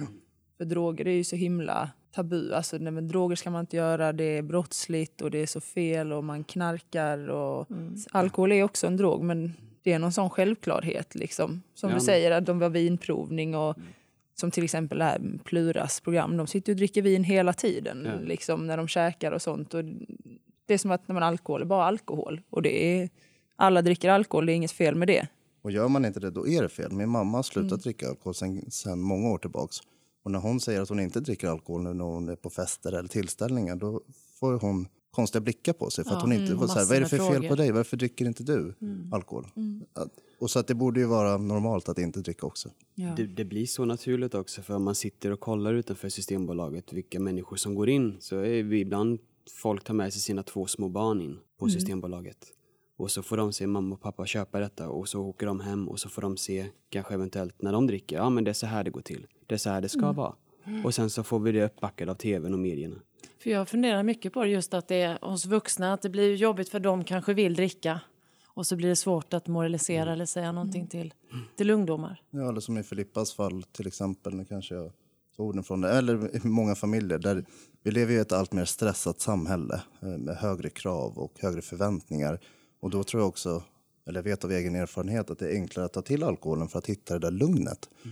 För 0.58 0.66
droger 0.66 1.08
är 1.08 1.12
ju 1.12 1.24
så 1.24 1.36
himla 1.36 1.92
tabu. 2.12 2.54
Alltså, 2.54 2.78
nej, 2.78 2.92
men 2.92 3.08
droger 3.08 3.36
ska 3.36 3.50
man 3.50 3.60
inte 3.60 3.78
göra, 3.78 4.14
det 4.14 4.24
är 4.24 4.42
brottsligt 4.42 5.22
och 5.22 5.32
det 5.32 5.38
är 5.38 5.48
så 5.48 5.62
fel 5.62 6.14
och 6.14 6.24
man 6.24 6.44
knarkar. 6.44 7.28
Och... 7.28 7.68
Alkohol 8.12 8.52
är 8.52 8.64
också 8.64 8.88
en 8.88 8.98
drog 8.98 9.24
men 9.24 9.54
det 9.84 9.94
är 9.94 10.00
någon 10.00 10.14
sån 10.14 10.30
självklarhet. 10.30 11.16
Liksom. 11.16 11.62
Som 11.74 11.90
Ja, 11.90 11.96
du 11.96 12.02
säger, 12.02 12.32
att 12.32 12.46
de 12.46 12.60
var 12.60 12.70
vinprovning 12.70 13.56
och 13.56 13.78
som 14.40 14.52
till 14.52 14.64
exempel 14.64 15.02
här 15.02 15.40
Pluras 15.44 16.02
program. 16.02 16.38
De 16.38 16.48
sitter 16.48 16.72
och 16.74 16.78
dricker 16.78 17.02
vin 17.02 17.24
hela 17.24 17.54
tiden 17.54 18.04
Ja. 18.06 18.20
liksom, 18.28 18.68
när 18.68 18.78
de 18.78 18.88
käkar 18.88 19.32
och 19.32 19.42
sånt. 19.42 19.74
Och 19.74 19.84
det 20.66 20.74
är 20.74 20.78
som 20.78 20.92
att 20.92 21.08
när 21.08 21.14
man 21.14 21.24
alkohol 21.24 21.62
är 21.62 21.66
bara 21.66 21.86
alkohol. 21.86 22.42
Och 22.50 22.62
det 22.62 23.02
är, 23.02 23.10
alla 23.56 23.82
dricker 23.82 24.10
alkohol, 24.10 24.46
det 24.46 24.52
är 24.52 24.56
inget 24.56 24.72
fel 24.72 24.96
med 24.96 25.08
det. 25.08 25.28
Och 25.62 25.72
gör 25.72 25.88
man 25.88 26.06
inte 26.06 26.20
det, 26.20 26.32
då 26.32 26.48
är 26.48 26.62
det 26.62 26.70
fel. 26.70 26.92
Min 26.92 27.10
mamma 27.10 27.38
har 27.38 27.44
slutat 27.44 27.84
dricka 27.84 28.10
alkohol 28.10 28.36
sen, 28.36 28.72
sen 28.72 29.00
många 29.00 29.30
år 29.30 29.38
tillbaks. 29.38 29.78
Och 30.24 30.32
när 30.32 30.40
hon 30.40 30.60
säger 30.60 30.82
att 30.82 30.90
hon 30.90 31.00
inte 31.00 31.20
dricker 31.20 31.48
alkohol 31.48 31.84
nu 31.84 31.94
när 31.94 32.06
hon 32.06 32.30
är 32.30 32.36
på 32.36 32.50
fester 32.50 32.92
eller 32.94 33.10
tillställningar, 33.10 33.76
då 33.76 34.02
får 34.40 34.60
hon 34.60 34.88
konstiga 35.12 35.42
blickar 35.42 35.74
på 35.74 35.90
sig. 35.90 36.06
För 36.06 36.16
att 36.16 36.22
hon 36.22 36.32
inte, 36.32 36.46
mm, 36.46 36.60
får 36.60 36.68
så 36.68 36.80
här, 36.80 36.86
vad 36.86 36.96
är 36.98 37.02
det 37.02 37.08
för 37.08 37.18
fel 37.18 37.34
frågor. 37.34 37.50
på 37.50 37.56
dig? 37.56 37.72
Varför 37.72 37.98
dricker 37.98 38.26
inte 38.26 38.44
du 38.44 38.76
alkohol? 39.12 39.48
Att- 39.94 40.12
Och 40.40 40.50
så 40.50 40.60
att 40.60 40.68
det 40.68 40.76
borde 40.76 41.00
ju 41.00 41.06
vara 41.06 41.38
normalt 41.38 41.90
att 41.90 42.00
inte 42.00 42.20
dricka 42.20 42.46
också. 42.46 42.70
Ja. 42.96 43.14
Det, 43.18 43.26
det 43.26 43.46
blir 43.46 43.66
så 43.66 43.86
naturligt 43.86 44.36
också 44.36 44.62
för 44.62 44.76
om 44.76 44.84
man 44.84 44.96
sitter 44.96 45.32
och 45.32 45.40
kollar 45.40 45.74
utanför 45.74 46.10
Systembolaget 46.10 46.94
vilka 46.94 47.20
människor 47.20 47.56
som 47.56 47.76
går 47.76 47.90
in 47.90 48.16
så 48.20 48.36
är 48.40 48.64
vi 48.64 48.80
ibland 48.80 49.20
folk 49.62 49.84
tar 49.84 49.94
med 49.94 50.14
sig 50.14 50.22
sina 50.22 50.44
två 50.44 50.66
små 50.66 50.90
barn 50.90 51.22
in 51.22 51.38
på 51.60 51.70
Systembolaget. 51.70 52.38
Och 52.98 53.12
så 53.12 53.22
får 53.24 53.38
de 53.38 53.54
se 53.54 53.68
mamma 53.68 53.96
och 53.96 54.02
pappa 54.02 54.26
köpa 54.26 54.60
detta 54.60 54.90
och 54.90 55.08
så 55.10 55.22
åker 55.22 55.46
de 55.46 55.60
hem 55.60 55.90
och 55.90 56.00
så 56.00 56.10
får 56.10 56.22
de 56.22 56.38
se 56.38 56.66
kanske 56.90 57.14
eventuellt 57.14 57.62
när 57.62 57.72
de 57.72 57.88
dricker, 57.88 58.16
ja 58.16 58.30
men 58.30 58.44
det 58.44 58.52
är 58.52 58.54
så 58.54 58.66
här 58.66 58.84
det 58.84 58.90
går 58.92 59.02
till. 59.02 59.28
Det 59.48 59.54
är 59.56 59.60
så 59.60 59.70
här 59.70 59.82
det 59.82 59.90
ska 59.90 60.12
vara. 60.12 60.36
Och 60.86 60.94
sen 60.96 61.10
så 61.10 61.24
får 61.24 61.40
vi 61.40 61.52
det 61.52 61.66
uppbackat 61.66 62.10
av 62.10 62.16
tvn 62.16 62.54
och 62.54 62.60
medierna. 62.60 62.96
För 63.48 63.52
jag 63.52 63.70
funderar 63.70 64.04
mycket 64.04 64.34
på 64.34 64.44
det, 64.44 64.50
just 64.50 64.74
att 64.74 64.88
det 64.88 65.02
är 65.02 65.20
hos 65.22 65.46
vuxna, 65.46 65.94
att 65.94 66.02
det 66.02 66.10
blir 66.10 66.36
jobbigt 66.36 66.70
för 66.70 66.80
de 66.80 67.04
kanske 67.04 67.34
vill 67.34 67.54
dricka. 67.54 68.02
Och 68.48 68.68
så 68.68 68.76
blir 68.76 68.90
det 68.90 68.96
svårt 68.96 69.34
att 69.34 69.48
moralisera 69.48 70.14
eller 70.14 70.26
säga 70.26 70.52
någonting 70.52 70.88
till, 70.88 71.14
till 71.58 71.70
ungdomar. 71.70 72.22
Ja, 72.30 72.50
eller 72.50 72.60
som 72.60 72.78
i 72.78 72.84
Filippas 72.84 73.34
fall 73.34 73.64
till 73.64 73.88
exempel, 73.88 74.34
nu 74.34 74.46
kanske 74.46 74.76
jag 74.76 74.92
tar 75.38 75.44
orden 75.44 75.64
från 75.64 75.82
det, 75.82 75.90
eller 75.90 76.36
i 76.36 76.48
många 76.48 76.76
familjer 76.76 77.20
där 77.20 77.46
vi 77.84 77.92
lever 77.92 78.14
i 78.14 78.18
ett 78.18 78.32
allt 78.32 78.54
mer 78.54 78.66
stressat 78.66 79.20
samhälle 79.20 79.82
eh, 80.02 80.08
med 80.08 80.36
högre 80.36 80.70
krav 80.70 81.18
och 81.18 81.34
högre 81.40 81.62
förväntningar. 81.62 82.40
Och 82.80 82.90
då 82.90 83.04
tror 83.04 83.22
jag 83.22 83.30
också, 83.30 83.64
eller 84.08 84.20
jag 84.20 84.24
vet 84.24 84.44
av 84.44 84.52
egen 84.52 84.76
erfarenhet, 84.76 85.30
att 85.30 85.40
det 85.40 85.50
är 85.50 85.54
enklare 85.54 85.86
att 85.86 85.94
ta 85.94 86.02
till 86.02 86.24
alkoholen 86.24 86.68
för 86.68 86.80
att 86.80 86.88
hitta 86.88 87.14
det 87.14 87.20
där 87.20 87.32
lugnet. 87.32 87.90
Eh, 88.06 88.12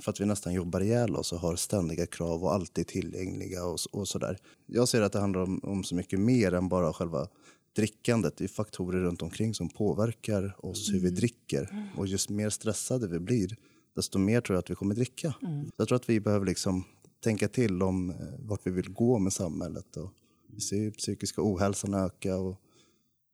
För 0.00 0.10
att 0.10 0.20
vi 0.20 0.26
nästan 0.26 0.52
jobbar 0.52 0.80
ihjäl 0.80 1.16
oss 1.16 1.32
och 1.32 1.38
har 1.38 1.56
ständiga 1.56 2.06
krav 2.06 2.44
och 2.44 2.54
alltid 2.54 2.86
tillgängliga 2.86 3.64
och, 3.64 3.78
och 3.92 4.08
sådär. 4.08 4.38
Jag 4.66 4.88
ser 4.88 5.02
att 5.02 5.12
det 5.12 5.20
handlar 5.20 5.40
om, 5.40 5.60
om 5.62 5.84
så 5.84 5.94
mycket 5.94 6.20
mer 6.20 6.54
än 6.54 6.68
bara 6.68 6.92
själva 6.92 7.28
drickandet. 7.76 8.36
Det 8.36 8.44
är 8.44 8.48
faktorer 8.48 9.00
runt 9.00 9.22
omkring 9.22 9.54
som 9.54 9.68
påverkar 9.68 10.56
oss 10.66 10.92
hur 10.92 11.00
vi 11.00 11.10
dricker. 11.10 11.90
Och 11.96 12.06
ju 12.06 12.18
mer 12.28 12.50
stressade 12.50 13.08
vi 13.08 13.18
blir, 13.18 13.56
desto 13.96 14.18
mer 14.18 14.40
tror 14.40 14.54
jag 14.54 14.58
att 14.58 14.70
vi 14.70 14.74
kommer 14.74 14.94
dricka. 14.94 15.34
Jag 15.76 15.88
tror 15.88 15.96
att 15.96 16.08
vi 16.08 16.20
behöver 16.20 16.46
liksom 16.46 16.84
tänka 17.24 17.48
till 17.48 17.82
om 17.82 18.10
eh, 18.10 18.16
vart 18.38 18.60
vi 18.66 18.70
vill 18.70 18.92
gå 18.92 19.18
med 19.18 19.32
samhället. 19.32 19.96
Och 19.96 20.10
vi 20.46 20.60
ser 20.60 20.76
ju 20.76 20.92
psykiska 20.92 21.42
ohälsan 21.44 21.94
öka 21.94 22.36
och 22.36 22.60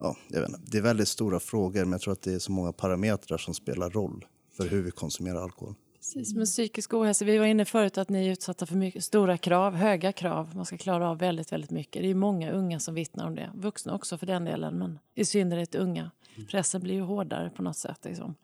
ja, 0.01 0.16
jag 0.29 0.40
vet 0.40 0.49
inte, 0.49 0.61
det 0.64 0.79
är 0.79 0.83
väldigt 0.83 1.09
stora 1.09 1.40
frågor 1.40 1.81
men 1.81 1.92
jag 1.92 2.01
tror 2.01 2.12
att 2.12 2.23
det 2.23 2.35
är 2.35 2.38
så 2.38 2.53
många 2.53 2.73
parametrar 2.73 3.38
som 3.38 3.55
spelar 3.55 3.90
roll 3.90 4.25
för 4.57 4.68
hur 4.68 4.83
vi 4.83 4.90
konsumerar 4.90 5.42
alkohol. 5.42 5.75
Precis, 6.02 6.34
men 6.34 6.44
psykisk 6.44 6.94
ohälsa, 6.94 7.24
vi 7.24 7.38
var 7.38 7.46
inne 7.46 7.64
förut 7.64 7.98
att 7.98 8.08
ni 8.08 8.26
är 8.26 8.32
utsatta 8.32 8.66
för 8.66 8.76
mycket, 8.76 9.04
stora 9.04 9.36
krav, 9.38 9.74
höga 9.74 10.12
krav. 10.12 10.56
Man 10.56 10.64
ska 10.64 10.78
klara 10.78 11.10
av 11.10 11.18
väldigt, 11.18 11.52
väldigt 11.52 11.70
mycket. 11.70 12.02
Det 12.02 12.10
är 12.10 12.14
många 12.14 12.50
unga 12.50 12.80
som 12.80 12.94
vittnar 12.94 13.26
om 13.26 13.34
det. 13.34 13.50
Vuxna 13.54 13.94
också 13.94 14.18
för 14.18 14.26
den 14.26 14.44
delen, 14.44 14.78
men 14.78 14.98
i 15.14 15.24
synnerhet 15.24 15.74
unga. 15.74 16.10
Pressen 16.50 16.80
blir 16.80 16.94
ju 16.94 17.00
hårdare 17.00 17.50
på 17.50 17.62
något 17.62 17.76
sätt. 17.76 18.04
Liksom. 18.04 18.34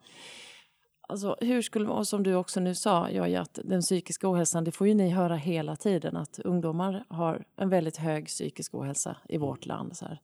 Alltså, 1.01 1.37
hur 1.41 1.61
skulle, 1.61 1.89
och 1.89 2.07
som 2.07 2.23
du 2.23 2.35
också 2.35 2.59
nu 2.59 2.75
sa, 2.75 3.09
Joy, 3.09 3.35
att 3.35 3.59
den 3.63 3.81
psykiska 3.81 4.31
ohälsan, 4.31 4.63
det 4.63 4.71
får 4.71 4.87
ju 4.87 4.93
ni 4.93 5.09
höra 5.09 5.35
hela 5.35 5.75
tiden 5.75 6.17
att 6.17 6.39
ungdomar 6.39 7.05
har 7.09 7.45
en 7.55 7.69
väldigt 7.69 7.97
hög 7.97 8.27
psykisk 8.27 8.75
ohälsa 8.75 9.17
i 9.29 9.37
vårt 9.37 9.65
land. 9.65 9.97
Så 9.97 10.05
här. 10.05 10.21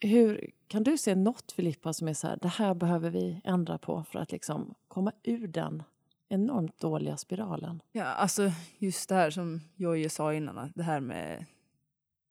Hur 0.00 0.50
Kan 0.68 0.82
du 0.82 0.98
se 0.98 1.14
något, 1.14 1.52
Filippa, 1.52 1.92
som 1.92 2.08
är 2.08 2.14
så 2.14 2.26
här, 2.26 2.38
det 2.42 2.48
här 2.48 2.74
behöver 2.74 3.10
vi 3.10 3.40
ändra 3.44 3.78
på 3.78 4.04
för 4.04 4.18
att 4.18 4.32
liksom 4.32 4.74
komma 4.88 5.12
ur 5.22 5.48
den 5.48 5.82
enormt 6.30 6.80
dåliga 6.80 7.16
spiralen? 7.16 7.82
Ja, 7.92 8.04
alltså 8.04 8.52
just 8.78 9.08
det 9.08 9.14
här 9.14 9.30
som 9.30 9.60
Jojje 9.76 10.10
sa 10.10 10.34
innan, 10.34 10.72
det 10.74 10.82
här 10.82 11.00
med 11.00 11.44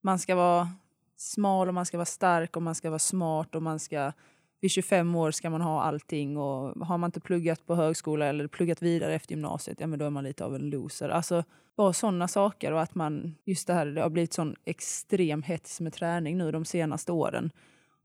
man 0.01 0.19
ska 0.19 0.35
vara 0.35 0.69
smal 1.17 1.67
och 1.67 1.73
man 1.73 1.85
ska 1.85 1.97
vara 1.97 2.05
stark 2.05 2.55
och 2.55 2.61
man 2.61 2.75
ska 2.75 2.89
vara 2.89 2.99
smart 2.99 3.55
och 3.55 3.63
man 3.63 3.79
ska 3.79 4.11
vid 4.61 4.71
25 4.71 5.15
år 5.15 5.31
ska 5.31 5.49
man 5.49 5.61
ha 5.61 5.83
allting 5.83 6.37
och 6.37 6.87
har 6.87 6.97
man 6.97 7.07
inte 7.07 7.19
pluggat 7.19 7.65
på 7.65 7.75
högskola 7.75 8.25
eller 8.25 8.47
pluggat 8.47 8.81
vidare 8.81 9.13
efter 9.13 9.31
gymnasiet, 9.31 9.79
ja 9.79 9.87
men 9.87 9.99
då 9.99 10.05
är 10.05 10.09
man 10.09 10.23
lite 10.23 10.45
av 10.45 10.55
en 10.55 10.69
loser. 10.69 11.09
Alltså 11.09 11.43
bara 11.77 11.93
sådana 11.93 12.27
saker 12.27 12.71
och 12.71 12.81
att 12.81 12.95
man, 12.95 13.35
just 13.45 13.67
det 13.67 13.73
här, 13.73 13.85
det 13.85 14.01
har 14.01 14.09
blivit 14.09 14.33
sån 14.33 14.55
extrem 14.65 15.43
hets 15.43 15.79
med 15.81 15.93
träning 15.93 16.37
nu 16.37 16.51
de 16.51 16.65
senaste 16.65 17.11
åren 17.11 17.51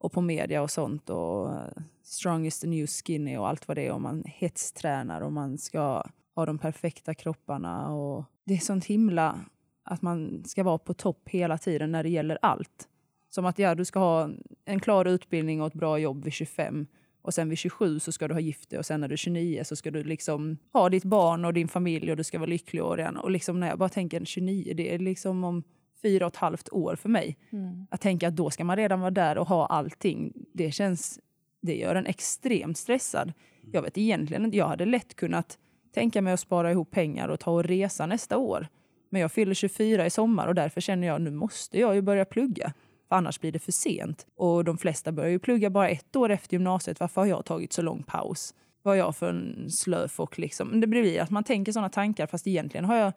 och 0.05 0.13
på 0.13 0.21
media 0.21 0.63
och 0.63 0.71
sånt 0.71 1.11
och 1.11 1.53
eh, 1.53 1.69
strongest 2.03 2.17
strong 2.17 2.47
is 2.47 2.61
the 2.61 2.67
new 2.67 2.87
skinny 2.87 3.37
och 3.37 3.49
allt 3.49 3.69
vad 3.69 3.77
det 3.77 3.87
är 3.87 3.93
och 3.93 4.01
man 4.01 4.25
hetstränar 4.27 5.21
och 5.21 5.33
man 5.33 5.59
ska 5.59 6.03
ha 6.35 6.47
de 6.47 6.59
perfekta 6.59 7.15
kropparna 7.15 7.95
och 7.95 8.25
det 8.45 8.55
är 8.55 8.59
sånt 8.59 8.85
himla 8.85 9.41
att 9.85 10.03
man 10.03 10.45
ska 10.45 10.63
vara 10.63 10.79
på 10.79 10.95
topp 10.95 11.29
hela 11.29 11.59
tiden 11.59 11.93
när 11.93 12.03
det 12.03 12.09
gäller 12.09 12.39
allt. 12.43 12.89
Som 13.31 13.47
att 13.47 13.59
ja, 13.59 13.75
du 13.75 13.85
ska 13.85 13.99
ha 13.99 14.31
en 14.65 14.81
klar 14.81 15.05
utbildning 15.05 15.61
och 15.61 15.67
ett 15.67 15.75
bra 15.75 15.99
jobb 15.99 16.25
vid 16.25 16.33
25 16.33 16.87
och 17.23 17.35
sen 17.35 17.49
vid 17.49 17.59
27 17.59 18.01
så 18.01 18.13
ska 18.13 18.29
du 18.29 18.35
ha 18.35 18.41
gift 18.41 18.71
dig 18.71 18.79
och 18.79 18.87
sen 18.87 19.01
när 19.01 19.09
du 19.09 19.13
är 19.13 19.17
29 19.17 19.65
så 19.65 19.77
ska 19.77 19.91
du 19.91 20.05
liksom 20.05 20.59
ha 20.73 20.89
ditt 20.89 21.05
barn 21.05 21.45
och 21.45 21.53
din 21.53 21.69
familj 21.69 22.11
och 22.11 22.17
du 22.17 22.25
ska 22.25 22.39
vara 22.39 22.51
lycklig 22.51 22.83
och 22.83 22.97
redan. 22.97 23.17
Och 23.17 23.31
liksom 23.31 23.61
när 23.61 23.69
jag 23.69 23.79
bara 23.79 23.89
tänker 23.89 24.25
29, 24.25 24.75
det 24.75 24.95
är 24.95 24.99
liksom 24.99 25.45
om 25.45 25.63
fyra 26.05 26.27
och 26.27 26.33
ett 26.33 26.37
halvt 26.37 26.69
år 26.73 26.97
för 26.97 27.09
mig. 27.09 27.37
Mm. 27.53 27.87
Att 27.91 28.01
tänka 28.01 28.29
att 28.29 28.37
då 28.37 28.51
ska 28.51 28.65
man 28.65 28.77
redan 28.77 29.01
vara 29.01 29.11
där 29.11 29.39
och 29.39 29.49
ha 29.49 29.67
allting. 29.67 30.33
Det 30.53 30.71
känns, 30.71 31.21
det 31.63 31.77
gör 31.77 31.95
en 31.95 32.07
extremt 32.07 32.79
stressad. 32.79 33.33
Jag 33.73 33.83
vet 33.83 33.99
egentligen 33.99 34.45
inte, 34.45 34.57
jag 34.57 34.69
hade 34.69 34.85
lätt 34.85 35.17
kunnat 35.17 35.59
tänka 35.95 36.23
mig 36.23 36.33
att 36.33 36.41
spara 36.41 36.71
ihop 36.71 36.91
pengar 36.91 37.29
och 37.29 37.41
ta 37.41 37.51
och 37.51 37.65
resa 37.65 38.07
nästa 38.07 38.39
år. 38.39 38.69
Men 39.11 39.21
jag 39.21 39.33
fyller 39.33 39.55
24 39.55 40.07
i 40.07 40.11
sommar 40.11 40.47
och 40.47 40.55
därför 40.55 40.81
känner 40.81 41.07
jag 41.07 41.21
nu 41.21 41.31
måste 41.31 41.79
jag 41.79 41.95
ju 41.95 42.03
börja 42.03 42.25
plugga. 42.25 42.73
För 43.09 43.17
annars 43.17 43.41
blir 43.41 43.53
det 43.53 43.59
för 43.59 43.73
sent. 43.73 44.27
Och 44.37 44.65
de 44.65 44.79
flesta 44.79 45.13
börjar 45.13 45.31
ju 45.31 45.39
plugga 45.39 45.71
bara 45.71 45.89
ett 45.89 46.17
år 46.17 46.31
efter 46.31 46.55
gymnasiet. 46.55 47.01
Varför 47.01 47.21
har 47.21 47.29
jag 47.29 47.45
tagit 47.45 47.73
så 47.73 47.83
lång 47.83 48.03
paus? 48.03 48.55
Vad 48.83 48.95
är 48.95 48.99
jag 48.99 49.17
för 49.17 49.29
en 49.29 49.71
slöfock 49.71 50.39
liksom? 50.39 50.81
Det 50.81 50.87
blir 50.87 51.21
att 51.21 51.31
man 51.31 51.45
tänker 51.45 51.73
sådana 51.73 51.89
tankar 51.89 52.27
fast 52.27 52.47
egentligen 52.47 52.85
har 52.85 52.97
jag 52.97 53.13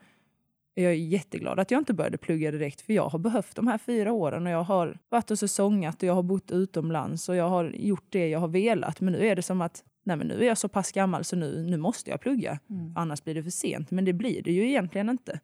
jag 0.83 0.91
är 0.91 0.95
jätteglad 0.95 1.59
att 1.59 1.71
jag 1.71 1.81
inte 1.81 1.93
började 1.93 2.17
plugga 2.17 2.51
direkt 2.51 2.81
för 2.81 2.93
jag 2.93 3.09
har 3.09 3.19
behövt 3.19 3.55
de 3.55 3.67
här 3.67 3.77
fyra 3.77 4.11
åren 4.11 4.45
och 4.45 4.51
jag 4.51 4.63
har 4.63 4.97
varit 5.09 5.31
och 5.31 5.39
säsongat 5.39 6.03
och 6.03 6.09
jag 6.09 6.13
har 6.13 6.23
bott 6.23 6.51
utomlands 6.51 7.29
och 7.29 7.35
jag 7.35 7.49
har 7.49 7.65
gjort 7.75 8.05
det 8.09 8.27
jag 8.27 8.39
har 8.39 8.47
velat. 8.47 9.01
Men 9.01 9.13
nu 9.13 9.27
är 9.27 9.35
det 9.35 9.41
som 9.41 9.61
att 9.61 9.83
nej 10.05 10.17
men 10.17 10.27
nu 10.27 10.43
är 10.43 10.47
jag 10.47 10.57
så 10.57 10.69
pass 10.69 10.91
gammal 10.91 11.23
så 11.23 11.35
nu, 11.35 11.63
nu 11.69 11.77
måste 11.77 12.09
jag 12.09 12.21
plugga. 12.21 12.59
Mm. 12.69 12.93
Annars 12.95 13.23
blir 13.23 13.35
det 13.35 13.43
för 13.43 13.49
sent. 13.49 13.91
Men 13.91 14.05
det 14.05 14.13
blir 14.13 14.43
det 14.43 14.51
ju 14.51 14.69
egentligen 14.69 15.09
inte. 15.09 15.39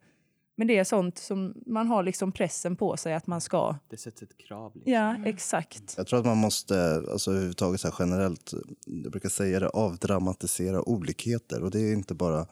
Men 0.56 0.66
det 0.66 0.78
är 0.78 0.84
sånt 0.84 1.18
som 1.18 1.54
man 1.66 1.86
har 1.86 2.02
liksom 2.02 2.32
pressen 2.32 2.76
på 2.76 2.96
sig 2.96 3.14
att 3.14 3.26
man 3.26 3.40
ska... 3.40 3.76
Det 3.88 3.96
sätts 3.96 4.22
ett 4.22 4.36
krav. 4.36 4.72
Liksom. 4.74 4.92
Ja, 4.92 5.16
exakt. 5.24 5.94
Jag 5.96 6.06
tror 6.06 6.18
att 6.18 6.26
man 6.26 6.36
måste, 6.36 7.02
alltså 7.12 7.30
överhuvudtaget 7.30 7.80
så 7.80 7.90
generellt, 7.98 8.52
jag 8.86 9.12
brukar 9.12 9.28
säga 9.28 9.60
det, 9.60 9.68
avdramatisera 9.68 10.88
olikheter. 10.88 11.62
Och 11.62 11.70
det 11.70 11.80
är 11.80 11.92
inte 11.92 12.14
bara 12.14 12.46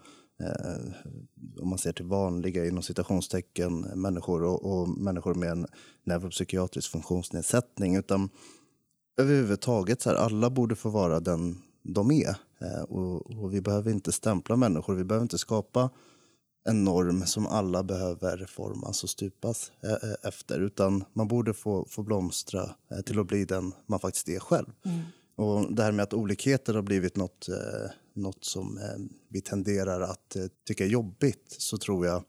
om 1.60 1.68
man 1.68 1.78
ser 1.78 1.92
till 1.92 2.04
vanliga 2.04 2.66
inom 2.66 2.82
citationstecken 2.82 3.80
människor 3.80 4.42
och, 4.42 4.64
och 4.64 4.88
människor 4.88 5.34
med 5.34 5.50
en 5.50 5.66
neuropsykiatrisk 6.04 6.90
funktionsnedsättning. 6.90 7.96
Utan 7.96 8.30
överhuvudtaget, 9.20 10.02
så 10.02 10.10
här, 10.10 10.16
alla 10.16 10.50
borde 10.50 10.76
få 10.76 10.90
vara 10.90 11.20
den 11.20 11.58
de 11.82 12.10
är. 12.10 12.36
Eh, 12.60 12.82
och, 12.82 13.30
och 13.30 13.54
vi 13.54 13.60
behöver 13.60 13.90
inte 13.90 14.12
stämpla 14.12 14.56
människor, 14.56 14.94
vi 14.94 15.04
behöver 15.04 15.24
inte 15.24 15.38
skapa 15.38 15.90
en 16.64 16.84
norm 16.84 17.26
som 17.26 17.46
alla 17.46 17.82
behöver 17.82 18.46
formas 18.46 19.04
och 19.04 19.10
stupas 19.10 19.72
eh, 19.82 19.90
eh, 19.90 20.28
efter. 20.28 20.60
Utan 20.60 21.04
man 21.12 21.28
borde 21.28 21.54
få, 21.54 21.86
få 21.88 22.02
blomstra 22.02 22.70
eh, 22.90 23.00
till 23.00 23.18
att 23.18 23.26
bli 23.26 23.44
den 23.44 23.72
man 23.86 24.00
faktiskt 24.00 24.28
är 24.28 24.40
själv. 24.40 24.66
Mm. 24.84 25.00
Och 25.36 25.74
det 25.74 25.82
här 25.82 25.92
med 25.92 26.02
att 26.02 26.14
olikheter 26.14 26.74
har 26.74 26.82
blivit 26.82 27.16
något, 27.16 27.48
något 28.14 28.44
som 28.44 28.78
vi 29.28 29.40
tenderar 29.40 30.00
att 30.00 30.36
tycka 30.66 30.84
är 30.84 30.88
jobbigt 30.88 31.44
så 31.58 31.78
tror 31.78 32.06
jag 32.06 32.24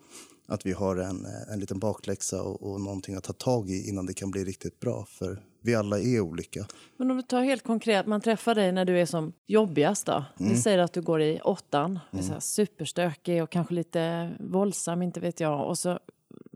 att 0.47 0.65
vi 0.65 0.71
har 0.71 0.95
en, 0.95 1.25
en 1.53 1.59
liten 1.59 1.79
bakläxa 1.79 2.41
och, 2.41 2.71
och 2.71 2.81
någonting 2.81 3.15
att 3.15 3.23
ta 3.23 3.33
tag 3.33 3.69
i 3.69 3.89
innan 3.89 4.05
det 4.05 4.13
kan 4.13 4.31
bli 4.31 4.45
riktigt 4.45 4.79
bra. 4.79 5.05
För 5.09 5.43
vi 5.61 5.75
alla 5.75 5.99
är 5.99 6.19
olika. 6.19 6.65
Men 6.97 7.11
om 7.11 7.17
du 7.17 7.23
tar 7.23 7.43
helt 7.43 7.63
konkret, 7.63 8.05
man 8.05 8.21
träffar 8.21 8.55
dig 8.55 8.71
när 8.71 8.85
du 8.85 8.99
är 8.99 9.05
som 9.05 9.33
jobbigast 9.45 10.05
då. 10.05 10.25
Mm. 10.39 10.51
Vi 10.51 10.57
säger 10.57 10.79
att 10.79 10.93
du 10.93 11.01
går 11.01 11.21
i 11.21 11.39
åttan, 11.41 11.99
mm. 12.11 12.25
så 12.25 12.41
superstökig 12.41 13.43
och 13.43 13.49
kanske 13.49 13.73
lite 13.73 14.31
våldsam, 14.39 15.01
inte 15.01 15.19
vet 15.19 15.39
jag. 15.39 15.67
Och 15.67 15.77
så, 15.77 15.99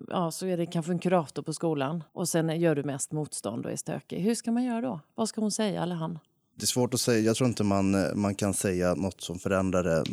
ja, 0.10 0.32
så 0.32 0.46
är 0.46 0.58
det 0.58 0.66
kanske 0.66 0.92
en 0.92 1.00
kurator 1.00 1.44
på 1.44 1.54
skolan 1.54 2.04
och 2.12 2.30
sen 2.30 2.60
gör 2.60 2.76
du 2.76 2.84
mest 2.84 3.12
motstånd 3.12 3.66
och 3.66 3.72
är 3.72 3.76
stökig. 3.76 4.20
Hur 4.20 4.36
ska 4.36 4.52
man 4.52 4.64
göra 4.64 4.82
då? 4.82 5.00
Vad 5.16 5.30
ska 5.30 5.42
hon 5.42 5.52
säga 5.52 5.84
eller 5.84 5.96
han? 5.96 6.20
Det 6.60 6.64
är 6.64 6.68
svårt 6.68 6.94
att 6.94 7.00
säga. 7.00 7.20
Jag 7.20 7.36
tror 7.36 7.48
inte 7.48 7.64
man, 7.64 8.20
man 8.20 8.36
kan 8.36 8.54
säga 8.54 8.96
något 8.96 9.22
som 9.22 9.40
förändrar 9.40 9.84
det 9.84 10.04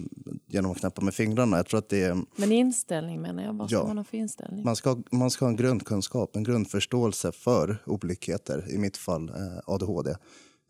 genom 0.46 0.70
att 0.70 0.78
knäppa 0.78 1.02
med 1.02 1.14
fingrarna. 1.14 1.57
Jag 1.57 1.66
tror 1.66 1.78
att 1.78 1.88
det 1.88 2.02
är... 2.02 2.16
Men 2.37 2.52
inställning 2.52 3.22
menar 3.22 3.42
jag. 3.44 3.52
Vad 3.52 3.68
ska 3.70 3.78
ja, 3.78 3.87
man 3.87 3.96
ha 3.96 4.04
för 4.04 4.16
inställning? 4.16 4.64
Man 4.64 4.76
ska, 4.76 5.02
man 5.11 5.30
ska 5.30 5.44
ha 5.44 5.50
en 5.50 5.57
grundkunskap, 5.57 6.37
en 6.37 6.44
grundförståelse 6.44 7.33
för 7.33 7.83
olikheter. 7.87 8.64
I 8.70 8.78
mitt 8.78 8.96
fall 8.96 9.28
eh, 9.28 9.35
ADHD. 9.66 10.16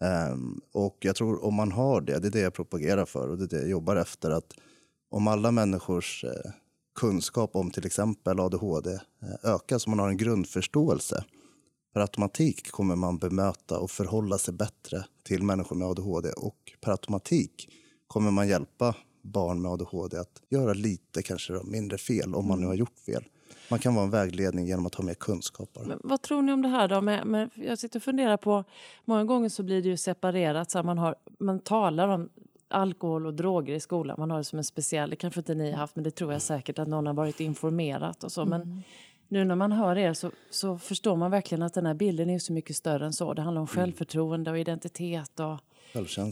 Ehm, 0.01 0.61
och 0.73 0.97
jag 1.01 1.17
tror 1.17 1.45
om 1.45 1.55
man 1.55 1.73
har 1.73 2.01
det, 2.01 2.19
det 2.19 2.29
är 2.29 2.33
det 2.33 2.41
jag 2.41 2.55
propagerar 2.55 3.05
för 3.05 3.29
och 3.29 3.39
det 3.39 3.45
är 3.45 3.49
det 3.49 3.61
jag 3.61 3.71
jobbar 3.71 3.97
efter. 3.97 4.31
att 4.31 4.55
Om 5.11 5.29
alla 5.29 5.51
människors 5.51 6.25
eh, 6.25 6.51
kunskap 7.01 7.57
om 7.57 7.71
till 7.71 7.87
exempel 7.87 8.41
ADHD 8.41 8.91
eh, 8.91 9.55
ökar, 9.55 9.79
så 9.79 9.91
man 9.91 9.99
har 9.99 10.09
en 10.09 10.17
grundförståelse 10.17 11.25
Per 11.95 12.01
automatik 12.01 12.71
kommer 12.71 12.97
man 12.97 13.19
bemöta 13.19 13.79
och 13.79 13.91
förhålla 13.91 14.39
sig 14.39 14.55
bättre 14.55 15.05
till 15.23 15.43
människor 15.43 15.77
med 15.77 15.89
ADHD 15.89 16.29
och 16.33 16.57
per 16.81 16.91
automatik 16.91 17.69
kommer 18.07 18.31
man 18.31 18.49
hjälpa 18.49 18.95
barn 19.23 19.63
med 19.63 19.71
ADHD 19.71 20.19
att 20.19 20.43
göra 20.51 20.73
lite 20.73 21.23
kanske 21.23 21.53
mindre 21.65 21.99
fel 21.99 22.35
om 22.35 22.49
man 22.49 22.61
nu 22.61 22.67
har 22.67 22.75
gjort 22.75 22.99
fel. 23.07 23.25
Man 23.71 23.79
kan 23.79 23.95
vara 23.95 24.05
en 24.05 24.11
vägledning 24.11 24.67
genom 24.67 24.87
att 24.87 24.95
ha 24.95 25.05
mer 25.05 25.15
kunskap. 25.15 25.79
Men 25.87 26.01
vad 26.05 26.23
tror 26.23 26.43
ni 26.43 26.53
om 26.53 26.63
det 26.63 26.69
här 26.69 26.89
då? 26.89 27.01
Med, 27.01 27.27
med, 27.27 27.51
jag 27.55 27.79
sitter 27.79 27.99
och 27.99 28.03
funderar 28.03 28.37
på, 28.37 28.65
många 29.05 29.25
gånger 29.25 29.49
så 29.49 29.63
blir 29.63 29.83
det 29.83 29.89
ju 29.89 29.97
separerat. 29.97 30.71
Så 30.71 30.83
man, 30.83 30.99
har, 30.99 31.15
man 31.39 31.61
talar 31.61 32.09
om 32.09 32.29
alkohol 32.69 33.27
och 33.27 33.35
droger 33.35 33.75
i 33.75 33.81
skolan. 33.81 34.17
Man 34.19 34.31
har 34.31 34.39
det 34.39 34.45
som 34.45 34.59
en 34.59 34.65
speciell, 34.65 35.11
det 35.11 35.17
kanske 35.17 35.41
inte 35.41 35.55
ni 35.55 35.71
har 35.71 35.79
haft, 35.79 35.97
men 35.97 36.05
det 36.05 36.11
tror 36.11 36.33
jag 36.33 36.43
säkert 36.43 36.79
att 36.79 36.89
någon 36.89 37.07
har 37.07 37.15
varit 37.15 37.41
informerat 37.41 38.25
och 38.25 38.33
så. 38.33 38.45
Men 38.45 38.63
mm 38.63 38.83
nu 39.35 39.45
när 39.45 39.57
man 39.57 39.73
hör 39.73 39.99
er 39.99 40.13
så, 40.13 40.31
så 40.51 40.79
förstår 40.79 41.17
man 41.17 41.31
verkligen 41.31 41.63
att 41.63 41.75
den 41.75 41.87
här 41.87 41.95
bilden 41.95 42.31
är 42.31 42.39
så 42.39 42.53
mycket 42.53 42.77
större 42.77 43.07
än 43.07 43.13
så. 43.13 43.35
Det 43.35 43.43
handlar 43.43 43.61
om 43.61 43.69
mm. 43.73 43.77
självförtroende 43.77 44.51
och 44.51 44.59
identitet 44.59 45.41
och 45.41 45.59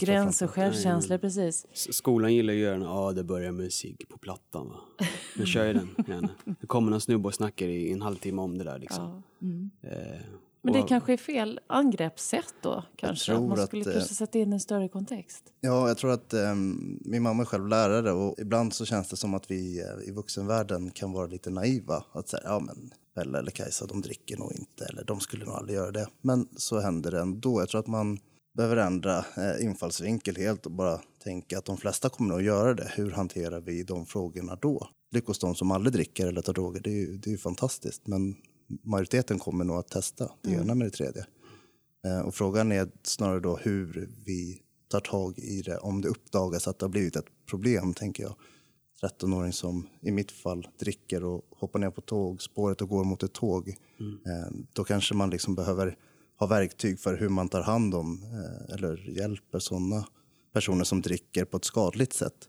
gränser, 0.00 0.46
självkänsla. 0.46 1.18
Precis. 1.18 1.66
Skolan 1.72 2.34
gillar 2.34 2.54
ju 2.54 2.60
att 2.60 2.64
göra 2.64 2.78
den, 2.78 2.88
ja 2.88 3.12
det 3.12 3.24
börjar 3.24 3.52
med 3.52 3.64
musik 3.64 4.08
på 4.08 4.18
plattan 4.18 4.68
va. 4.68 5.06
Nu 5.36 5.46
kör 5.46 5.64
jag 5.64 5.74
den 5.76 6.04
gärna. 6.08 6.28
Det 6.60 6.66
kommer 6.66 6.90
någon 6.90 7.00
snubbe 7.00 7.28
och 7.28 7.34
snackar 7.34 7.66
i 7.66 7.92
en 7.92 8.02
halvtimme 8.02 8.42
om 8.42 8.58
det 8.58 8.64
där 8.64 8.78
liksom. 8.78 9.22
Ja. 9.38 9.46
Mm. 9.46 9.70
Eh, 9.82 10.20
men 10.62 10.74
det 10.74 10.82
kanske 10.82 11.12
är 11.12 11.16
fel 11.16 11.60
angreppssätt 11.66 12.54
då? 12.62 12.84
Kanske? 12.96 13.34
Att 13.34 13.42
man 13.42 13.66
skulle 13.66 13.82
att, 13.82 13.92
kanske 13.92 14.14
sätta 14.14 14.38
in 14.38 14.52
en 14.52 14.60
större 14.60 14.88
kontext? 14.88 15.44
Ja, 15.60 15.88
jag 15.88 15.98
tror 15.98 16.10
att 16.12 16.34
um, 16.34 17.00
min 17.04 17.22
mamma 17.22 17.42
är 17.42 17.46
själv 17.46 17.68
lärare 17.68 18.12
och 18.12 18.34
ibland 18.38 18.72
så 18.72 18.84
känns 18.84 19.08
det 19.08 19.16
som 19.16 19.34
att 19.34 19.50
vi 19.50 19.82
uh, 19.82 20.08
i 20.08 20.10
vuxenvärlden 20.10 20.90
kan 20.90 21.12
vara 21.12 21.26
lite 21.26 21.50
naiva. 21.50 22.04
Att 22.12 22.28
säga, 22.28 22.42
ja 22.44 22.60
men 22.60 22.92
Bella 23.14 23.38
eller 23.38 23.50
Kajsa, 23.50 23.86
de 23.86 24.00
dricker 24.00 24.36
nog 24.36 24.52
inte 24.52 24.84
eller 24.84 25.04
de 25.04 25.20
skulle 25.20 25.44
nog 25.44 25.54
aldrig 25.54 25.76
göra 25.76 25.90
det. 25.90 26.08
Men 26.20 26.48
så 26.56 26.80
händer 26.80 27.10
det 27.10 27.20
ändå. 27.20 27.60
Jag 27.60 27.68
tror 27.68 27.80
att 27.80 27.86
man 27.86 28.18
behöver 28.56 28.76
ändra 28.76 29.18
uh, 29.18 29.64
infallsvinkel 29.64 30.36
helt 30.36 30.66
och 30.66 30.72
bara 30.72 31.00
tänka 31.24 31.58
att 31.58 31.64
de 31.64 31.76
flesta 31.76 32.08
kommer 32.08 32.30
nog 32.30 32.42
göra 32.42 32.74
det. 32.74 32.92
Hur 32.94 33.10
hanterar 33.10 33.60
vi 33.60 33.82
de 33.82 34.06
frågorna 34.06 34.56
då? 34.56 34.88
Lyckas 35.10 35.38
de 35.38 35.54
som 35.54 35.70
aldrig 35.70 35.92
dricker 35.92 36.26
eller 36.26 36.42
tar 36.42 36.52
droger, 36.52 36.80
det 36.80 36.90
är 36.90 37.00
ju, 37.00 37.18
det 37.18 37.30
är 37.30 37.32
ju 37.32 37.38
fantastiskt. 37.38 38.06
Men 38.06 38.36
majoriteten 38.82 39.38
kommer 39.38 39.64
nog 39.64 39.76
att 39.76 39.88
testa 39.88 40.30
det 40.42 40.50
mm. 40.50 40.62
ena 40.62 40.74
med 40.74 40.86
det 40.86 40.90
tredje. 40.90 41.26
Eh, 42.06 42.20
och 42.20 42.34
frågan 42.34 42.72
är 42.72 42.88
snarare 43.02 43.40
då 43.40 43.56
hur 43.56 44.10
vi 44.24 44.60
tar 44.88 45.00
tag 45.00 45.38
i 45.38 45.62
det 45.62 45.78
om 45.78 46.00
det 46.00 46.08
uppdagas 46.08 46.68
att 46.68 46.78
det 46.78 46.84
har 46.84 46.90
blivit 46.90 47.16
ett 47.16 47.26
problem, 47.46 47.94
tänker 47.94 48.22
jag. 48.22 48.34
13-åring 49.02 49.52
som 49.52 49.88
i 50.00 50.10
mitt 50.10 50.32
fall 50.32 50.68
dricker 50.78 51.24
och 51.24 51.44
hoppar 51.50 51.78
ner 51.78 51.90
på 51.90 52.00
tågspåret 52.00 52.82
och 52.82 52.88
går 52.88 53.04
mot 53.04 53.22
ett 53.22 53.32
tåg. 53.32 53.68
Eh, 54.00 54.56
då 54.72 54.84
kanske 54.84 55.14
man 55.14 55.30
liksom 55.30 55.54
behöver 55.54 55.96
ha 56.38 56.46
verktyg 56.46 57.00
för 57.00 57.16
hur 57.16 57.28
man 57.28 57.48
tar 57.48 57.62
hand 57.62 57.94
om 57.94 58.22
eh, 58.22 58.74
eller 58.74 59.10
hjälper 59.18 59.58
sådana 59.58 60.06
personer 60.52 60.84
som 60.84 61.02
dricker 61.02 61.44
på 61.44 61.56
ett 61.56 61.64
skadligt 61.64 62.12
sätt. 62.12 62.48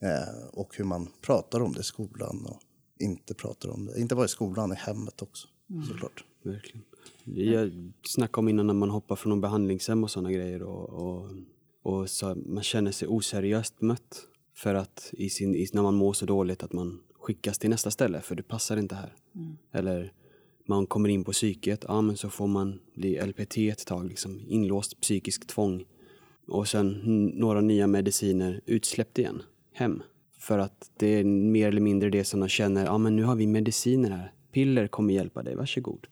Eh, 0.00 0.48
och 0.52 0.76
hur 0.76 0.84
man 0.84 1.08
pratar 1.20 1.60
om 1.60 1.72
det 1.72 1.80
i 1.80 1.84
skolan 1.84 2.46
och 2.46 2.60
inte 2.98 3.34
pratar 3.34 3.68
om 3.68 3.86
det. 3.86 4.00
Inte 4.00 4.14
bara 4.14 4.24
i 4.24 4.28
skolan, 4.28 4.72
i 4.72 4.74
hemmet 4.74 5.22
också 5.22 5.48
såklart. 5.88 6.24
Verkligen. 6.42 6.84
Jag 7.24 7.92
snackade 8.02 8.38
om 8.38 8.48
innan 8.48 8.66
när 8.66 8.74
man 8.74 8.90
hoppar 8.90 9.16
från 9.16 9.40
behandlingshem 9.40 10.04
och 10.04 10.10
sådana 10.10 10.32
grejer 10.32 10.62
och, 10.62 10.88
och, 10.88 11.30
och 11.82 12.10
så 12.10 12.34
man 12.34 12.62
känner 12.62 12.92
sig 12.92 13.08
oseriöst 13.08 13.80
mött. 13.80 14.28
För 14.58 14.74
att 14.74 15.10
i 15.12 15.30
sin, 15.30 15.54
i, 15.54 15.68
när 15.72 15.82
man 15.82 15.94
mår 15.94 16.12
så 16.12 16.26
dåligt 16.26 16.62
att 16.62 16.72
man 16.72 17.00
skickas 17.14 17.58
till 17.58 17.70
nästa 17.70 17.90
ställe 17.90 18.20
för 18.20 18.34
du 18.34 18.42
passar 18.42 18.76
inte 18.76 18.94
här. 18.94 19.14
Eller 19.72 20.12
man 20.66 20.86
kommer 20.86 21.08
in 21.08 21.24
på 21.24 21.32
psyket, 21.32 21.84
ja 21.88 22.00
men 22.00 22.16
så 22.16 22.30
får 22.30 22.46
man 22.46 22.80
bli 22.94 23.20
LPT 23.26 23.56
ett 23.58 23.86
tag, 23.86 24.08
liksom 24.08 24.40
inlåst 24.48 25.00
psykisk 25.00 25.46
tvång. 25.46 25.84
Och 26.48 26.68
sen 26.68 27.00
några 27.34 27.60
nya 27.60 27.86
mediciner 27.86 28.60
utsläppt 28.66 29.18
igen, 29.18 29.42
hem. 29.72 30.02
För 30.38 30.58
att 30.58 30.90
det 30.96 31.06
är 31.06 31.24
mer 31.24 31.68
eller 31.68 31.80
mindre 31.80 32.10
det 32.10 32.24
som 32.24 32.40
de 32.40 32.48
känner, 32.48 32.84
ja 32.84 32.98
men 32.98 33.16
nu 33.16 33.24
har 33.24 33.36
vi 33.36 33.46
mediciner 33.46 34.10
här, 34.10 34.32
piller 34.52 34.86
kommer 34.86 35.14
hjälpa 35.14 35.42
dig, 35.42 35.54
varsågod. 35.54 36.06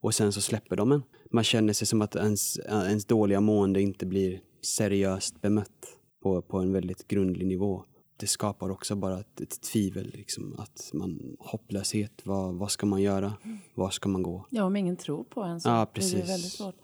Och 0.00 0.14
sen 0.14 0.32
så 0.32 0.40
släpper 0.40 0.76
de 0.76 0.92
en. 0.92 1.02
Man 1.30 1.44
känner 1.44 1.72
sig 1.72 1.86
som 1.86 2.02
att 2.02 2.16
ens, 2.16 2.58
ens 2.58 3.04
dåliga 3.04 3.40
mående 3.40 3.80
inte 3.80 4.06
blir 4.06 4.40
seriöst 4.62 5.40
bemött 5.40 5.96
på, 6.22 6.42
på 6.42 6.58
en 6.58 6.72
väldigt 6.72 7.08
grundlig 7.08 7.46
nivå. 7.46 7.84
Det 8.20 8.26
skapar 8.26 8.70
också 8.70 8.94
bara 8.96 9.20
ett, 9.20 9.40
ett 9.40 9.60
tvivel, 9.60 10.10
liksom, 10.14 10.54
att 10.58 10.90
man, 10.94 11.36
hopplöshet, 11.38 12.12
vad, 12.26 12.54
vad 12.54 12.70
ska 12.70 12.86
man 12.86 13.02
göra? 13.02 13.32
Var 13.74 13.90
ska 13.90 14.08
man 14.08 14.22
gå? 14.22 14.46
Ja, 14.50 14.64
om 14.64 14.76
ingen 14.76 14.96
tror 14.96 15.24
på 15.24 15.42
en 15.42 15.60
så 15.60 15.68
Ja, 15.68 15.86
blir 15.92 16.02
det 16.04 16.10
precis. 16.10 16.30
väldigt 16.30 16.52
svårt. 16.52 16.74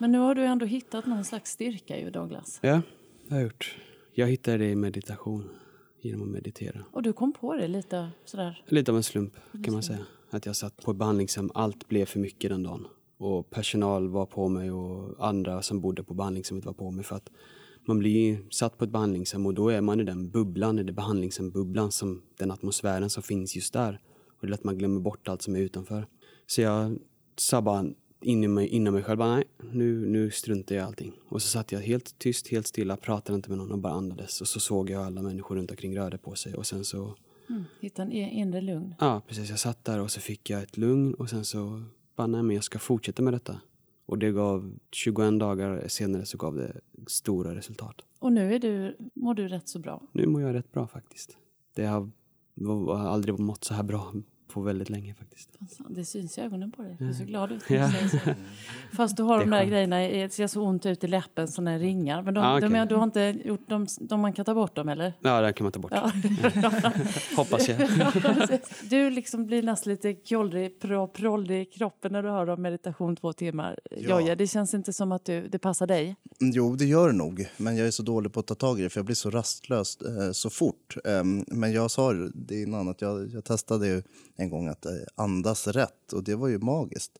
Men 0.00 0.12
nu 0.12 0.18
har 0.18 0.34
du 0.34 0.44
ändå 0.44 0.66
hittat 0.66 1.06
någon 1.06 1.24
slags 1.24 1.50
styrka 1.50 2.00
ju, 2.00 2.10
Douglas. 2.10 2.58
Ja, 2.62 2.80
det 3.28 3.34
har 3.34 3.36
jag 3.40 3.42
gjort. 3.44 3.76
Jag 4.12 4.26
hittade 4.28 4.58
det 4.58 4.70
i 4.70 4.74
meditation, 4.74 5.48
genom 6.00 6.22
att 6.22 6.28
meditera. 6.28 6.84
Och 6.92 7.02
du 7.02 7.12
kom 7.12 7.32
på 7.32 7.54
det 7.54 7.68
lite 7.68 8.10
sådär. 8.24 8.64
Lite 8.68 8.90
av 8.90 8.96
en 8.96 9.02
slump 9.02 9.34
kan 9.64 9.74
man 9.74 9.82
säga. 9.82 10.06
Att 10.30 10.46
jag 10.46 10.56
satt 10.56 10.76
på 10.84 10.90
ett 10.90 10.96
behandlingshem, 10.96 11.50
allt 11.54 11.88
blev 11.88 12.06
för 12.06 12.20
mycket 12.20 12.50
den 12.50 12.62
dagen. 12.62 12.86
Och 13.16 13.50
personal 13.50 14.08
var 14.08 14.26
på 14.26 14.48
mig 14.48 14.70
och 14.70 15.26
andra 15.28 15.62
som 15.62 15.80
bodde 15.80 16.02
på 16.04 16.14
behandlingshemmet 16.14 16.64
var 16.64 16.72
på 16.72 16.90
mig 16.90 17.04
för 17.04 17.16
att 17.16 17.30
man 17.86 17.98
blir 17.98 18.38
satt 18.50 18.78
på 18.78 18.84
ett 18.84 18.90
behandlingshem 18.90 19.46
och 19.46 19.54
då 19.54 19.68
är 19.68 19.80
man 19.80 20.00
i 20.00 20.04
den 20.04 20.30
bubblan, 20.30 20.78
i 20.78 20.82
det 20.82 20.92
behandlingshembubblan, 20.92 21.92
som 21.92 22.22
den 22.38 22.50
atmosfären 22.50 23.10
som 23.10 23.22
finns 23.22 23.56
just 23.56 23.72
där. 23.72 24.00
Och 24.28 24.38
det 24.40 24.46
är 24.46 24.50
lätt 24.50 24.64
man 24.64 24.78
glömmer 24.78 25.00
bort 25.00 25.28
allt 25.28 25.42
som 25.42 25.56
är 25.56 25.60
utanför. 25.60 26.06
Så 26.46 26.60
jag 26.60 26.98
sa 27.36 27.62
bara 27.62 27.86
in 28.20 28.44
i 28.44 28.48
mig, 28.48 28.68
inom 28.68 28.94
mig 28.94 29.02
själv, 29.02 29.18
bara, 29.18 29.34
nej, 29.34 29.44
nu, 29.72 30.06
nu 30.06 30.30
struntar 30.30 30.74
jag 30.74 30.82
i 30.82 30.86
allting. 30.86 31.12
Och 31.28 31.42
så 31.42 31.48
satt 31.48 31.72
jag 31.72 31.80
helt 31.80 32.18
tyst, 32.18 32.48
helt 32.48 32.66
stilla, 32.66 32.96
pratade 32.96 33.36
inte 33.36 33.48
med 33.48 33.58
någon 33.58 33.72
och 33.72 33.78
bara 33.78 33.92
andades. 33.92 34.40
Och 34.40 34.48
så 34.48 34.60
såg 34.60 34.90
jag 34.90 35.02
alla 35.02 35.22
människor 35.22 35.56
runt 35.56 35.70
omkring 35.70 35.96
rörde 35.98 36.18
på 36.18 36.34
sig 36.34 36.54
och 36.54 36.66
sen 36.66 36.84
så 36.84 37.14
Mm, 37.48 37.64
hitta 37.80 38.02
en 38.02 38.12
i- 38.12 38.40
inre 38.40 38.60
lugn. 38.60 38.94
Ja, 39.00 39.22
precis. 39.28 39.50
Jag 39.50 39.58
satt 39.58 39.84
där 39.84 40.00
och 40.00 40.10
så 40.10 40.20
fick 40.20 40.50
jag 40.50 40.62
ett 40.62 40.76
lugn 40.76 41.14
och 41.14 41.30
sen 41.30 41.44
så 41.44 41.82
bara, 42.16 42.26
nej 42.26 42.42
men 42.42 42.54
jag 42.54 42.64
ska 42.64 42.78
fortsätta 42.78 43.22
med 43.22 43.32
detta. 43.32 43.60
Och 44.06 44.18
det 44.18 44.32
gav, 44.32 44.78
21 44.90 45.38
dagar 45.40 45.88
senare 45.88 46.26
så 46.26 46.38
gav 46.38 46.54
det 46.54 46.80
stora 47.06 47.54
resultat. 47.54 47.94
Och 48.18 48.32
nu 48.32 48.54
är 48.54 48.58
du, 48.58 48.96
mår 49.14 49.34
du 49.34 49.48
rätt 49.48 49.68
så 49.68 49.78
bra. 49.78 50.02
Nu 50.12 50.26
mår 50.26 50.42
jag 50.42 50.54
rätt 50.54 50.72
bra 50.72 50.86
faktiskt. 50.86 51.36
Det 51.74 51.86
har, 51.86 52.10
aldrig 52.96 53.38
mått 53.38 53.64
så 53.64 53.74
här 53.74 53.82
bra 53.82 54.12
på 54.54 54.60
väldigt 54.60 54.90
länge 54.90 55.14
faktiskt. 55.14 55.48
Det 55.88 56.04
syns 56.04 56.38
i 56.38 56.40
ögonen 56.40 56.70
på 56.72 56.82
dig. 56.82 56.96
Du 56.98 57.08
är 57.08 57.12
så 57.12 57.24
glad 57.24 57.52
ut. 57.52 57.62
Ja. 57.68 57.76
när 57.88 58.02
du 58.02 58.08
säger 58.08 58.24
så. 58.24 58.30
Fast 58.96 59.16
du 59.16 59.22
har 59.22 59.38
de 59.40 59.44
är 59.46 59.50
där 59.50 59.58
skönt. 59.58 59.70
grejerna, 59.70 59.96
det 59.98 60.32
ser 60.32 60.46
så 60.46 60.62
ont 60.62 60.86
ut 60.86 61.04
i 61.04 61.06
läppen, 61.06 61.48
såna 61.48 61.78
ringar. 61.78 62.22
Men 62.22 62.34
de, 62.34 62.40
Ah, 62.40 62.60
de, 62.60 62.66
okej. 62.66 62.78
är- 62.78 62.86
du 62.86 62.94
har 62.94 63.04
inte 63.04 63.34
gjort 63.44 63.68
dem, 63.68 63.86
de 64.00 64.20
man 64.20 64.32
kan 64.32 64.44
ta 64.44 64.54
bort 64.54 64.76
dem 64.76 64.88
eller? 64.88 65.12
Ja, 65.20 65.40
det 65.40 65.52
kan 65.52 65.64
man 65.64 65.72
ta 65.72 65.80
bort. 65.80 65.92
Ja. 65.94 66.10
Hoppas 67.36 67.68
jag. 67.68 67.88
Du 68.90 69.10
liksom 69.10 69.46
blir 69.46 69.62
nästan 69.62 69.90
lite 69.90 70.14
kjollrig, 70.14 70.80
pro, 70.80 71.08
prollrig 71.08 71.62
i 71.62 71.64
kroppen 71.64 72.12
när 72.12 72.22
du 72.22 72.28
hör 72.28 72.48
om 72.48 72.62
meditation 72.62 73.16
två 73.16 73.32
timmar. 73.32 73.78
Ja. 73.90 73.98
Jojje, 74.20 74.34
det 74.34 74.46
känns 74.46 74.74
inte 74.74 74.92
som 74.92 75.12
att 75.12 75.24
du, 75.24 75.48
det 75.48 75.58
passar 75.58 75.86
dig. 75.86 76.04
Mm, 76.40 76.52
Jo, 76.54 76.76
det 76.76 76.84
gör 76.84 77.06
det 77.08 77.14
nog. 77.14 77.46
Men 77.56 77.76
jag 77.76 77.86
är 77.86 77.90
så 77.90 78.02
dålig 78.02 78.32
på 78.32 78.40
att 78.40 78.46
ta 78.46 78.54
tag 78.54 78.80
i 78.80 78.82
det 78.82 78.90
för 78.90 78.98
jag 78.98 79.04
blir 79.06 79.16
så 79.16 79.30
rastlös 79.30 79.98
eh, 80.00 80.32
så 80.32 80.50
fort. 80.50 80.96
Em, 81.04 81.44
men 81.48 81.72
jag 81.72 81.90
sa 81.90 82.12
det 82.34 82.62
innan 82.62 82.88
att 82.88 83.00
jag, 83.00 83.28
jag 83.32 83.44
testade 83.44 83.86
ju 83.86 84.02
en 84.44 84.50
gång 84.50 84.68
att 84.68 84.86
eh, 84.86 84.92
andas 85.14 85.66
rätt 85.66 86.12
och 86.12 86.24
det 86.24 86.34
var 86.34 86.48
ju 86.48 86.58
magiskt. 86.58 87.18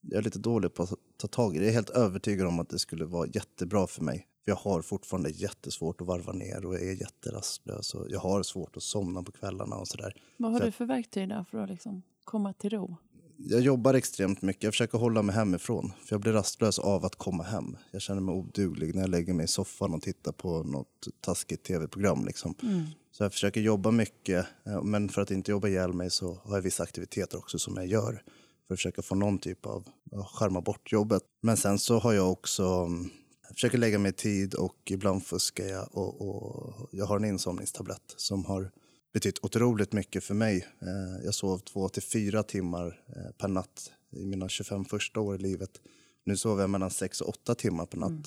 Jag 0.00 0.18
är 0.18 0.22
lite 0.22 0.38
dålig 0.38 0.74
på 0.74 0.82
att 0.82 0.92
ta 1.16 1.28
tag 1.28 1.56
i 1.56 1.58
det. 1.58 1.64
Jag 1.64 1.70
är 1.70 1.74
helt 1.74 1.90
övertygad 1.90 2.46
om 2.46 2.60
att 2.60 2.68
det 2.68 2.78
skulle 2.78 3.04
vara 3.04 3.26
jättebra 3.26 3.86
för 3.86 4.02
mig. 4.02 4.26
Jag 4.44 4.56
har 4.56 4.82
fortfarande 4.82 5.30
jättesvårt 5.30 6.00
att 6.00 6.06
varva 6.06 6.32
ner 6.32 6.66
och 6.66 6.74
jag 6.74 6.82
är 6.82 6.92
jätterastlös 6.92 7.94
och 7.94 8.06
jag 8.10 8.20
har 8.20 8.42
svårt 8.42 8.76
att 8.76 8.82
somna 8.82 9.22
på 9.22 9.32
kvällarna 9.32 9.76
och 9.76 9.88
sådär. 9.88 10.14
Vad 10.36 10.52
har 10.52 10.58
Så 10.58 10.64
du 10.66 10.72
för 10.72 10.84
verktyg 10.84 11.28
där 11.28 11.44
för 11.50 11.58
att 11.58 11.70
liksom 11.70 12.02
komma 12.24 12.52
till 12.52 12.70
ro? 12.70 12.96
Jag 13.36 13.60
jobbar 13.60 13.94
extremt 13.94 14.42
mycket. 14.42 14.62
Jag 14.62 14.72
försöker 14.72 14.98
hålla 14.98 15.22
mig 15.22 15.34
hemifrån. 15.34 15.92
För 16.00 16.14
jag 16.14 16.20
blir 16.20 16.32
rastlös 16.32 16.78
av 16.78 17.04
att 17.04 17.16
komma 17.16 17.42
hem. 17.42 17.76
Jag 17.90 18.02
känner 18.02 18.20
mig 18.20 18.34
oduglig 18.34 18.94
när 18.94 19.02
jag 19.02 19.10
lägger 19.10 19.34
mig 19.34 19.44
i 19.44 19.48
soffan 19.48 19.94
och 19.94 20.02
tittar 20.02 20.32
på 20.32 20.62
något 20.62 21.08
taskigt 21.20 21.62
tv-program. 21.62 22.24
Liksom. 22.24 22.54
Så 23.16 23.24
jag 23.24 23.32
försöker 23.32 23.60
jobba 23.60 23.90
mycket. 23.90 24.46
Eh, 24.66 24.82
men 24.82 25.08
för 25.08 25.22
att 25.22 25.30
inte 25.30 25.50
jobba 25.50 25.68
ihjäl 25.68 25.92
mig 25.92 26.10
så 26.10 26.34
har 26.44 26.56
jag 26.56 26.62
vissa 26.62 26.82
aktiviteter 26.82 27.38
också 27.38 27.58
som 27.58 27.76
jag 27.76 27.86
gör. 27.86 28.22
För 28.66 28.74
att 28.74 28.78
försöka 28.78 29.02
få 29.02 29.14
någon 29.14 29.38
typ 29.38 29.66
av, 29.66 29.88
skärma 30.26 30.60
bort 30.60 30.92
jobbet. 30.92 31.22
Men 31.42 31.56
sen 31.56 31.78
så 31.78 31.98
har 31.98 32.12
jag 32.12 32.32
också, 32.32 32.64
mm, 32.64 33.10
jag 33.48 33.54
försöker 33.54 33.78
lägga 33.78 33.98
mig 33.98 34.10
i 34.10 34.12
tid 34.12 34.54
och 34.54 34.90
ibland 34.90 35.26
fuskar 35.26 35.64
jag. 35.64 35.88
Och, 35.92 36.28
och 36.28 36.88
jag 36.92 37.06
har 37.06 37.16
en 37.16 37.24
insomningstablett 37.24 38.14
som 38.16 38.44
har 38.44 38.70
betytt 39.12 39.44
otroligt 39.44 39.92
mycket 39.92 40.24
för 40.24 40.34
mig. 40.34 40.66
Eh, 40.82 41.24
jag 41.24 41.34
sov 41.34 41.58
två 41.58 41.88
till 41.88 42.02
fyra 42.02 42.42
timmar 42.42 43.00
eh, 43.16 43.30
per 43.38 43.48
natt 43.48 43.92
i 44.10 44.24
mina 44.24 44.48
25 44.48 44.84
första 44.84 45.20
år 45.20 45.34
i 45.34 45.38
livet. 45.38 45.70
Nu 46.24 46.36
sover 46.36 46.62
jag 46.62 46.70
mellan 46.70 46.90
sex 46.90 47.20
och 47.20 47.28
åtta 47.28 47.54
timmar 47.54 47.86
per 47.86 47.98
natt. 47.98 48.10
Mm. 48.10 48.24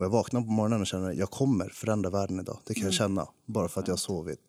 Och 0.00 0.06
jag 0.06 0.10
vaknar 0.10 0.40
på 0.40 0.50
morgonen 0.50 0.80
och 0.80 0.86
känner 0.86 1.10
att 1.10 1.16
jag 1.16 1.30
kommer 1.30 1.68
förändra 1.68 2.10
världen 2.10 2.40
idag. 2.40 2.58
Det 2.66 2.74
kan 2.74 2.84
jag 2.84 2.92
känna, 2.92 3.28
bara 3.46 3.68
för 3.68 3.80
att 3.80 3.88
jag 3.88 3.92
har 3.92 3.98
sovit. 3.98 4.40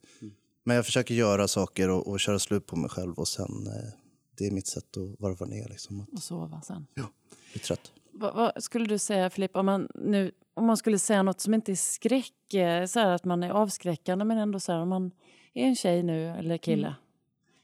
Men 0.63 0.75
jag 0.75 0.85
försöker 0.85 1.15
göra 1.15 1.47
saker 1.47 1.89
och, 1.89 2.07
och 2.07 2.19
köra 2.19 2.39
slut 2.39 2.65
på 2.65 2.75
mig 2.75 2.89
själv 2.89 3.13
och 3.13 3.27
sen, 3.27 3.67
eh, 3.67 3.93
det 4.37 4.47
är 4.47 4.51
mitt 4.51 4.67
sätt 4.67 4.97
att 4.97 5.19
varva 5.19 5.45
ner. 5.45 5.69
Liksom, 5.69 6.05
Och 6.11 6.19
sova 6.23 6.61
sen. 6.61 6.87
att 6.95 7.53
bli 7.53 7.61
trött. 7.61 7.91
Vad, 8.11 8.35
vad 8.35 8.63
skulle 8.63 8.85
du 8.85 8.97
säga 8.97 9.29
Filip, 9.29 9.55
om 9.55 9.65
man, 9.65 9.87
nu, 9.95 10.31
om 10.53 10.65
man 10.65 10.77
skulle 10.77 10.99
säga 10.99 11.23
något 11.23 11.41
som 11.41 11.53
inte 11.53 11.71
är 11.71 11.75
skräck, 11.75 12.33
så 12.89 12.99
här 12.99 13.09
att 13.09 13.25
man 13.25 13.43
är 13.43 13.49
avskräckande 13.49 14.25
men 14.25 14.37
ändå 14.37 14.59
så 14.59 14.71
här 14.71 14.79
om 14.79 14.89
man 14.89 15.11
är 15.53 15.65
en 15.65 15.75
tjej 15.75 16.03
nu 16.03 16.27
eller 16.27 16.57
kille, 16.57 16.95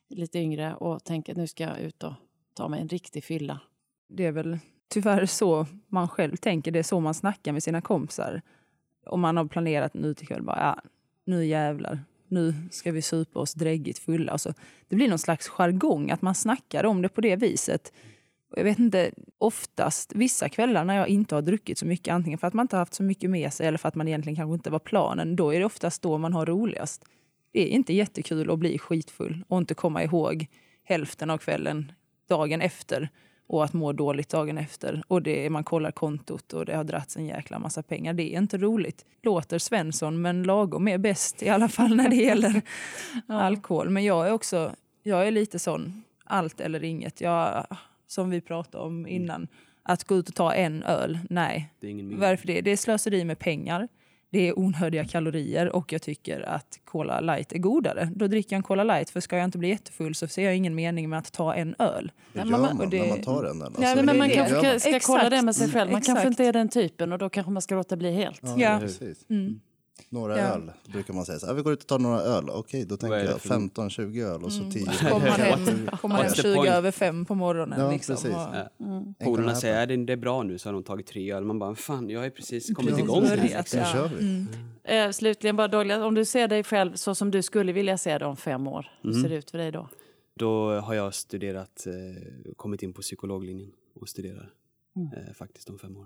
lite 0.09 0.39
yngre 0.39 0.75
och 0.75 1.03
tänker 1.03 1.35
nu 1.35 1.47
ska 1.47 1.63
jag 1.63 1.79
ut 1.79 2.03
och 2.03 2.13
ta 2.53 2.67
mig 2.67 2.81
en 2.81 2.87
riktig 2.87 3.23
fylla. 3.23 3.59
Det 4.07 4.25
är 4.25 4.31
väl 4.31 4.59
tyvärr 4.89 5.25
så 5.25 5.65
man 5.87 6.07
själv 6.07 6.35
tänker. 6.35 6.71
Det 6.71 6.79
är 6.79 6.83
så 6.83 6.99
man 6.99 7.13
snackar 7.13 7.51
med 7.51 7.63
sina 7.63 7.81
kompisar. 7.81 8.41
Om 9.05 9.21
man 9.21 9.37
har 9.37 9.45
planerat 9.45 9.95
en 9.95 10.05
utekväll, 10.05 10.43
bara 10.43 10.59
ja, 10.59 10.89
nu 11.25 11.45
jävlar. 11.45 11.99
Nu 12.27 12.53
ska 12.71 12.91
vi 12.91 13.01
supa 13.01 13.39
oss 13.39 13.53
dräggigt 13.53 13.99
fulla. 13.99 14.31
Alltså, 14.31 14.53
det 14.87 14.95
blir 14.95 15.09
någon 15.09 15.19
slags 15.19 15.47
jargong 15.47 16.11
att 16.11 16.21
man 16.21 16.35
snackar 16.35 16.83
om 16.83 17.01
det 17.01 17.09
på 17.09 17.21
det 17.21 17.35
viset. 17.35 17.93
Jag 18.55 18.63
vet 18.63 18.79
inte, 18.79 19.11
oftast 19.37 20.15
vissa 20.15 20.49
kvällar 20.49 20.83
när 20.83 20.97
jag 20.97 21.07
inte 21.07 21.35
har 21.35 21.41
druckit 21.41 21.77
så 21.77 21.85
mycket, 21.85 22.13
antingen 22.13 22.39
för 22.39 22.47
att 22.47 22.53
man 22.53 22.63
inte 22.63 22.75
har 22.75 22.81
haft 22.81 22.93
så 22.93 23.03
mycket 23.03 23.29
med 23.29 23.53
sig 23.53 23.67
eller 23.67 23.77
för 23.77 23.87
att 23.87 23.95
man 23.95 24.07
egentligen 24.07 24.35
kanske 24.35 24.53
inte 24.53 24.69
var 24.69 24.79
planen, 24.79 25.35
då 25.35 25.53
är 25.53 25.59
det 25.59 25.65
oftast 25.65 26.01
då 26.01 26.17
man 26.17 26.33
har 26.33 26.45
roligast. 26.45 27.05
Det 27.51 27.61
är 27.61 27.67
inte 27.67 27.93
jättekul 27.93 28.51
att 28.51 28.59
bli 28.59 28.79
skitfull 28.79 29.43
och 29.47 29.57
inte 29.57 29.73
komma 29.73 30.03
ihåg 30.03 30.47
hälften 30.83 31.29
av 31.29 31.37
kvällen 31.37 31.91
dagen 32.29 32.61
efter 32.61 33.09
och 33.47 33.63
att 33.63 33.73
må 33.73 33.93
dåligt 33.93 34.29
dagen 34.29 34.57
efter. 34.57 35.03
Och 35.07 35.21
det 35.21 35.49
man 35.49 35.63
kollar 35.63 35.91
kontot 35.91 36.53
och 36.53 36.65
det 36.65 36.75
har 36.75 36.83
dragits 36.83 37.17
en 37.17 37.25
jäkla 37.25 37.59
massa 37.59 37.83
pengar. 37.83 38.13
Det 38.13 38.33
är 38.33 38.37
inte 38.37 38.57
roligt. 38.57 39.05
Låter 39.21 39.59
Svensson, 39.59 40.21
men 40.21 40.43
lagom 40.43 40.87
är 40.87 40.97
bäst 40.97 41.43
i 41.43 41.49
alla 41.49 41.69
fall 41.69 41.95
när 41.95 42.09
det 42.09 42.15
gäller 42.15 42.61
alkohol. 43.27 43.89
Men 43.89 44.03
jag 44.03 44.27
är 44.27 44.31
också, 44.31 44.75
jag 45.03 45.27
är 45.27 45.31
lite 45.31 45.59
sån, 45.59 46.03
allt 46.23 46.61
eller 46.61 46.83
inget. 46.83 47.21
Jag, 47.21 47.67
som 48.07 48.29
vi 48.29 48.41
pratade 48.41 48.83
om 48.83 49.07
innan, 49.07 49.47
att 49.83 50.03
gå 50.03 50.15
ut 50.15 50.29
och 50.29 50.35
ta 50.35 50.53
en 50.53 50.83
öl, 50.83 51.19
nej. 51.29 51.73
Det 51.79 51.87
är 51.87 51.91
ingen. 51.91 52.19
Varför 52.19 52.47
det? 52.47 52.61
Det 52.61 52.71
är 52.71 52.77
slöseri 52.77 53.23
med 53.23 53.39
pengar. 53.39 53.87
Det 54.29 54.47
är 54.47 54.59
onödiga 54.59 55.05
kalorier 55.05 55.75
och 55.75 55.93
jag 55.93 56.01
tycker 56.01 56.41
att 56.49 56.79
Cola 56.85 57.19
light 57.19 57.53
är 57.53 57.57
godare. 57.57 58.09
Då 58.15 58.27
dricker 58.27 58.53
jag 58.55 58.57
en 58.57 58.63
Cola 58.63 58.83
light 58.83 59.09
för 59.09 59.19
ska 59.19 59.37
jag 59.37 59.45
inte 59.45 59.57
bli 59.57 59.69
jättefull 59.69 60.15
så 60.15 60.27
ser 60.27 60.43
jag 60.43 60.55
ingen 60.55 60.75
mening 60.75 61.09
med 61.09 61.19
att 61.19 61.31
ta 61.31 61.53
en 61.55 61.75
öl. 61.79 62.11
Nej, 62.33 62.43
gör 62.45 62.51
men 62.51 62.61
man, 62.77 62.89
det- 62.89 63.01
när 63.01 63.09
man 63.09 63.21
tar 63.21 63.43
en 63.43 63.61
öl? 63.61 63.63
Alltså, 63.67 63.81
Nej, 63.81 63.95
Nej, 63.95 64.05
men 64.05 64.17
man 64.17 64.27
det 64.29 64.35
kanske 64.35 64.79
ska, 64.79 64.89
ska 64.89 64.99
kolla 64.99 65.29
det 65.29 65.41
med 65.41 65.55
sig 65.55 65.69
själv. 65.71 65.91
Man 65.91 66.01
kanske 66.01 66.21
Exakt. 66.21 66.39
inte 66.39 66.45
är 66.45 66.53
den 66.53 66.69
typen 66.69 67.11
och 67.11 67.19
då 67.19 67.29
kanske 67.29 67.51
man 67.51 67.61
ska 67.61 67.75
låta 67.75 67.95
bli 67.95 68.11
helt. 68.11 68.41
Ja, 68.43 68.55
Ja. 68.57 68.79
Precis. 69.97 70.11
Mm. 70.11 70.21
Några 70.21 70.37
Ja. 70.37 70.43
öl 70.43 70.71
brukar 70.93 71.13
man 71.13 71.25
säga. 71.25 71.39
Så 71.39 71.45
här, 71.47 71.53
vi 71.53 71.61
går 71.61 71.73
ut 71.73 71.81
och 71.81 71.87
tar 71.87 71.99
några 71.99 72.19
öl. 72.21 72.49
Okej, 72.49 72.85
då 72.85 72.97
tänker 72.97 73.17
det 73.17 73.23
jag 73.23 73.41
för- 73.41 73.49
15-20 73.49 74.21
öl 74.23 74.43
och 74.43 74.51
så 74.53 74.71
10. 74.71 74.85
Kommer 74.85 75.19
man 75.29 75.39
hem, 75.39 75.87
kommer 76.01 76.15
man 76.15 76.25
hem 76.25 76.33
the 76.33 76.41
20 76.41 76.55
point? 76.55 76.69
över 76.69 76.91
fem 76.91 77.25
på 77.25 77.35
morgonen. 77.35 77.79
Ja, 77.79 77.91
liksom. 77.91 78.15
precis. 78.15 78.29
Och, 78.31 78.41
Ja. 78.41 78.69
Mm. 78.85 79.13
Polarna 79.13 79.55
säger 79.55 79.81
att 79.83 79.89
det 79.89 79.97
det 80.05 80.13
är 80.13 80.17
bra 80.17 80.43
nu 80.43 80.57
så 80.57 80.69
har 80.69 80.73
de 80.73 80.83
tagit 80.83 81.07
tre 81.07 81.31
öl. 81.33 81.43
Man 81.43 81.59
bara, 81.59 81.75
fan 81.75 82.09
jag 82.09 82.19
har 82.21 82.29
precis 82.29 82.73
kommit 82.75 82.91
Ja, 82.91 82.99
igång. 82.99 83.23
här. 83.25 83.37
Nu 83.37 83.49
ja. 83.53 83.85
kör 83.85 84.07
vi. 84.07 84.25
Mm. 84.29 84.47
Eh, 84.83 85.11
slutligen 85.11 85.55
bara 85.55 85.67
Douglas, 85.67 85.99
om 86.03 86.13
du 86.15 86.25
ser 86.25 86.47
dig 86.47 86.63
själv 86.63 86.93
så 86.95 87.15
som 87.15 87.31
du 87.31 87.41
skulle 87.41 87.71
vilja 87.73 87.97
se 87.97 88.17
dig 88.17 88.27
om 88.27 88.37
fem 88.37 88.67
år, 88.67 88.91
hur 89.01 89.09
Mm. 89.11 89.23
ser 89.23 89.29
det 89.29 89.35
ut 89.35 89.51
för 89.51 89.57
dig 89.57 89.71
då? 89.71 89.89
Då 90.35 90.79
har 90.79 90.93
jag 90.93 91.13
studerat, 91.13 91.87
eh, 91.87 92.53
kommit 92.55 92.83
in 92.83 92.93
på 92.93 93.01
psykologlinjen 93.01 93.71
och 94.01 94.09
studerar 94.09 94.49
Mm. 94.95 95.07
eh, 95.27 95.33
faktiskt 95.33 95.69
om 95.69 95.79
fem 95.79 95.97
år. 95.97 96.05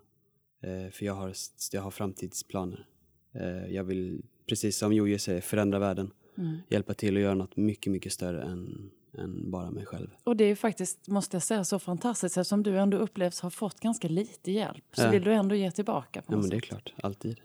Eh, 0.64 0.92
för 0.92 1.06
jag 1.06 1.14
har, 1.14 1.34
jag 1.72 1.82
har 1.82 1.92
framtidsplaner. 1.92 2.86
Eh, 3.34 3.74
jag 3.74 3.84
vill, 3.84 4.22
precis 4.50 4.78
som 4.78 4.94
Joje 4.94 5.20
säger, 5.20 5.42
förändra 5.42 5.80
världen. 5.80 6.12
Mm. 6.38 6.58
Hjälpa 6.70 6.94
till 6.94 7.16
att 7.18 7.22
göra 7.24 7.34
något 7.36 7.58
mycket, 7.58 7.92
mycket 7.92 8.14
större 8.14 8.44
än, 8.44 8.92
än 9.18 9.52
bara 9.52 9.72
mig 9.72 9.86
själv. 9.86 10.08
Och 10.24 10.36
det 10.36 10.44
är 10.44 10.56
faktiskt, 10.56 11.08
måste 11.08 11.36
jag 11.36 11.44
säga, 11.44 11.64
så 11.64 11.80
fantastiskt 11.80 12.38
eftersom 12.38 12.64
du 12.64 12.80
ändå 12.80 12.98
upplevs 12.98 13.40
ha 13.42 13.50
fått 13.50 13.80
ganska 13.80 14.08
lite 14.08 14.52
hjälp. 14.52 14.84
Så 14.94 15.02
Ja. 15.04 15.10
vill 15.10 15.24
du 15.24 15.34
ändå 15.34 15.56
ge 15.56 15.72
tillbaka 15.72 16.22
på 16.22 16.34
Ja 16.34 16.38
men 16.38 16.50
det 16.50 16.56
är 16.56 16.60
klart, 16.60 16.94
alltid. 17.04 17.38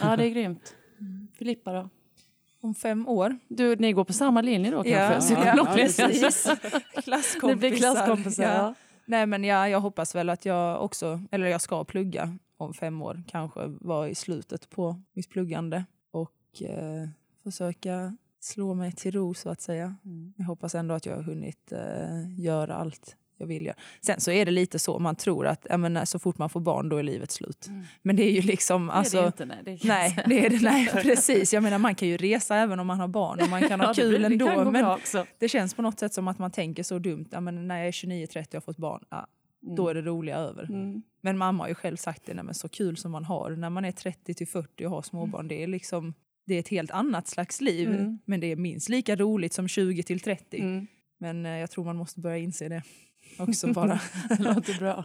Ja, 0.00 0.16
det 0.16 0.24
är 0.24 0.28
grymt. 0.30 0.74
Filippa 1.38 1.72
då? 1.72 1.88
Om 2.60 2.74
fem 2.74 3.08
år. 3.08 3.38
Du, 3.48 3.76
ni 3.76 3.92
går 3.92 4.04
på 4.04 4.12
samma 4.12 4.42
linje 4.42 4.70
då 4.70 4.76
kanske? 4.82 4.90
Ja, 4.92 5.20
Psykologlinjen. 5.20 5.66
ja, 5.66 5.74
precis. 5.74 6.48
Ni 6.96 7.02
Klasskompisar. 7.02 7.56
blir 7.58 7.76
klasskompisar. 7.76 8.42
Ja. 8.44 8.50
Ja. 8.54 8.74
Nej 9.06 9.26
men 9.26 9.44
ja, 9.44 9.68
jag 9.68 9.80
hoppas 9.80 10.14
väl 10.14 10.28
att 10.30 10.44
jag 10.44 10.84
också, 10.84 11.20
eller 11.30 11.46
jag 11.46 11.60
ska 11.60 11.84
plugga 11.84 12.38
om 12.58 12.74
fem 12.74 13.02
år. 13.02 13.22
Kanske 13.28 13.66
vara 13.66 14.08
i 14.08 14.14
slutet 14.14 14.70
på 14.70 15.02
mitt 15.12 15.28
pluggande 15.30 15.84
och 16.10 16.62
eh, 16.62 17.08
försöka 17.44 18.16
slå 18.40 18.74
mig 18.74 18.92
till 18.92 19.12
ro 19.12 19.34
så 19.34 19.50
att 19.50 19.60
säga. 19.60 19.96
Mm. 20.04 20.32
Jag 20.36 20.44
hoppas 20.44 20.74
ändå 20.74 20.94
att 20.94 21.06
jag 21.06 21.16
har 21.16 21.22
hunnit 21.22 21.72
eh, 21.72 22.40
göra 22.40 22.74
allt 22.74 23.16
jag 23.40 23.46
vill 23.46 23.66
göra. 23.66 23.76
Sen 24.00 24.20
så 24.20 24.30
är 24.30 24.44
det 24.44 24.50
lite 24.52 24.78
så, 24.78 24.98
man 24.98 25.16
tror 25.16 25.46
att 25.46 25.66
ja, 25.70 25.76
men, 25.76 26.06
så 26.06 26.18
fort 26.18 26.38
man 26.38 26.50
får 26.50 26.60
barn 26.60 26.88
då 26.88 26.96
är 26.96 27.02
livet 27.02 27.30
slut. 27.30 27.66
Mm. 27.66 27.84
Men 28.02 28.16
det 28.16 28.22
är 28.22 28.30
ju 28.30 28.40
liksom, 28.42 28.90
Alltså, 28.90 29.16
det 29.16 29.22
är 29.22 29.26
alltså, 29.26 29.44
det 29.46 29.52
inte, 29.54 29.64
nej. 29.64 29.78
Det 29.82 29.88
Nej, 29.88 30.24
det 30.26 30.46
är 30.46 30.50
det, 30.50 30.58
nej, 30.62 30.86
precis. 31.02 31.52
Jag 31.52 31.62
menar, 31.62 31.78
man 31.78 31.94
kan 31.94 32.08
ju 32.08 32.16
resa 32.16 32.56
även 32.56 32.80
om 32.80 32.86
man 32.86 33.00
har 33.00 33.08
barn 33.08 33.40
och 33.40 33.48
man 33.48 33.68
kan 33.68 33.80
ha 33.80 33.86
Ja, 33.86 33.92
det 33.92 34.00
kul 34.02 34.08
blir- 34.26 34.38
det 34.38 34.52
ändå. 34.52 34.70
men 34.70 34.98
det 35.38 35.48
känns 35.48 35.74
på 35.74 35.82
något 35.82 35.98
sätt 35.98 36.14
som 36.14 36.28
att 36.28 36.38
man 36.38 36.50
tänker 36.50 36.82
så 36.82 36.98
dumt. 36.98 37.26
Ja, 37.30 37.40
men 37.40 37.68
när 37.68 37.78
jag 37.78 37.86
är 37.88 37.92
29-30 37.92 38.46
och 38.46 38.52
har 38.54 38.60
fått 38.60 38.76
barn, 38.76 39.04
ja, 39.10 39.26
då 39.60 39.88
är 39.88 39.94
det 39.94 40.02
roliga 40.02 40.36
över. 40.36 40.64
Mm. 40.64 41.02
Men 41.20 41.38
mamma 41.38 41.64
har 41.64 41.68
ju 41.68 41.74
själv 41.74 41.96
sagt 41.96 42.26
det, 42.26 42.42
men 42.42 42.54
så 42.54 42.68
kul 42.68 42.96
som 42.96 43.12
man 43.12 43.24
har 43.24 43.50
när 43.50 43.70
man 43.70 43.84
är 43.84 43.92
30 43.92 44.34
till 44.34 44.48
40 44.48 44.84
och 44.86 44.90
har 44.90 45.02
småbarn. 45.02 45.48
Det 45.48 45.62
är 45.62 45.66
liksom 45.66 46.14
det 46.46 46.54
är 46.54 46.58
ett 46.60 46.68
helt 46.68 46.90
annat 46.90 47.28
slags 47.28 47.60
liv. 47.60 47.88
Mm. 47.88 48.18
Men 48.24 48.40
det 48.40 48.46
är 48.52 48.56
minst 48.56 48.88
lika 48.88 49.16
roligt 49.16 49.52
som 49.52 49.68
20 49.68 50.02
till 50.02 50.20
30. 50.20 50.58
Mm. 50.60 50.86
Men 51.18 51.46
eh, 51.46 51.52
jag 51.52 51.70
tror 51.70 51.84
man 51.84 51.96
måste 51.96 52.20
börja 52.20 52.36
inse 52.38 52.68
det 52.68 52.82
också 53.38 53.72
bara. 53.72 54.00
Det 54.28 54.42
låter 54.42 54.78
bra. 54.78 55.04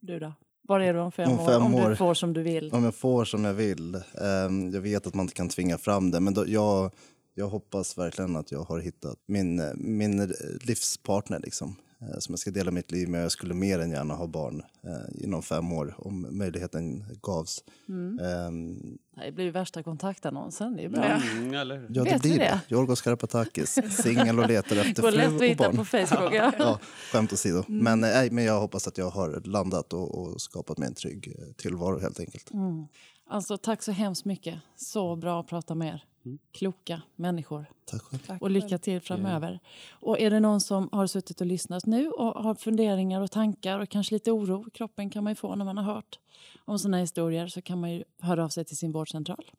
Du 0.00 0.18
då? 0.18 0.32
Var 0.68 0.80
är 0.80 0.94
du 0.94 1.00
om 1.00 1.12
fem, 1.12 1.30
Om 1.30 1.38
år? 1.40 1.46
fem 1.46 1.62
Om 1.62 1.74
år. 1.74 1.90
du 1.90 1.96
får 1.96 2.14
som 2.14 2.32
du 2.32 2.42
vill. 2.42 2.72
Om 2.72 2.84
jag 2.84 2.94
får 2.94 3.24
som 3.24 3.44
jag 3.44 3.54
vill. 3.54 3.94
ehm, 3.94 4.70
jag 4.70 4.80
vet 4.80 5.06
att 5.06 5.14
man 5.14 5.24
inte 5.24 5.34
kan 5.34 5.48
tvinga 5.48 5.78
fram 5.78 6.10
det, 6.10 6.20
men 6.20 6.34
då, 6.34 6.44
jag, 6.48 6.90
jag 7.34 7.48
hoppas 7.48 7.98
verkligen 7.98 8.36
att 8.36 8.52
jag 8.52 8.62
har 8.62 8.78
hittat 8.80 9.18
min, 9.26 9.60
eh, 9.60 9.74
min 9.74 10.20
eh, 10.20 10.28
livspartner 10.66 11.40
liksom, 11.40 11.76
som 12.18 12.32
jag 12.32 12.38
ska 12.38 12.50
dela 12.50 12.70
mitt 12.70 12.90
liv 12.90 13.08
med. 13.08 13.24
Jag 13.24 13.32
skulle 13.32 13.54
mer 13.54 13.78
än 13.78 13.90
gärna 13.90 14.14
ha 14.14 14.26
barn 14.26 14.62
eh, 14.84 15.24
inom 15.24 15.42
fem 15.42 15.72
år 15.72 15.94
om 15.98 16.26
möjligheten 16.38 17.04
gavs. 17.22 17.64
Mm. 17.88 18.18
Ehm, 18.18 18.98
Det 19.24 19.32
blir 19.32 19.44
ju 19.44 19.50
värsta 19.50 19.82
kontaktannonsen. 19.82 20.76
Det 20.76 20.84
är 20.84 20.88
bra. 20.88 21.08
Ja. 21.08 21.20
Mm, 21.38 21.54
eller 21.54 21.86
ja, 21.90 22.04
det 22.04 22.10
Vet 22.10 22.22
blir 22.22 22.38
det? 22.38 22.60
Yorgos 22.68 23.02
Karpatakis, 23.02 23.78
singel 24.02 24.38
och 24.38 24.48
letar 24.48 24.76
efter 24.76 25.02
Går 25.02 25.10
lätt 25.10 25.26
fru 25.28 25.34
att 25.36 25.40
och 25.40 25.46
hitta 25.46 25.64
barn. 25.64 25.76
på 25.76 25.84
Facebook. 25.84 26.34
Ja. 26.34 26.52
Ja, 26.58 26.78
skämt 27.12 27.32
åsido. 27.32 27.64
Men, 27.68 28.04
eh, 28.04 28.10
nej, 28.10 28.30
men 28.30 28.44
jag 28.44 28.60
hoppas 28.60 28.88
att 28.88 28.98
jag 28.98 29.10
har 29.10 29.42
landat 29.44 29.92
och, 29.92 30.18
och 30.18 30.40
skapat 30.40 30.78
mig 30.78 30.88
en 30.88 30.94
trygg 30.94 31.34
eh, 31.38 31.52
tillvaro 31.56 31.98
helt 31.98 32.20
enkelt. 32.20 32.50
Mm. 32.52 32.86
Alltså, 33.30 33.56
tack 33.56 33.82
så 33.82 33.92
hemskt 33.92 34.24
mycket. 34.24 34.54
Så 34.76 35.16
bra 35.16 35.40
att 35.40 35.46
prata 35.46 35.74
med 35.74 35.88
er. 35.94 36.04
Kloka 36.52 37.02
människor. 37.16 37.66
Tack 37.84 38.02
själv. 38.02 38.42
Och 38.42 38.50
lycka 38.50 38.78
till 38.78 39.00
framöver. 39.00 39.60
Och 39.90 40.20
är 40.20 40.30
det 40.30 40.40
någon 40.40 40.60
som 40.60 40.88
har 40.92 41.06
suttit 41.06 41.40
och 41.40 41.46
lyssnat 41.46 41.86
nu 41.86 42.10
och 42.10 42.42
har 42.42 42.54
funderingar 42.54 43.20
och 43.20 43.30
tankar 43.30 43.78
och 43.78 43.88
kanske 43.88 44.14
lite 44.14 44.32
oro, 44.32 44.70
kroppen 44.70 45.10
kan 45.10 45.24
man 45.24 45.30
ju 45.30 45.34
få 45.34 45.54
när 45.54 45.64
man 45.64 45.78
har 45.78 45.94
hört 45.94 46.18
om 46.64 46.78
sådana 46.78 46.98
historier, 46.98 47.46
så 47.46 47.62
kan 47.62 47.80
man 47.80 47.92
ju 47.92 48.04
höra 48.20 48.44
av 48.44 48.48
sig 48.48 48.64
till 48.64 48.76
sin 48.76 48.92
vårdcentral 48.92 49.50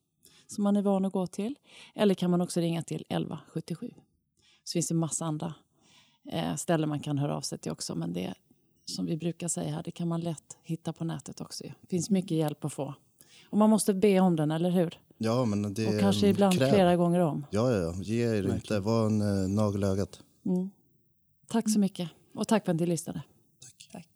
som 0.47 0.63
man 0.63 0.77
är 0.77 0.81
van 0.81 1.05
att 1.05 1.13
gå 1.13 1.27
till. 1.27 1.55
Eller 1.95 2.13
kan 2.13 2.31
man 2.31 2.41
också 2.41 2.59
ringa 2.59 2.83
till 2.83 3.01
1177. 3.09 3.93
Så 4.63 4.71
finns 4.71 4.87
det 4.87 4.95
massa 4.95 5.25
andra 5.25 5.53
eh, 6.31 6.55
ställen 6.55 6.89
man 6.89 6.99
kan 6.99 7.17
höra 7.17 7.35
av 7.35 7.41
sig 7.41 7.57
till 7.57 7.71
också, 7.71 7.95
men 7.95 8.13
det 8.13 8.33
som 8.85 9.05
vi 9.05 9.17
brukar 9.17 9.47
säga 9.47 9.71
här, 9.71 9.83
det 9.83 9.91
kan 9.91 10.07
man 10.07 10.21
lätt 10.21 10.57
hitta 10.63 10.93
på 10.93 11.03
nätet 11.03 11.41
också. 11.41 11.63
Det 11.63 11.87
finns 11.89 12.09
mycket 12.09 12.37
hjälp 12.37 12.65
att 12.65 12.73
få. 12.73 12.93
Och 13.49 13.57
man 13.57 13.69
måste 13.69 13.93
be 13.93 14.19
om 14.19 14.35
den, 14.35 14.51
eller 14.51 14.69
hur? 14.69 14.99
Ja, 15.17 15.45
men 15.45 15.73
det 15.73 15.87
Och 15.87 15.99
kanske 15.99 16.27
ibland 16.27 16.57
kräv. 16.57 16.69
flera 16.69 16.95
gånger 16.95 17.19
om. 17.19 17.45
Ja, 17.51 17.71
ja, 17.71 17.77
ja. 17.77 17.93
Ge 18.01 18.37
er 18.37 18.53
inte. 18.53 18.79
Var 18.79 19.05
en 19.05 19.21
eh, 19.21 19.49
nagel 19.49 19.83
ögat. 19.83 20.19
Mm. 20.45 20.69
Tack 21.47 21.69
så 21.69 21.79
mycket. 21.79 22.09
Och 22.33 22.47
tack 22.47 22.65
för 22.65 22.71
att 22.71 22.79
ni 22.79 22.85
lyssnade. 22.85 23.21
Tack. 23.91 24.07